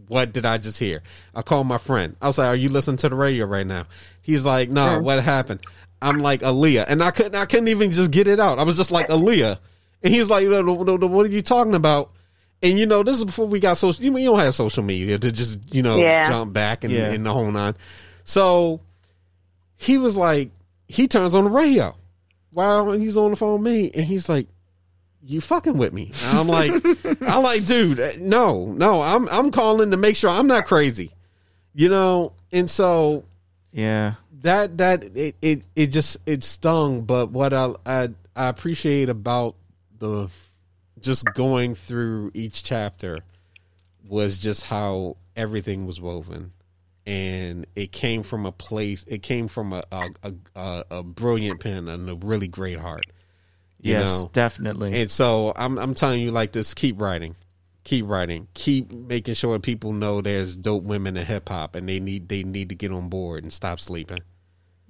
[0.09, 1.03] what did I just hear?
[1.35, 2.17] I called my friend.
[2.21, 3.87] I was like, "Are you listening to the radio right now?"
[4.23, 5.03] He's like, "No, mm.
[5.03, 5.61] what happened?"
[6.01, 7.35] I'm like, "Aaliyah," and I couldn't.
[7.35, 8.59] I couldn't even just get it out.
[8.59, 9.59] I was just like, "Aaliyah,"
[10.03, 12.11] and he was like, "No, no, no, "What are you talking about?"
[12.63, 14.05] And you know, this is before we got social.
[14.05, 16.29] You, you don't have social media to just you know Yeah.
[16.29, 17.11] jump back and, Yeah.
[17.11, 17.75] and the whole nine.
[18.25, 18.81] So
[19.77, 20.51] he was like,
[20.89, 21.95] he turns on the radio
[22.51, 24.49] while he's on the phone with me, and he's like,
[25.29, 26.73] "You fucking with me?" And I'm like,
[27.23, 31.13] "I'm like, dude, no, no, I'm I'm calling to make sure I'm not crazy,
[31.75, 33.25] you know." And so
[33.73, 34.15] Yeah.
[34.41, 39.55] that that it it, it just it stung, but what I, I I appreciate about
[39.99, 40.29] the
[41.01, 43.19] just going through each chapter
[44.09, 46.53] was just how everything was woven
[47.07, 50.11] and it came from a place it came from a a,
[50.57, 53.07] a, a, brilliant pen and a really great heart
[53.81, 54.31] Yes, know?
[54.33, 55.01] definitely.
[55.01, 57.37] and so I'm I'm telling you like this keep writing
[57.85, 62.01] keep writing keep making sure people know there's dope women in hip hop and they
[62.01, 64.19] need they need to get on board and stop sleeping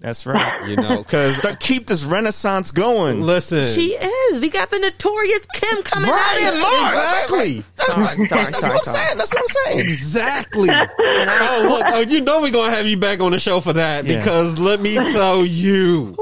[0.01, 0.69] That's right.
[0.69, 3.20] you know because keep this renaissance going.
[3.23, 4.40] listen She is.
[4.40, 6.93] We got the notorious Kim coming out in March.
[6.93, 9.19] exactly Sorry, sorry, That's sorry, what I'm saying.
[9.19, 9.81] That's what I'm saying.
[9.81, 13.74] exactly oh look oh you know we're gonna have you back on the show for
[13.74, 14.19] that Yeah.
[14.19, 16.16] because let me tell you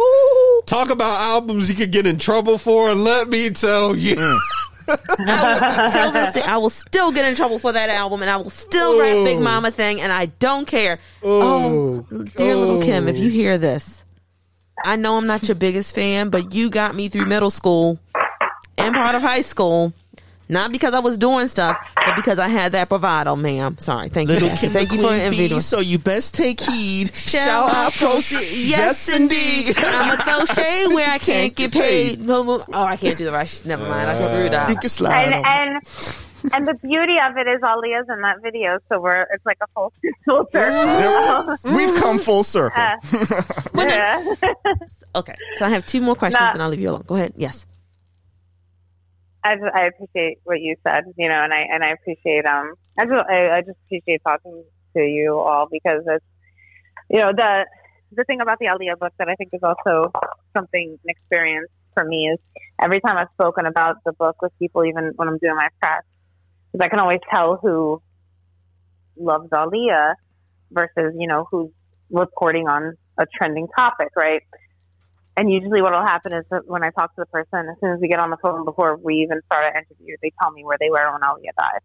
[0.66, 4.38] talk about albums you could get in trouble for let me tell you mm.
[4.86, 8.50] till this day, I will still get in trouble for that album, and I will
[8.50, 11.00] still rap Big Mama thing, and I don't care.
[11.24, 13.08] Oh, oh, dear little Kim, oh.
[13.08, 14.04] if you hear this,
[14.84, 17.98] I know I'm not your biggest fan, but you got me through middle school
[18.78, 19.92] and part of high school.
[20.48, 23.78] Not because I was doing stuff, but because I had that bravado, ma'am.
[23.78, 24.08] Sorry.
[24.08, 24.56] Thank Little you.
[24.56, 25.60] Kim Thank you for Queen Bee, inviting.
[25.60, 27.12] so you best take heed.
[27.14, 28.68] Shall I proceed?
[28.68, 29.74] Yes, indeed.
[29.78, 32.20] I'm a throw shade where I can't get paid.
[32.22, 33.62] No, no- Oh, I can't do the right.
[33.64, 34.08] Never mind.
[34.10, 34.68] I uh, screwed up.
[34.68, 35.82] You can slide and and
[36.52, 39.66] and the beauty of it is Aaliyah's in that video, so we're it's like a
[39.74, 39.92] full
[40.24, 41.56] full circle.
[41.76, 42.80] We've come full circle.
[42.80, 42.96] Uh,
[43.74, 44.34] yeah.
[45.16, 46.52] Okay, so I have two more questions, Nah.
[46.52, 47.04] and I'll leave you alone.
[47.06, 47.32] Go ahead.
[47.36, 47.66] Yes.
[49.46, 53.04] I I appreciate what you said, you know, and I and I appreciate um I
[53.06, 54.64] just I, I just appreciate talking
[54.96, 56.24] to you all because it's
[57.10, 57.66] you know the
[58.12, 60.12] the thing about the Aaliyah book that I think is also
[60.56, 62.38] something an experience for me is
[62.80, 66.02] every time I've spoken about the book with people, even when I'm doing my press,
[66.74, 68.02] is I can always tell who
[69.16, 70.14] loves Aaliyah
[70.70, 71.70] versus you know who's
[72.10, 74.42] reporting on a trending topic, right?
[75.36, 77.92] And usually, what will happen is that when I talk to the person, as soon
[77.92, 80.64] as we get on the phone, before we even start an interview, they tell me
[80.64, 81.80] where they were when Aaliyah died.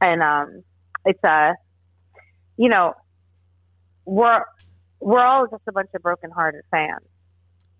[0.00, 0.62] And um,
[1.04, 1.52] it's uh,
[2.56, 2.94] you know,
[4.04, 4.44] we're
[5.00, 7.06] we're all just a bunch of broken-hearted fans,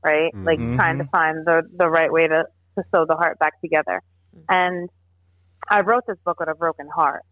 [0.05, 0.33] right?
[0.45, 0.75] Like Mhm.
[0.77, 2.45] trying to find the the right way to
[2.79, 4.01] to sew the heart back together.
[4.49, 4.89] And
[5.69, 7.23] I wrote this book with a broken heart,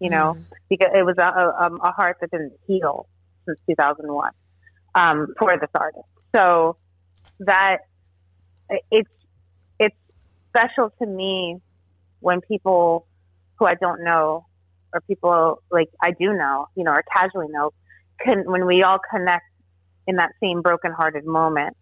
[0.00, 0.36] you know,
[0.70, 3.06] because it was a, a, um, a heart that didn't heal
[3.46, 4.30] since 2001
[4.94, 6.04] um, for this artist.
[6.34, 6.76] So
[7.40, 7.78] that
[8.90, 9.10] it's
[9.78, 9.96] it's
[10.50, 11.60] special to me
[12.20, 13.06] when people
[13.58, 14.46] who I don't know
[14.92, 17.72] or people like I do know, you know, or casually know,
[18.20, 19.44] can when we all connect
[20.06, 21.76] in that same broken-hearted moment,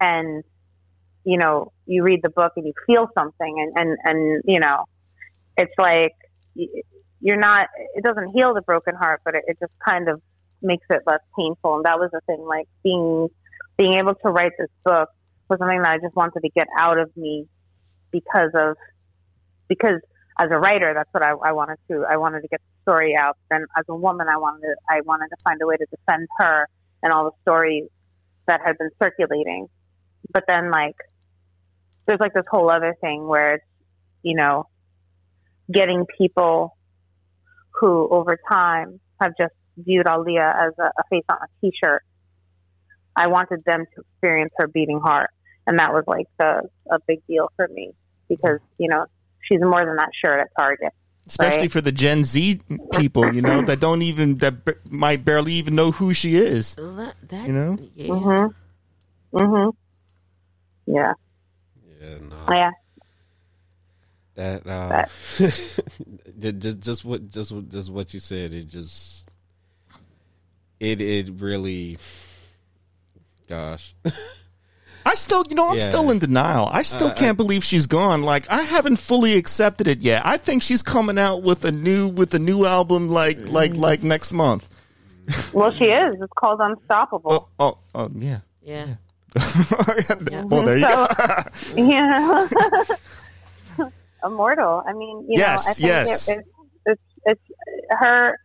[0.00, 0.44] and
[1.24, 4.84] you know, you read the book and you feel something, and and and you know,
[5.56, 6.12] it's like
[7.20, 7.68] you're not.
[7.94, 10.20] It doesn't heal the broken heart, but it, it just kind of
[10.62, 11.76] makes it less painful.
[11.76, 13.28] And that was the thing, like being
[13.76, 15.08] being able to write this book
[15.48, 17.46] was something that I just wanted to get out of me
[18.10, 18.76] because of
[19.68, 20.00] because
[20.38, 22.04] as a writer, that's what I, I wanted to.
[22.08, 23.36] I wanted to get the story out.
[23.50, 26.28] Then as a woman, I wanted to, I wanted to find a way to defend
[26.38, 26.68] her
[27.02, 27.88] and all the stories
[28.46, 29.68] that had been circulating.
[30.32, 30.96] But then like,
[32.06, 33.64] there's like this whole other thing where it's,
[34.22, 34.68] you know,
[35.72, 36.76] getting people
[37.70, 42.02] who over time have just viewed Aaliyah as a, a face on a t-shirt.
[43.16, 45.30] I wanted them to experience her beating heart.
[45.66, 47.92] And that was like the, a big deal for me
[48.28, 49.06] because, you know,
[49.42, 50.92] she's more than that shirt at Target.
[51.26, 51.72] Especially Right.
[51.72, 52.60] for the Gen Z
[52.92, 56.76] people, you know, that don't even that b- might barely even know who she is.
[56.76, 57.78] That, that- You know?
[57.96, 58.08] yeah.
[58.08, 58.54] Mhm.
[59.34, 59.72] Mhm.
[60.86, 61.12] Yeah.
[62.00, 62.36] Yeah, no.
[62.48, 62.70] Yeah.
[64.36, 65.06] That uh,
[66.60, 68.52] just just what just just what you said.
[68.52, 69.26] It just
[70.78, 71.96] it it really,
[73.48, 73.94] gosh,
[75.04, 75.82] I still, you know, I'm Yeah.
[75.82, 76.68] still in denial.
[76.72, 78.22] I still Uh, can't believe she's gone.
[78.22, 80.22] Like I haven't fully accepted it yet.
[80.26, 84.02] I think she's coming out with a new with a new album like like like
[84.02, 84.68] next month.
[85.52, 86.16] Well, she is.
[86.20, 87.30] It's called Unstoppable.
[87.32, 88.40] Oh oh, oh yeah.
[88.62, 88.86] Yeah.
[90.50, 91.06] well, there you go.
[91.76, 92.48] Yeah.
[94.24, 94.82] Immortal.
[94.86, 96.28] I mean, you Yes, know, I think yes.
[96.28, 96.38] it,
[96.86, 97.40] it's, it's,
[97.70, 98.38] it's her.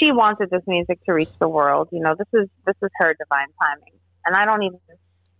[0.00, 1.88] She wanted this music to reach the world.
[1.92, 4.78] You know, this is this is her divine timing, and I don't even,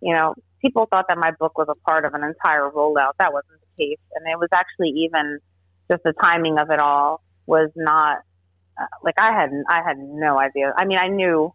[0.01, 3.13] you know, people thought that my book was a part of an entire rollout.
[3.19, 5.39] That wasn't the case, and it was actually even
[5.89, 8.17] just the timing of it all was not
[8.79, 10.73] uh, like I had I had no idea.
[10.75, 11.53] I mean, I knew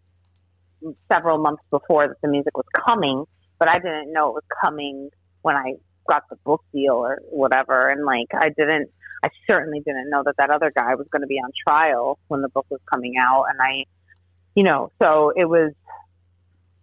[1.12, 3.24] several months before that the music was coming,
[3.58, 5.10] but I didn't know it was coming
[5.42, 5.74] when I
[6.08, 7.88] got the book deal or whatever.
[7.88, 8.90] And like, I didn't,
[9.22, 12.40] I certainly didn't know that that other guy was going to be on trial when
[12.40, 13.44] the book was coming out.
[13.50, 13.84] And I,
[14.54, 15.72] you know, so it was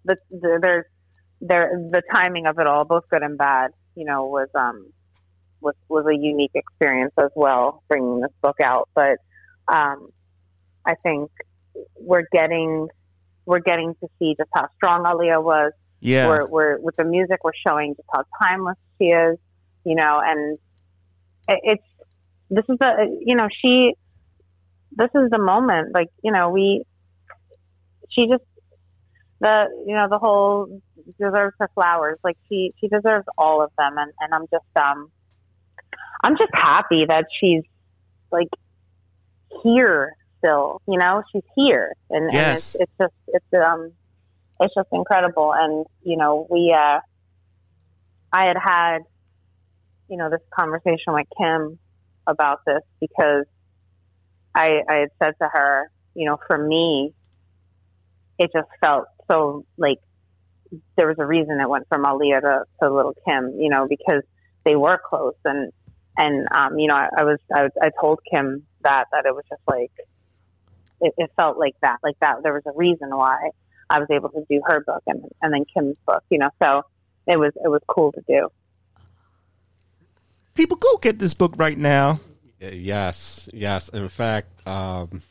[0.05, 0.85] the, the there's
[1.41, 4.91] there the timing of it all, both good and bad, you know, was um
[5.61, 8.89] was was a unique experience as well bringing this book out.
[8.93, 9.18] But
[9.68, 10.09] um,
[10.85, 11.31] I think
[11.99, 12.88] we're getting
[13.45, 15.72] we're getting to see just how strong Aaliyah was.
[15.99, 16.27] Yeah.
[16.27, 19.38] We're, we're with the music, we're showing just how timeless she is,
[19.84, 20.59] you know, and
[21.47, 21.84] it, it's
[22.49, 23.94] this is the you know she
[24.91, 26.84] this is the moment, like you know we
[28.10, 28.44] she just
[29.40, 30.82] the you know the whole
[31.19, 35.11] deserves her flowers, like she she deserves all of them, and and I'm just um
[36.24, 37.64] I'm just happy that she's
[38.32, 38.49] like
[39.64, 42.76] here still, you know, she's here, and, Yes.
[42.76, 43.91] and it's, it's just it's um
[44.60, 45.53] it's just incredible.
[45.53, 46.99] And you know, we uh,
[48.34, 48.99] I had had
[50.10, 51.80] you know this conversation with Kim
[52.27, 53.45] about this because
[54.55, 57.13] I I had said to her, you know, for me,
[58.37, 59.99] it just felt so like
[60.97, 64.23] there was a reason it went from Aaliyah to, to Little Kim, you know, because
[64.65, 65.71] they were close and
[66.17, 69.43] and um, you know, I, I was I, I told Kim that that it was
[69.49, 69.91] just like
[71.01, 72.37] it, it felt like that, like that.
[72.43, 73.51] There was a reason why
[73.89, 76.49] I was able to do her book and and then Kim's book, you know.
[76.61, 76.83] So
[77.27, 78.49] it was it was cool to do.
[80.57, 82.19] People go get this book right now.
[82.59, 83.89] yes, yes.
[83.89, 85.21] In fact, um,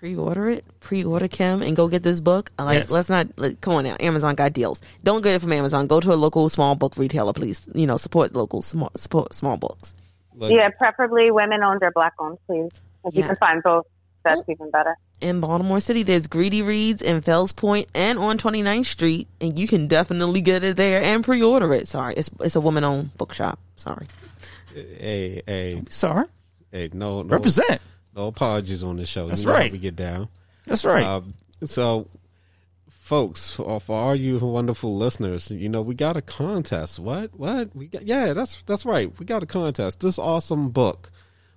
[0.00, 2.50] Pre-order it, pre-order Kim, and go get this book.
[2.58, 2.90] Like, Yes.
[2.90, 3.96] let's not like, come on now.
[4.00, 4.82] Amazon got deals.
[5.02, 5.86] Don't get it from Amazon.
[5.86, 7.66] Go to a local small book retailer, please.
[7.74, 9.94] You know, support local small support small books.
[10.36, 12.72] look, Yeah, preferably women owned or black owned, please.
[13.06, 13.86] If you can find both,
[14.24, 14.52] that's Oh.
[14.52, 14.94] even better.
[15.22, 19.66] In Baltimore City, there's Greedy Reads in Fells Point and on 29th Street, and you
[19.68, 21.88] can definitely get it there and pre-order it.
[21.88, 23.58] Sorry, it's it's a woman-owned bookshop.
[23.76, 24.06] Sorry.
[24.74, 26.26] Hey, hey, Sorry.
[26.72, 27.80] hey, no, no, Represent.
[28.16, 29.28] no apologies on the show.
[29.28, 29.72] That's You know right.
[29.72, 30.28] We get down.
[30.66, 31.04] That's right.
[31.04, 31.34] Um,
[31.64, 32.06] so,
[32.88, 36.98] folks, for, for all you wonderful listeners, you know we got a contest.
[36.98, 37.30] What?
[37.38, 37.74] What?
[37.74, 38.02] We got?
[38.02, 39.12] Yeah, that's that's right.
[39.18, 40.00] We got a contest.
[40.00, 41.10] This awesome book,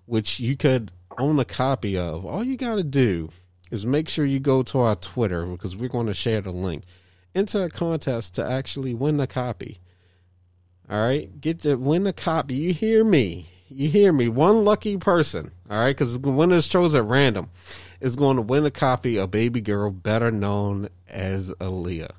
[0.06, 2.26] which you could own a copy of.
[2.26, 3.30] All you got to do
[3.72, 6.84] is make sure you go to our Twitter because we're going to share the link.
[7.36, 9.78] Enter a contest to actually win a copy.
[10.90, 12.56] All right, get to win a copy.
[12.56, 13.48] You hear me?
[13.70, 14.30] You hear me?
[14.30, 15.52] One lucky person.
[15.70, 17.50] All right, because the winner is chosen at random
[18.00, 22.12] is going to win a copy of Baby Girl, better known as Aaliyah.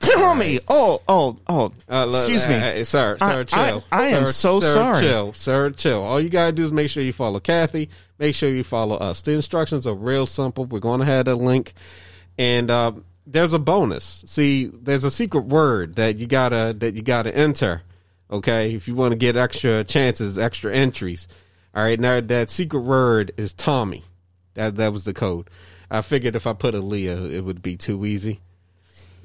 [0.00, 0.58] Tell me.
[0.68, 1.72] Oh, oh, oh.
[1.88, 2.54] Uh, Excuse me.
[2.54, 3.16] uh, sir.
[3.20, 3.84] I- Sir, chill.
[3.92, 5.00] I- I am Sir, so sir, sorry.
[5.00, 6.02] Chill, sir, chill.
[6.02, 7.88] All you gotta do is make sure you follow Kathy.
[8.18, 9.22] Make sure you follow us.
[9.22, 10.64] The instructions are real simple.
[10.64, 11.74] We're going to have a link,
[12.38, 12.92] and uh,
[13.26, 14.24] there's a bonus.
[14.26, 17.82] See, there's a secret word that you gotta that you gotta enter.
[18.30, 21.26] Okay, if you want to get extra chances, extra entries.
[21.74, 24.04] All right, now that secret word is Tommy.
[24.54, 25.48] That that was the code.
[25.90, 28.40] I figured if I put a Aaliyah, it would be too easy.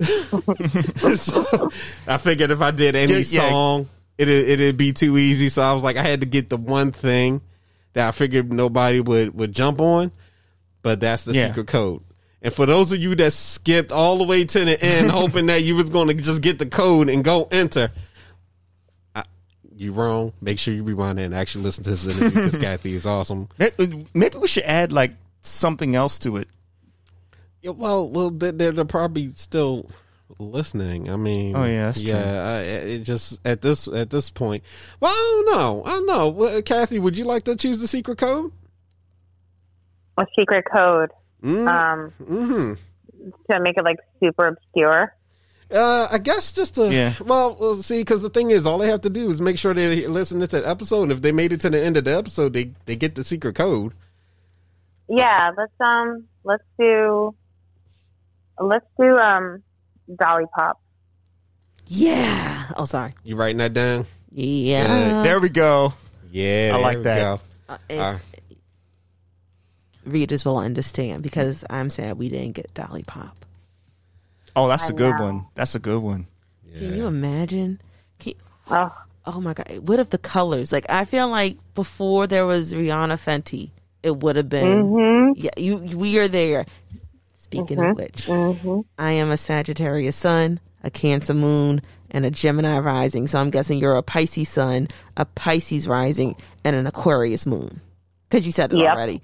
[1.15, 1.69] so,
[2.07, 3.49] I figured if I did any Yeah, yeah.
[3.49, 5.49] song, it it'd be too easy.
[5.49, 7.41] So I was like, I had to get the one thing
[7.93, 10.11] that I figured nobody would would jump on,
[10.81, 11.47] but that's the Yeah.
[11.47, 12.01] secret code.
[12.41, 15.63] And for those of you that skipped all the way to the end, hoping that
[15.63, 17.91] you was going to just get the code and go enter,
[19.75, 20.33] you wrong.
[20.41, 23.49] Make sure you rewind and actually listen to this interview because Kathy is awesome.
[23.59, 25.11] Maybe maybe we should add like
[25.41, 26.47] something else to it.
[27.61, 29.89] Yeah, well, well, they're, they're they're probably still
[30.39, 31.09] listening.
[31.09, 32.11] I mean, Oh, yeah, that's true.
[32.11, 32.43] yeah.
[32.43, 34.63] I, it just at this at this point.
[34.99, 35.83] Well, I don't know.
[35.85, 36.29] I don't know.
[36.29, 38.51] Well, Kathy, would you like to choose the secret code?
[40.17, 41.11] A secret code
[41.43, 42.73] Mm, um, hmm
[43.51, 45.13] to make it like super obscure.
[45.71, 47.13] Uh, I guess just to Yeah.
[47.25, 49.73] well, well see, because the thing is, all they have to do is make sure
[49.73, 51.03] they listen to that episode.
[51.03, 53.23] And if they made it to the end of the episode, they they get the
[53.23, 53.93] secret code.
[55.09, 57.35] Yeah, let's um, let's do,
[58.59, 59.63] let's do um,
[60.15, 60.79] Dolly Pop.
[61.87, 62.65] Yeah.
[62.77, 63.13] Oh, sorry.
[63.23, 64.05] You writing that down?
[64.31, 65.21] Yeah.
[65.23, 65.93] there we go.
[66.31, 67.19] Yeah, I like that.
[67.19, 67.39] go.
[67.69, 68.17] Uh, it- Uh,
[70.05, 73.44] readers will understand because I'm sad we didn't get Dolly Pop.
[74.55, 75.23] Oh, that's a I good know.
[75.25, 75.45] one.
[75.55, 76.27] That's a good one.
[76.77, 77.79] Can you imagine?
[78.19, 78.33] Can
[78.69, 78.95] Oh,
[79.25, 79.67] oh my god!
[79.87, 80.71] What if the colors?
[80.71, 83.71] Like I feel like before there was Rihanna Fenty,
[84.03, 84.79] it would have been.
[84.79, 85.31] mm-hmm.
[85.35, 85.77] Yeah, you.
[85.77, 86.65] We are there.
[87.37, 88.27] Speaking of which,
[88.97, 93.27] I am a Sagittarius sun, a Cancer moon, and a Gemini rising.
[93.27, 97.81] So I'm guessing you're a Pisces sun, a Pisces rising, and an Aquarius moon.
[98.29, 98.93] Because you said it Yep.
[98.93, 99.21] already.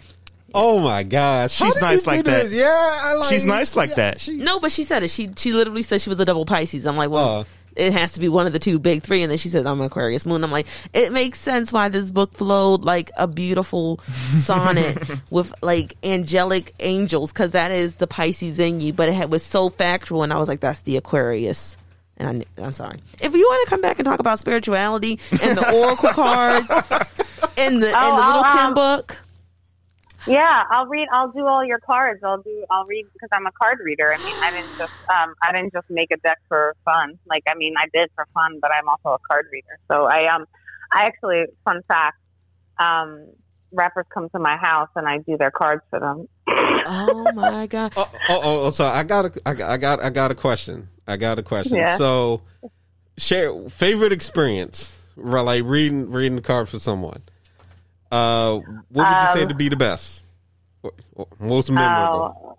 [0.53, 2.43] Oh my gosh, She's nice like that.
[2.43, 2.51] this?
[2.53, 3.29] Yeah, I like.
[3.29, 4.19] She's nice like yeah, that.
[4.19, 5.09] She, No, but she said it.
[5.09, 6.85] She she literally said she was a double Pisces.
[6.85, 7.45] I'm like, well, Oh.
[7.75, 9.21] it has to be one of the two big three.
[9.23, 10.43] And then she said, I'm Aquarius moon.
[10.43, 13.97] I'm like, it makes sense why this book flowed like a beautiful
[14.45, 14.97] sonnet
[15.29, 18.93] with like angelic angels, because that is the Pisces in you.
[18.93, 21.77] But it had, was so factual, and I was like, that's the Aquarius.
[22.17, 22.99] And I, I'm sorry.
[23.19, 26.67] If you want to come back and talk about spirituality and the oracle cards
[27.57, 29.17] and the and Oh, the little I'll, Kim um, book,
[30.27, 31.07] Yeah, I'll read.
[31.11, 32.21] I'll do all your cards.
[32.23, 32.65] I'll do.
[32.69, 34.13] I'll read because I'm a card reader.
[34.13, 34.93] I mean, I didn't just.
[35.09, 37.17] Um, I didn't just make a deck for fun.
[37.25, 39.79] Like, I mean, I did for fun, but I'm also a card reader.
[39.89, 40.45] So I um,
[40.91, 42.17] I actually, fun fact,
[42.79, 43.27] um,
[43.71, 46.27] rappers come to my house and I do their cards for them.
[46.47, 50.35] oh my god, Oh, oh, oh, so I got a, I got, I got, a
[50.35, 50.89] question.
[51.07, 51.77] I got a question.
[51.77, 51.95] Yeah.
[51.95, 52.41] So,
[53.17, 57.23] share favorite experience, like reading, reading the card for someone.
[58.11, 58.59] Uh,
[58.89, 60.25] what would you say Um, to be the best,
[61.39, 62.35] most memorable?
[62.35, 62.55] Oh.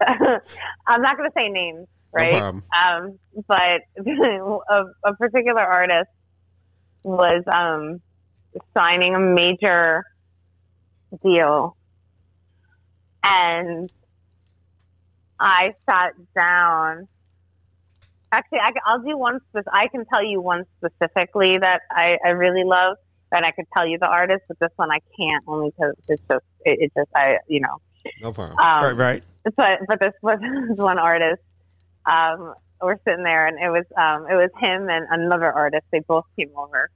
[0.86, 2.30] I'm not going to say names, right?
[2.30, 2.64] problem.
[2.74, 6.10] Um, but a, a particular artist
[7.02, 8.00] was um,
[8.76, 10.04] signing a major
[11.22, 11.76] deal,
[13.22, 13.90] and
[15.38, 17.08] I sat down.
[18.32, 19.40] Actually, I, will do one.
[19.50, 22.96] Spec- I can tell you one specifically that I, I really love,
[23.32, 26.22] and I could tell you the artist, but this one I can't only because it's
[26.28, 27.76] just it, it just I you know
[28.22, 28.58] No problem.
[28.58, 29.22] um, right, right.
[29.56, 30.38] but but this was
[30.68, 31.42] this one artist.
[32.04, 35.84] Um, we're sitting there, and it was um, it was him and another artist.
[35.90, 36.90] They both came over,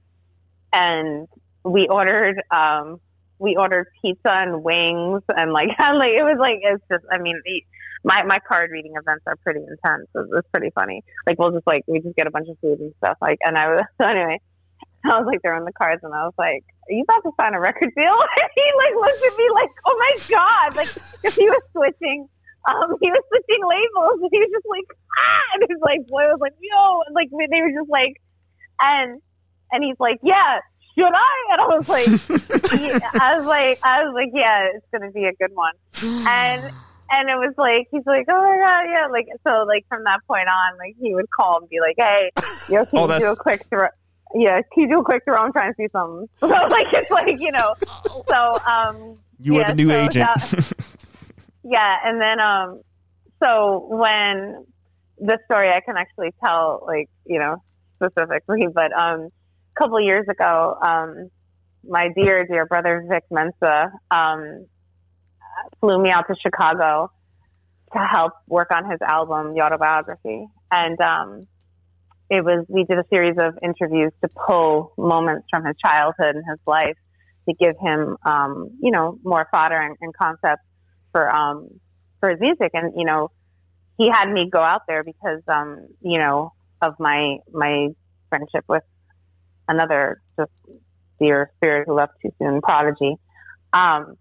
[0.73, 1.27] and
[1.63, 2.99] we ordered um,
[3.39, 7.39] we ordered pizza and wings, and like like it was like it's just I mean.
[7.45, 7.63] The,
[8.03, 10.07] my, my card reading events are pretty intense.
[10.15, 11.03] It's, it's pretty funny.
[11.27, 13.15] Like we'll just like we just get a bunch of food and stuff.
[13.21, 14.39] Like and I was so anyway.
[15.05, 17.53] I was like throwing the cards and I was like, "Are you about to sign
[17.53, 20.91] a record deal?" And he like looked at me like, "Oh my god!" Like
[21.23, 22.27] if he was switching,
[22.69, 24.85] um, he was switching labels and he was just like,
[25.17, 28.13] "Ah!" And his like boy was like, "Yo!" And like they were just like,
[28.81, 29.21] and
[29.71, 30.59] and he's like, "Yeah."
[30.99, 31.35] Should I?
[31.53, 32.05] And I was like,
[32.81, 35.71] yeah, I was like, I was like, yeah, it's gonna be a good one.
[36.27, 36.63] And
[37.13, 40.19] and it was like he's like, oh my god, yeah, like so like from that
[40.27, 42.31] point on, like he would call and be like, hey,
[42.67, 43.87] yo, can Oh, you do a quick throw?
[44.35, 45.35] Yeah, can you do a quick throw?
[45.35, 46.27] I'm trying to see something.
[46.39, 47.73] So like it's like you know,
[48.29, 50.13] so um, You yeah, are the new so agent.
[50.35, 50.73] that-
[51.63, 52.81] yeah, and then um,
[53.43, 54.65] so when
[55.17, 57.57] the story I can actually tell like you know
[58.01, 59.29] specifically, but um,
[59.75, 61.29] a couple years ago, um,
[61.87, 64.65] my dear dear brother Vic Mensa um
[65.79, 67.11] flew me out to Chicago
[67.93, 70.47] to help work on his album, the autobiography.
[70.71, 71.47] And um,
[72.31, 76.43] it was we did a series of interviews to pull moments from his childhood and
[76.49, 76.95] his life
[77.49, 80.63] to give him, um, you know, more fodder and, and concepts
[81.11, 81.67] for um,
[82.21, 82.71] for his music.
[82.73, 83.31] And you know,
[83.97, 87.89] he had me go out there because, um, you know, of my my
[88.29, 88.83] friendship with
[89.67, 90.51] another just
[91.19, 93.17] dear spirit who left too soon, Prodigy.
[93.73, 94.15] Um,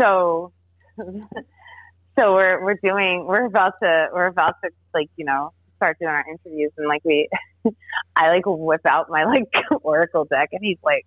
[0.00, 0.50] so
[0.98, 6.10] so we're we're doing we're about to we're about to like you know start doing
[6.10, 7.28] our interviews and like we
[8.16, 9.52] I like whip out my like
[9.82, 11.06] Oracle deck, and he's like,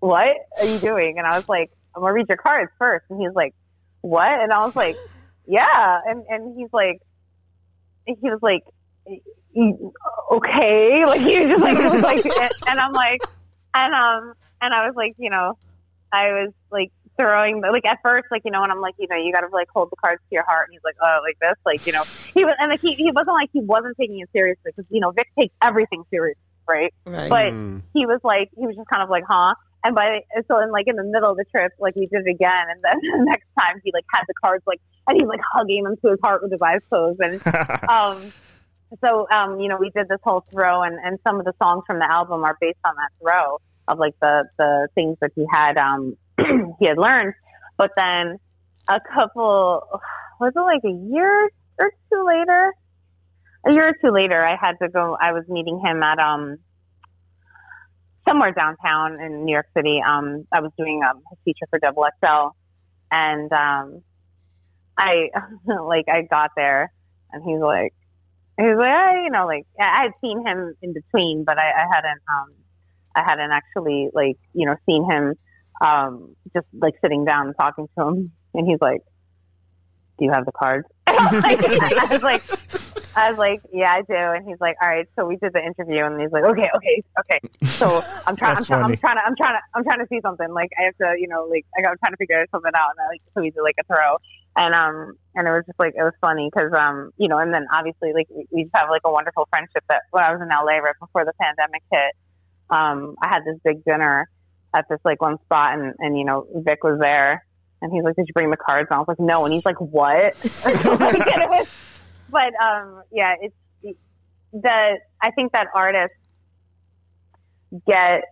[0.00, 3.04] "What are you doing?" And I was like, "I'm gonna read your cards first.
[3.10, 3.54] And he's like,
[4.00, 4.96] "What?" And I was like,
[5.46, 7.00] "Yeah." And and he's like,
[8.06, 8.62] he was like,
[10.32, 12.24] "Okay," like he was just like, was like,
[12.68, 13.20] and I'm like,
[13.74, 15.58] and um, and I was like, you know,
[16.12, 19.16] I was like throwing like at first like you know and I'm like you know
[19.16, 21.38] you got to like hold the cards to your heart and he's like oh like
[21.38, 22.02] this like you know
[22.34, 25.00] he was and like, he he wasn't like he wasn't taking it seriously because you
[25.00, 27.28] know Vic takes everything seriously right, Right.
[27.28, 27.82] but Mm.
[27.94, 29.54] he was like he was just kind of like huh
[29.84, 32.30] and by so in like in the middle of the trip like we did it
[32.30, 35.40] again and then the next time he like had the cards like and he's like
[35.52, 37.40] hugging them to his heart with his eyes closed and
[37.88, 38.32] um
[39.04, 41.82] so um you know we did this whole throw and and some of the songs
[41.86, 43.58] from the album are based on that throw
[43.88, 46.16] of like the the things that he had um
[46.78, 47.32] he had learned
[47.76, 48.36] but then
[48.88, 49.82] a couple
[50.40, 51.48] was it like a year
[51.80, 52.72] or two later.
[53.66, 56.56] A year or two later i had to go i was meeting him at um
[58.26, 60.00] somewhere downtown in new york city.
[60.06, 62.56] Um i was doing um his feature for double xl
[63.10, 64.02] and um
[64.96, 65.28] i
[65.84, 66.90] like i got there
[67.32, 67.92] and he's like
[68.58, 71.68] he was like I, you know like i had seen him in between but i,
[71.70, 72.54] I hadn't um
[73.14, 75.34] i hadn't actually like you know seen him
[75.80, 79.00] um, just like sitting down and talking to him, and he's like,
[80.20, 82.44] "Do you have the cards?" I was like,
[83.16, 85.64] "I was like, yeah, I do." And he's like, "All right." So we did the
[85.64, 89.16] interview, and he's like, "Okay, okay, okay." So I'm trying, I'm, That's try- I'm trying
[89.16, 90.52] to, I'm trying to, I'm trying to see something.
[90.52, 92.90] Like I have to, you know, like I got, I'm trying to figure something out,
[92.92, 94.18] and I, like so we did like a throw,
[94.56, 97.52] and um, and it was just like it was funny because um, you know, and
[97.52, 100.40] then obviously like we, we just have like a wonderful friendship that when I was
[100.40, 102.14] in LA right before the pandemic hit,
[102.70, 104.28] um, I had this big dinner
[104.74, 107.44] at this like one spot and, and you know, Vic was there
[107.82, 108.88] and he's like, Did you bring the cards?
[108.90, 110.36] And I was like, No and he's like, What?
[110.64, 110.84] Like,
[111.34, 111.68] and it was,
[112.30, 113.54] but um yeah, it's
[114.52, 116.16] the I think that artists
[117.86, 118.24] get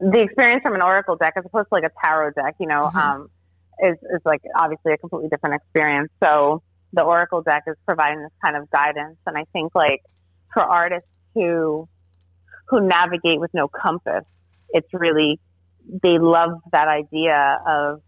[0.00, 2.84] the experience from an oracle deck as opposed to like a tarot deck, you know,
[2.94, 3.28] um
[3.82, 6.10] is is like obviously a completely different experience.
[6.22, 6.62] So
[6.92, 10.02] the oracle deck is providing this kind of guidance and I think like
[10.52, 11.88] for artists who
[12.68, 14.24] who navigate with no compass,
[14.70, 15.40] it's really
[16.02, 18.00] they love that idea of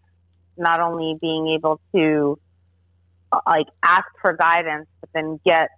[0.57, 2.39] not only being able to
[3.31, 5.69] uh, like ask for guidance, but then get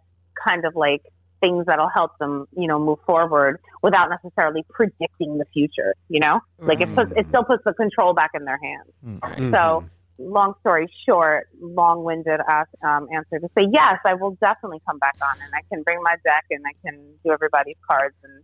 [0.43, 1.01] kind of like
[1.41, 5.95] things that'll help them, you know, move forward without necessarily predicting the future.
[6.09, 9.21] You know, like it puts it still puts the control back in their hands.
[9.37, 9.51] Mhm.
[9.51, 9.83] So,
[10.17, 15.15] long story short, long-winded ask, um, answer to say yes, I will definitely come back
[15.21, 18.43] on, and I can bring my deck, and I can do everybody's cards, and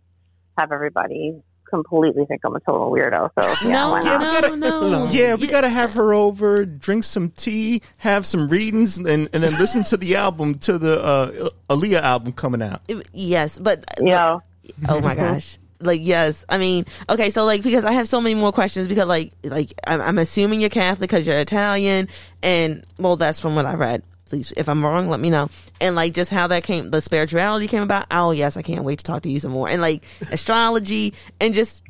[0.58, 1.34] have everybody
[1.68, 3.30] completely think I'm a total weirdo.
[3.40, 4.50] So yeah, no, why Yeah, not?
[4.50, 7.82] we no, gotta- no, Yeah, we You- got to have her over, drink some tea,
[7.98, 12.32] have some readings, and, and then listen to the album, to the uh, Aaliyah album
[12.32, 12.82] coming out.
[13.12, 14.08] Yes, but yeah.
[14.10, 14.42] know,
[14.88, 18.34] oh my gosh like yes i mean okay so like because i have so many
[18.34, 22.08] more questions because like like i'm, I'm assuming you're catholic because you're italian
[22.42, 25.48] and well that's from what i read please if i'm wrong let me know
[25.80, 28.98] and like just how that came the spirituality came about oh yes i can't wait
[28.98, 31.84] to talk to you some more and like astrology and just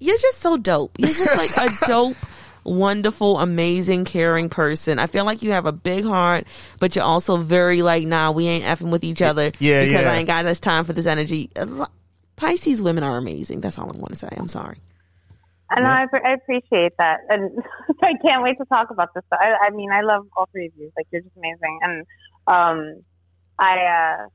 [0.00, 2.16] you're just so dope you're just like a dope
[2.64, 6.46] wonderful amazing caring person i feel like you have a big heart
[6.80, 10.10] but you're also very like nah we ain't effing with each other Yeah, because yeah.
[10.10, 11.50] i ain't got this time for this energy
[12.36, 13.60] Pisces women are amazing.
[13.60, 14.28] That's all I want to say.
[14.36, 14.78] I'm sorry.
[15.76, 17.50] And I, I appreciate that, and
[18.02, 19.24] I can't wait to talk about this.
[19.32, 20.90] I, I mean, I love all three of you.
[20.96, 22.06] Like you're just amazing, and
[22.46, 23.02] um,
[23.58, 23.78] I
[24.22, 24.26] uh,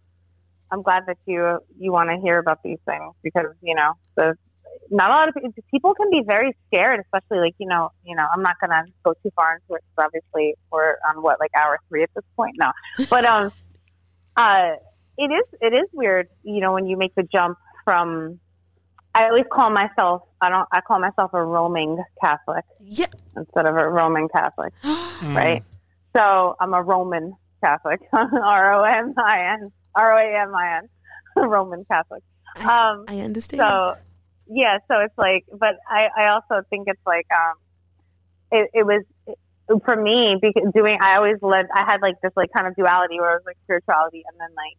[0.72, 4.36] I'm glad that you you want to hear about these things because you know the
[4.92, 8.16] not a lot of people, people can be very scared, especially like you know you
[8.16, 11.52] know I'm not gonna go too far into it 'cause obviously we're on what like
[11.60, 12.56] hour three at this point?
[12.58, 12.74] Now,
[13.10, 13.52] but um
[14.38, 14.72] uh
[15.18, 18.40] it is it is weird you know when you make the jump from
[19.20, 23.08] I always call myself I don't I call myself a roaming Catholic Yeah.
[23.36, 24.74] instead of a Roman Catholic
[25.24, 25.64] right?
[26.16, 27.34] So I'm a Roman
[27.64, 30.90] Catholic, R O M I N, R O A M I N,
[31.50, 32.24] Roman Catholic.
[32.58, 33.62] Um, I understand.
[33.62, 33.96] so
[34.52, 37.56] yeah, so it's like, but I, I also think it's like, um,
[38.52, 39.04] it, it was
[39.86, 43.20] for me because doing, I always led, I had like this like kind of duality
[43.20, 44.78] where it was like spirituality and then like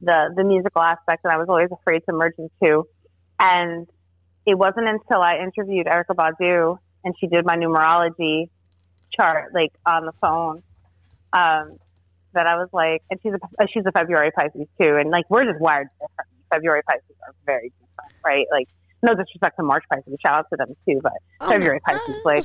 [0.00, 2.84] the, the musical aspect and I was always afraid to merge the two.
[3.42, 3.88] And
[4.46, 8.48] it wasn't until I interviewed Erykah Badu and she did my numerology
[9.12, 10.62] chart like on the phone,
[11.32, 11.76] um,
[12.34, 15.44] that I was like, and she's a she's a February Pisces too, and like we're
[15.44, 16.44] just wired differently.
[16.50, 18.46] February Pisces are very different, right?
[18.50, 18.68] Like
[19.02, 22.42] no disrespect to March Pisces, shout out to them too, but Oh, February Pisces, like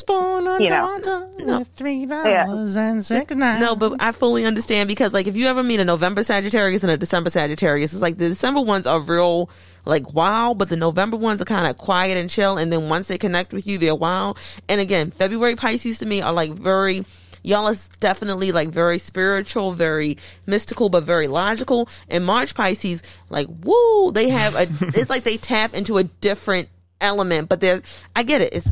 [0.60, 1.00] you know,
[1.40, 1.64] No.
[1.76, 3.60] three dollars and six nine.
[3.60, 6.92] No, but I fully understand because like if you ever meet a November Sagittarius and
[6.92, 9.50] a December Sagittarius, it's like the December ones are real
[9.86, 13.08] like wow, but the November ones are kind of quiet and chill, and then once
[13.08, 14.34] they connect with you, they're wow.
[14.68, 17.06] And again, February Pisces to me are like very.
[17.48, 21.88] Y'all is definitely like very spiritual, very mystical, but very logical.
[22.10, 24.64] And March Pisces, like, woo, they have a,
[25.00, 26.68] it's like they tap into a different
[27.00, 27.82] element, but they're,
[28.16, 28.54] I get it.
[28.54, 28.70] It's,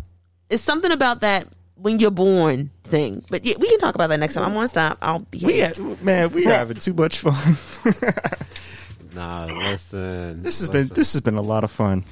[0.49, 3.23] it's something about that when you're born thing.
[3.29, 4.43] But yeah, we can talk about that next time.
[4.43, 4.97] I'm gonna stop.
[5.01, 7.93] I'll be we had, man, we are having too much fun.
[9.15, 10.43] Nah, listen.
[10.43, 12.03] this has been this has been a lot of fun.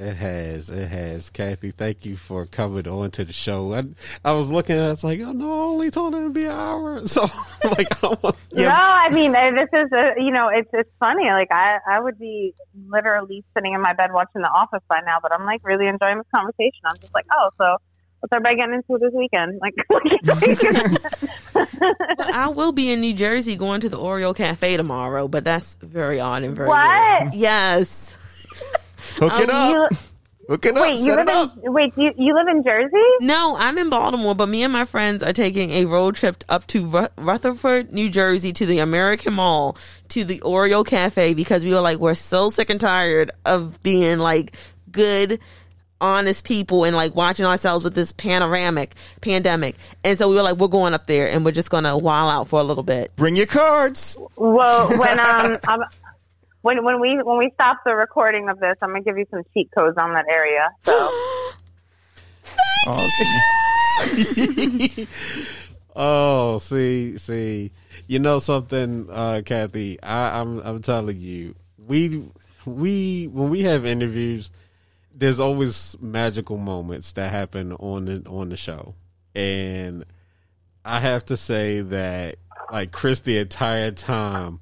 [0.00, 1.28] It has, it has.
[1.28, 3.74] Kathy, thank you for coming on to the show.
[3.74, 3.84] I,
[4.24, 6.44] I was looking at it, it's like, oh no, I only told it to be
[6.44, 7.02] an hour.
[7.06, 7.22] So,
[7.76, 11.24] like, I want, No, I mean uh, this is a, you know it's it's funny.
[11.24, 12.54] Like I I would be
[12.88, 16.16] literally sitting in my bed watching The Office by now, but I'm like really enjoying
[16.16, 16.80] this conversation.
[16.86, 17.76] I'm just like, oh, so
[18.20, 19.60] what's everybody getting into this weekend?
[19.60, 19.74] Like,
[22.16, 25.76] But I will be in New Jersey going to the Oreo Cafe tomorrow, but that's
[25.76, 27.22] very odd and very what?
[27.22, 27.34] weird.
[27.34, 28.16] Yes.
[29.18, 29.90] Hook it up.
[29.90, 29.96] You,
[30.48, 30.82] Hook it up.
[30.82, 31.56] wait, you Set live it up.
[31.62, 32.96] in wait you you live in Jersey?
[33.20, 36.66] No, I'm in Baltimore, but me and my friends are taking a road trip up
[36.68, 39.76] to Ru- Rutherford, New Jersey to the American Mall
[40.08, 44.18] to the Oreo Cafe because we were like, we're so sick and tired of being
[44.18, 44.56] like
[44.90, 45.38] good,
[46.00, 49.76] honest people and like watching ourselves with this panoramic pandemic.
[50.02, 52.28] And so we were like, we're going up there and we're just going to while
[52.28, 53.14] out for a little bit.
[53.14, 54.16] Bring your cards.
[54.36, 55.80] Well, when um I'm,
[56.62, 59.42] when when we when we stop the recording of this, I'm gonna give you some
[59.54, 60.70] cheat codes on that area.
[60.84, 60.92] So
[62.86, 63.08] Oh,
[65.96, 67.70] oh, see, see,
[68.06, 71.54] you know something, uh, Kathy, I, I'm, I'm telling you,
[71.86, 72.30] we,
[72.64, 74.50] we, when we have interviews,
[75.14, 78.94] there's always magical moments that happen on the, on the show.
[79.34, 80.06] And
[80.84, 82.36] I have to say that,
[82.72, 84.60] like, Chris, the entire time,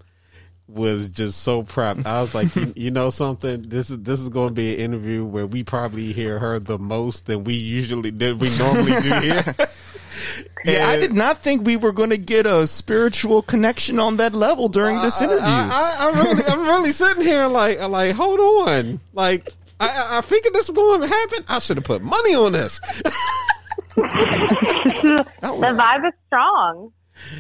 [0.69, 2.05] was just so prepped.
[2.07, 4.81] I was like, you, you know something, this is this is going to be an
[4.81, 8.41] interview where we probably hear her the most than we usually did.
[8.41, 9.55] We normally do here.
[10.65, 14.35] yeah, I did not think we were going to get a spiritual connection on that
[14.35, 15.43] level during this interview.
[15.45, 18.39] I, I, I'm really, I'm really sitting here like, like, hold
[18.69, 19.49] on, like,
[19.81, 21.45] I, I- I figured this was going to happen.
[21.49, 22.79] I should have put money on this.
[23.97, 26.93] the vibe is strong.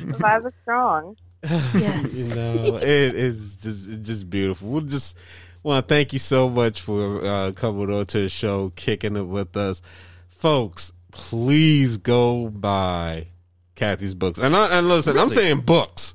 [0.04, 1.16] The vibe is strong.
[1.42, 2.14] Yes.
[2.14, 4.68] you know, it is just it's just beautiful.
[4.68, 5.16] We'll just
[5.62, 9.22] want to thank you so much for uh, coming on to the show, kicking it
[9.22, 9.82] with us,
[10.28, 10.92] folks.
[11.10, 13.28] Please go buy
[13.74, 16.14] Kathy's books, and I, and listen, I'm saying books.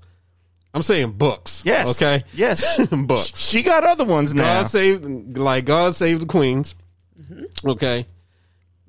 [0.74, 1.64] I'm saying books.
[1.66, 2.02] yes.
[2.02, 2.24] Okay.
[2.34, 2.86] Yes.
[2.92, 3.38] books.
[3.38, 4.62] She got other ones now.
[4.62, 6.76] God save, like God save the queens.
[7.66, 8.06] Okay,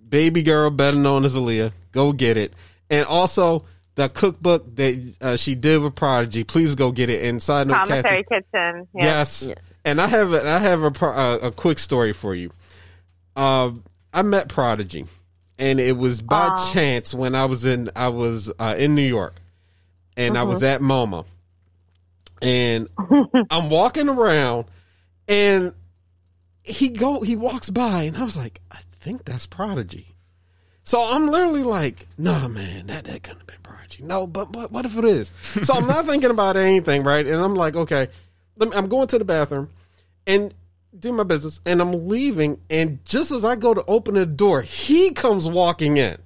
[0.09, 1.73] baby girl, better known as Aaliyah.
[1.93, 2.53] Go get it,
[2.91, 3.65] and also
[3.95, 6.45] the cookbook that uh, she did with Prodigy.
[6.45, 7.23] Please go get it.
[7.23, 8.89] inside side note, Commissary Kathy, kitchen.
[8.95, 9.05] Yeah.
[9.05, 9.55] yes.
[9.85, 12.51] And I have a, I have a pro- uh, a quick story for you.
[13.37, 13.73] Uh,
[14.13, 15.07] I met Prodigy,
[15.59, 16.73] and it was by Aw.
[16.73, 19.35] chance when I was in I was uh, in New York,
[20.17, 21.25] and I was at MoMA,
[22.41, 22.89] and
[23.51, 24.67] I'm walking around,
[25.29, 25.75] and
[26.63, 30.15] he go he walks by, and I was like, I think that's Prodigy.
[30.85, 33.63] So I'm literally like, nah, man, that that couldn't have been
[34.01, 35.29] No, but but what if it is?
[35.63, 37.27] So I'm not thinking about anything, right?
[37.27, 38.09] And I'm like, okay,
[38.59, 39.69] me, I'm going to the bathroom
[40.27, 40.55] and
[40.99, 44.63] do my business, and I'm leaving, and just as I go to open the door,
[44.63, 46.17] he comes walking in.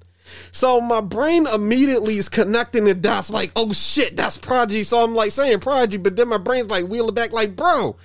[0.51, 4.83] So my brain immediately is connecting the dots, like, oh shit, that's Prodigy.
[4.83, 7.95] So I'm like saying Prodigy, but then my brain's like wheeling back, like, bro,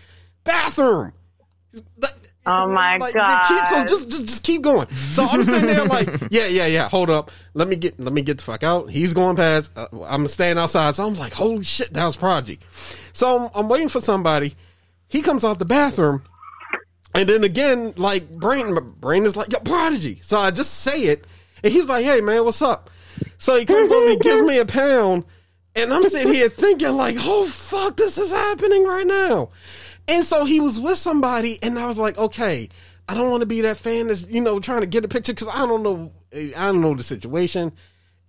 [0.44, 1.12] bathroom.
[2.46, 3.88] Oh my like, Keep, so God.
[3.88, 4.88] just, just just keep going.
[4.90, 6.88] So I'm sitting there like, yeah, yeah, yeah.
[6.88, 8.90] Hold up, let me get let me get the fuck out.
[8.90, 9.70] He's going past.
[9.76, 10.94] Uh, I'm staying outside.
[10.94, 12.60] So I'm like, holy shit, that was Prodigy.
[13.12, 14.54] So I'm, I'm waiting for somebody.
[15.08, 16.22] He comes out the bathroom,
[17.14, 20.18] and then again, like brain, my brain is like, yo, Prodigy.
[20.22, 21.24] So I just say it,
[21.62, 22.90] and he's like, hey man, what's up?
[23.38, 25.24] So he comes over and gives me a pound,
[25.76, 29.50] and I'm sitting here thinking like, oh fuck, this is happening right now.
[30.08, 32.68] And so he was with somebody, and I was like, okay,
[33.08, 35.32] I don't want to be that fan that's you know trying to get a picture
[35.32, 37.72] because I don't know, I don't know the situation.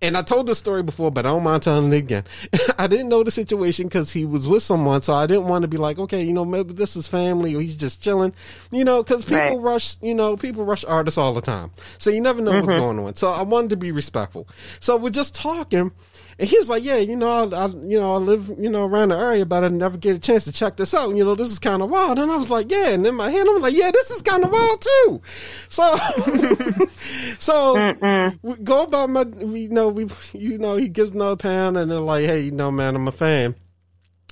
[0.02, 2.26] And I told this story before, but I don't mind telling it again.
[2.78, 5.70] I didn't know the situation because he was with someone, so I didn't want to
[5.70, 8.34] be like, okay, you know, maybe this is family or he's just chilling,
[8.72, 9.74] you know, because people Right.
[9.74, 12.78] rush, you know, people rush artists all the time, so you never know what's mm-hmm.
[12.78, 13.16] going on.
[13.16, 14.48] So I wanted to be respectful.
[14.82, 15.92] So we're just talking,
[16.38, 18.86] And he was like, "Yeah, you know, I, I, you know, I live, you know,
[18.86, 21.16] around the area, but I never get a chance to check this out.
[21.16, 23.30] You know, this is kind of wild." And I was like, "Yeah." And in my
[23.30, 25.22] head, I was like, "Yeah, this is kind of wild too."
[25.70, 25.96] So,
[27.40, 31.90] so we go about my, we know, we, you know, he gives another pound, and
[31.90, 33.56] they're like, "Hey, you know, man, I'm a fan,"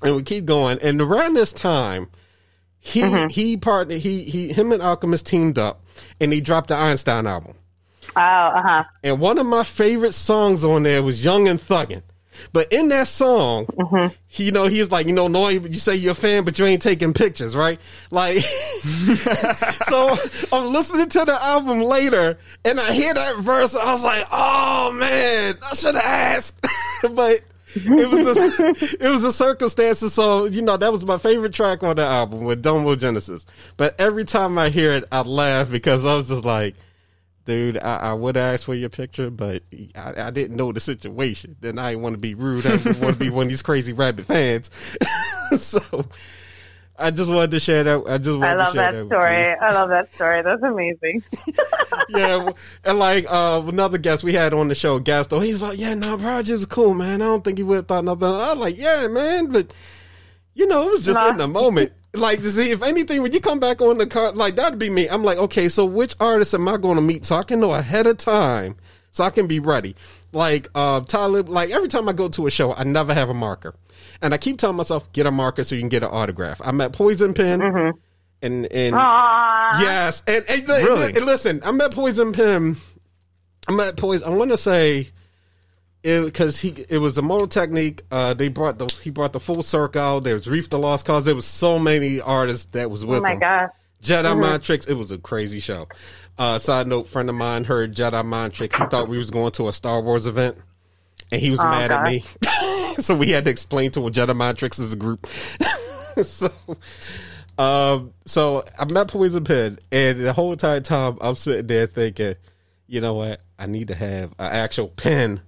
[0.01, 0.79] and we keep going.
[0.81, 2.09] And around this time,
[2.81, 3.29] he mm-hmm.
[3.29, 5.85] he partnered, he he him and Alchemist teamed up,
[6.19, 7.55] and he dropped the Einstein album.
[8.15, 8.83] Oh, uh huh.
[9.03, 12.03] And one of my favorite songs on there was Young and Thuggin'.
[12.51, 13.67] But in that song,
[14.27, 16.65] he, you know, he's like, you know, no, you say you're a fan, but you
[16.65, 17.79] ain't taking pictures, right?
[18.11, 18.37] Like,
[19.85, 20.15] so
[20.51, 23.75] I'm listening to the album later and I hear that verse.
[23.75, 26.65] I was like, oh man, I should have asked.
[27.13, 27.41] but
[27.75, 30.13] it was a, it was a circumstances.
[30.13, 33.45] So, you know, that was my favorite track on the album with Domo Genesis.
[33.77, 36.75] But every time I hear it, I laugh because I was just like,
[37.45, 39.63] dude, I, I would ask for your picture, but
[39.95, 41.55] I, I didn't know the situation.
[41.59, 42.65] Then I didn't want to be rude.
[42.65, 44.69] I didn't want to be one of these crazy rabbit fans.
[45.59, 45.79] so
[46.97, 48.03] I just wanted to share that.
[48.07, 49.53] I just wanted I love to share that that, story.
[49.53, 50.41] I love that story.
[50.41, 51.23] That's amazing.
[52.09, 52.49] Yeah,
[52.83, 55.41] and like uh, another guest we had on the show, Gaston.
[55.41, 57.21] He's like, "Yeah, no, Project was cool, man.
[57.21, 59.73] I don't think he would have thought nothing." I was like, "Yeah, man," but
[60.53, 61.29] you know, it was just Nah.
[61.29, 61.93] in the moment.
[62.15, 65.09] Like, see if anything, when you come back on the car, like that'd be me.
[65.09, 67.71] I'm like, okay, so which artist am I going to meet so I can know
[67.71, 68.75] ahead of time,
[69.11, 69.95] so I can be ready.
[70.31, 73.33] Like, uh, Talib, like every time I go to a show, I never have a
[73.33, 73.73] marker,
[74.21, 76.61] and I keep telling myself, get a marker so you can get an autograph.
[76.63, 79.81] I'm at Poison Pen, and and Aww.
[79.81, 81.15] yes, and, and, Really?
[81.15, 82.75] and listen, I'm at Poison Pen.
[83.67, 84.27] I'm at Poison.
[84.27, 85.07] I want to say
[86.03, 88.01] because he it was Immortal Technique.
[88.11, 90.21] Uh, they brought the he brought the full circle.
[90.21, 91.25] There was Reef the Lost Cauze.
[91.25, 93.39] There was so many artists that was with Oh my him.
[93.39, 93.69] gosh.
[94.03, 94.85] Jedi Mind Tricks.
[94.85, 95.87] It was a crazy show.
[96.37, 98.77] Uh, side note: friend of mine heard Jedi Mind Tricks.
[98.77, 100.57] He thought we was going to a Star Wars event,
[101.31, 102.19] and he was Oh, mad at me.
[102.97, 105.25] so we had to explain to him Jedi Mind Tricks is a group.
[106.23, 106.49] so.
[107.57, 112.33] Um, so I met Poison Pen, and the whole entire time I'm sitting there thinking,
[112.87, 113.41] you know what?
[113.59, 115.39] I need to have an actual pen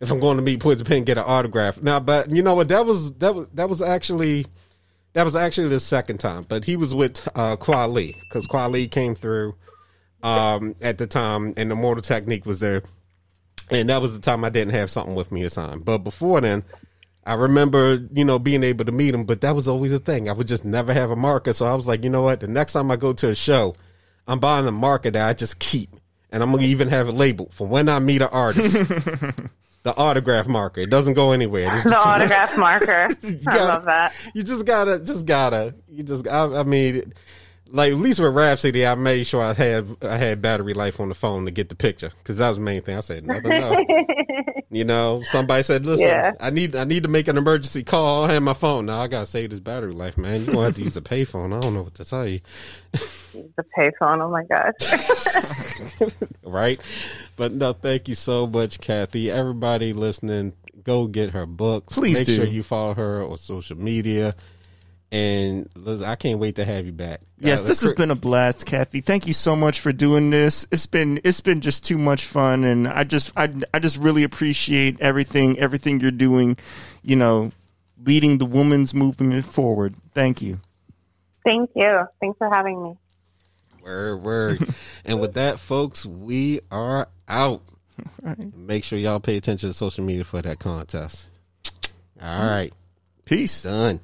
[0.00, 1.82] if I'm going to meet Poison Pen, get an autograph.
[1.82, 2.68] Now, but you know what?
[2.68, 4.46] That was that was that was actually
[5.12, 6.44] that was actually the second time.
[6.48, 9.54] But he was with uh, Kweli because Kweli came through
[10.22, 12.82] um, at the time, and the Immortal Technique was there,
[13.70, 15.80] and that was the time I didn't have something with me to sign.
[15.80, 16.64] But before then.
[17.26, 20.30] I remember, you know, being able to meet him, but that was always a thing.
[20.30, 21.52] I would just never have a marker.
[21.52, 22.40] So I was like, you know what?
[22.40, 23.74] The next time I go to a show,
[24.26, 25.90] I'm buying a marker that I just keep.
[26.32, 28.74] And I'm going to even have it labeled for when I meet an artist.
[29.82, 30.80] the autograph marker.
[30.82, 31.72] It doesn't go anywhere.
[31.74, 33.08] It's The just- autograph marker.
[33.24, 34.12] I gotta- love that.
[34.34, 37.12] you just gotta, just gotta, you just, I, I mean,
[37.72, 41.08] like at least with Rapsody, I made sure I had, I had battery life on
[41.08, 42.96] the phone to get the picture because that was the main thing.
[42.96, 43.78] I said nothing else.
[44.70, 46.32] you know, somebody said, "Listen, Yeah.
[46.40, 48.24] I need, I need to make an emergency call.
[48.24, 49.00] I have my phone now.
[49.00, 50.40] I gotta save this battery life, man.
[50.40, 51.56] You gonna have to use a payphone.
[51.56, 52.40] I don't know what to tell you,
[53.32, 54.20] The payphone.
[54.20, 56.12] Oh my gosh.
[56.42, 56.80] right?
[57.36, 59.30] But no, thank you so much, Kathy.
[59.30, 60.52] Everybody listening,
[60.82, 61.94] go get her books.
[61.94, 62.36] Please make do.
[62.36, 64.34] sure you follow her on social media.
[65.12, 67.20] And listen, I can't wait to have you back.
[67.38, 69.00] Yes, Uh, this has been a blast, Kathy.
[69.00, 70.66] Thank you so much for doing this.
[70.70, 74.22] It's been it's been just too much fun, and I just I I just really
[74.22, 76.56] appreciate everything everything you're doing.
[77.02, 77.50] You know,
[78.04, 79.94] leading the women's movement forward.
[80.14, 80.60] Thank you.
[81.44, 82.04] Thank you.
[82.20, 82.96] Thanks for having me.
[83.82, 84.68] Word, word.
[85.04, 87.62] and with that, folks, we are out.
[88.54, 91.28] Make sure y'all pay attention to social media for that contest.
[92.20, 92.50] All mm.
[92.50, 92.72] right.
[93.24, 93.62] Peace.
[93.62, 94.00] Done.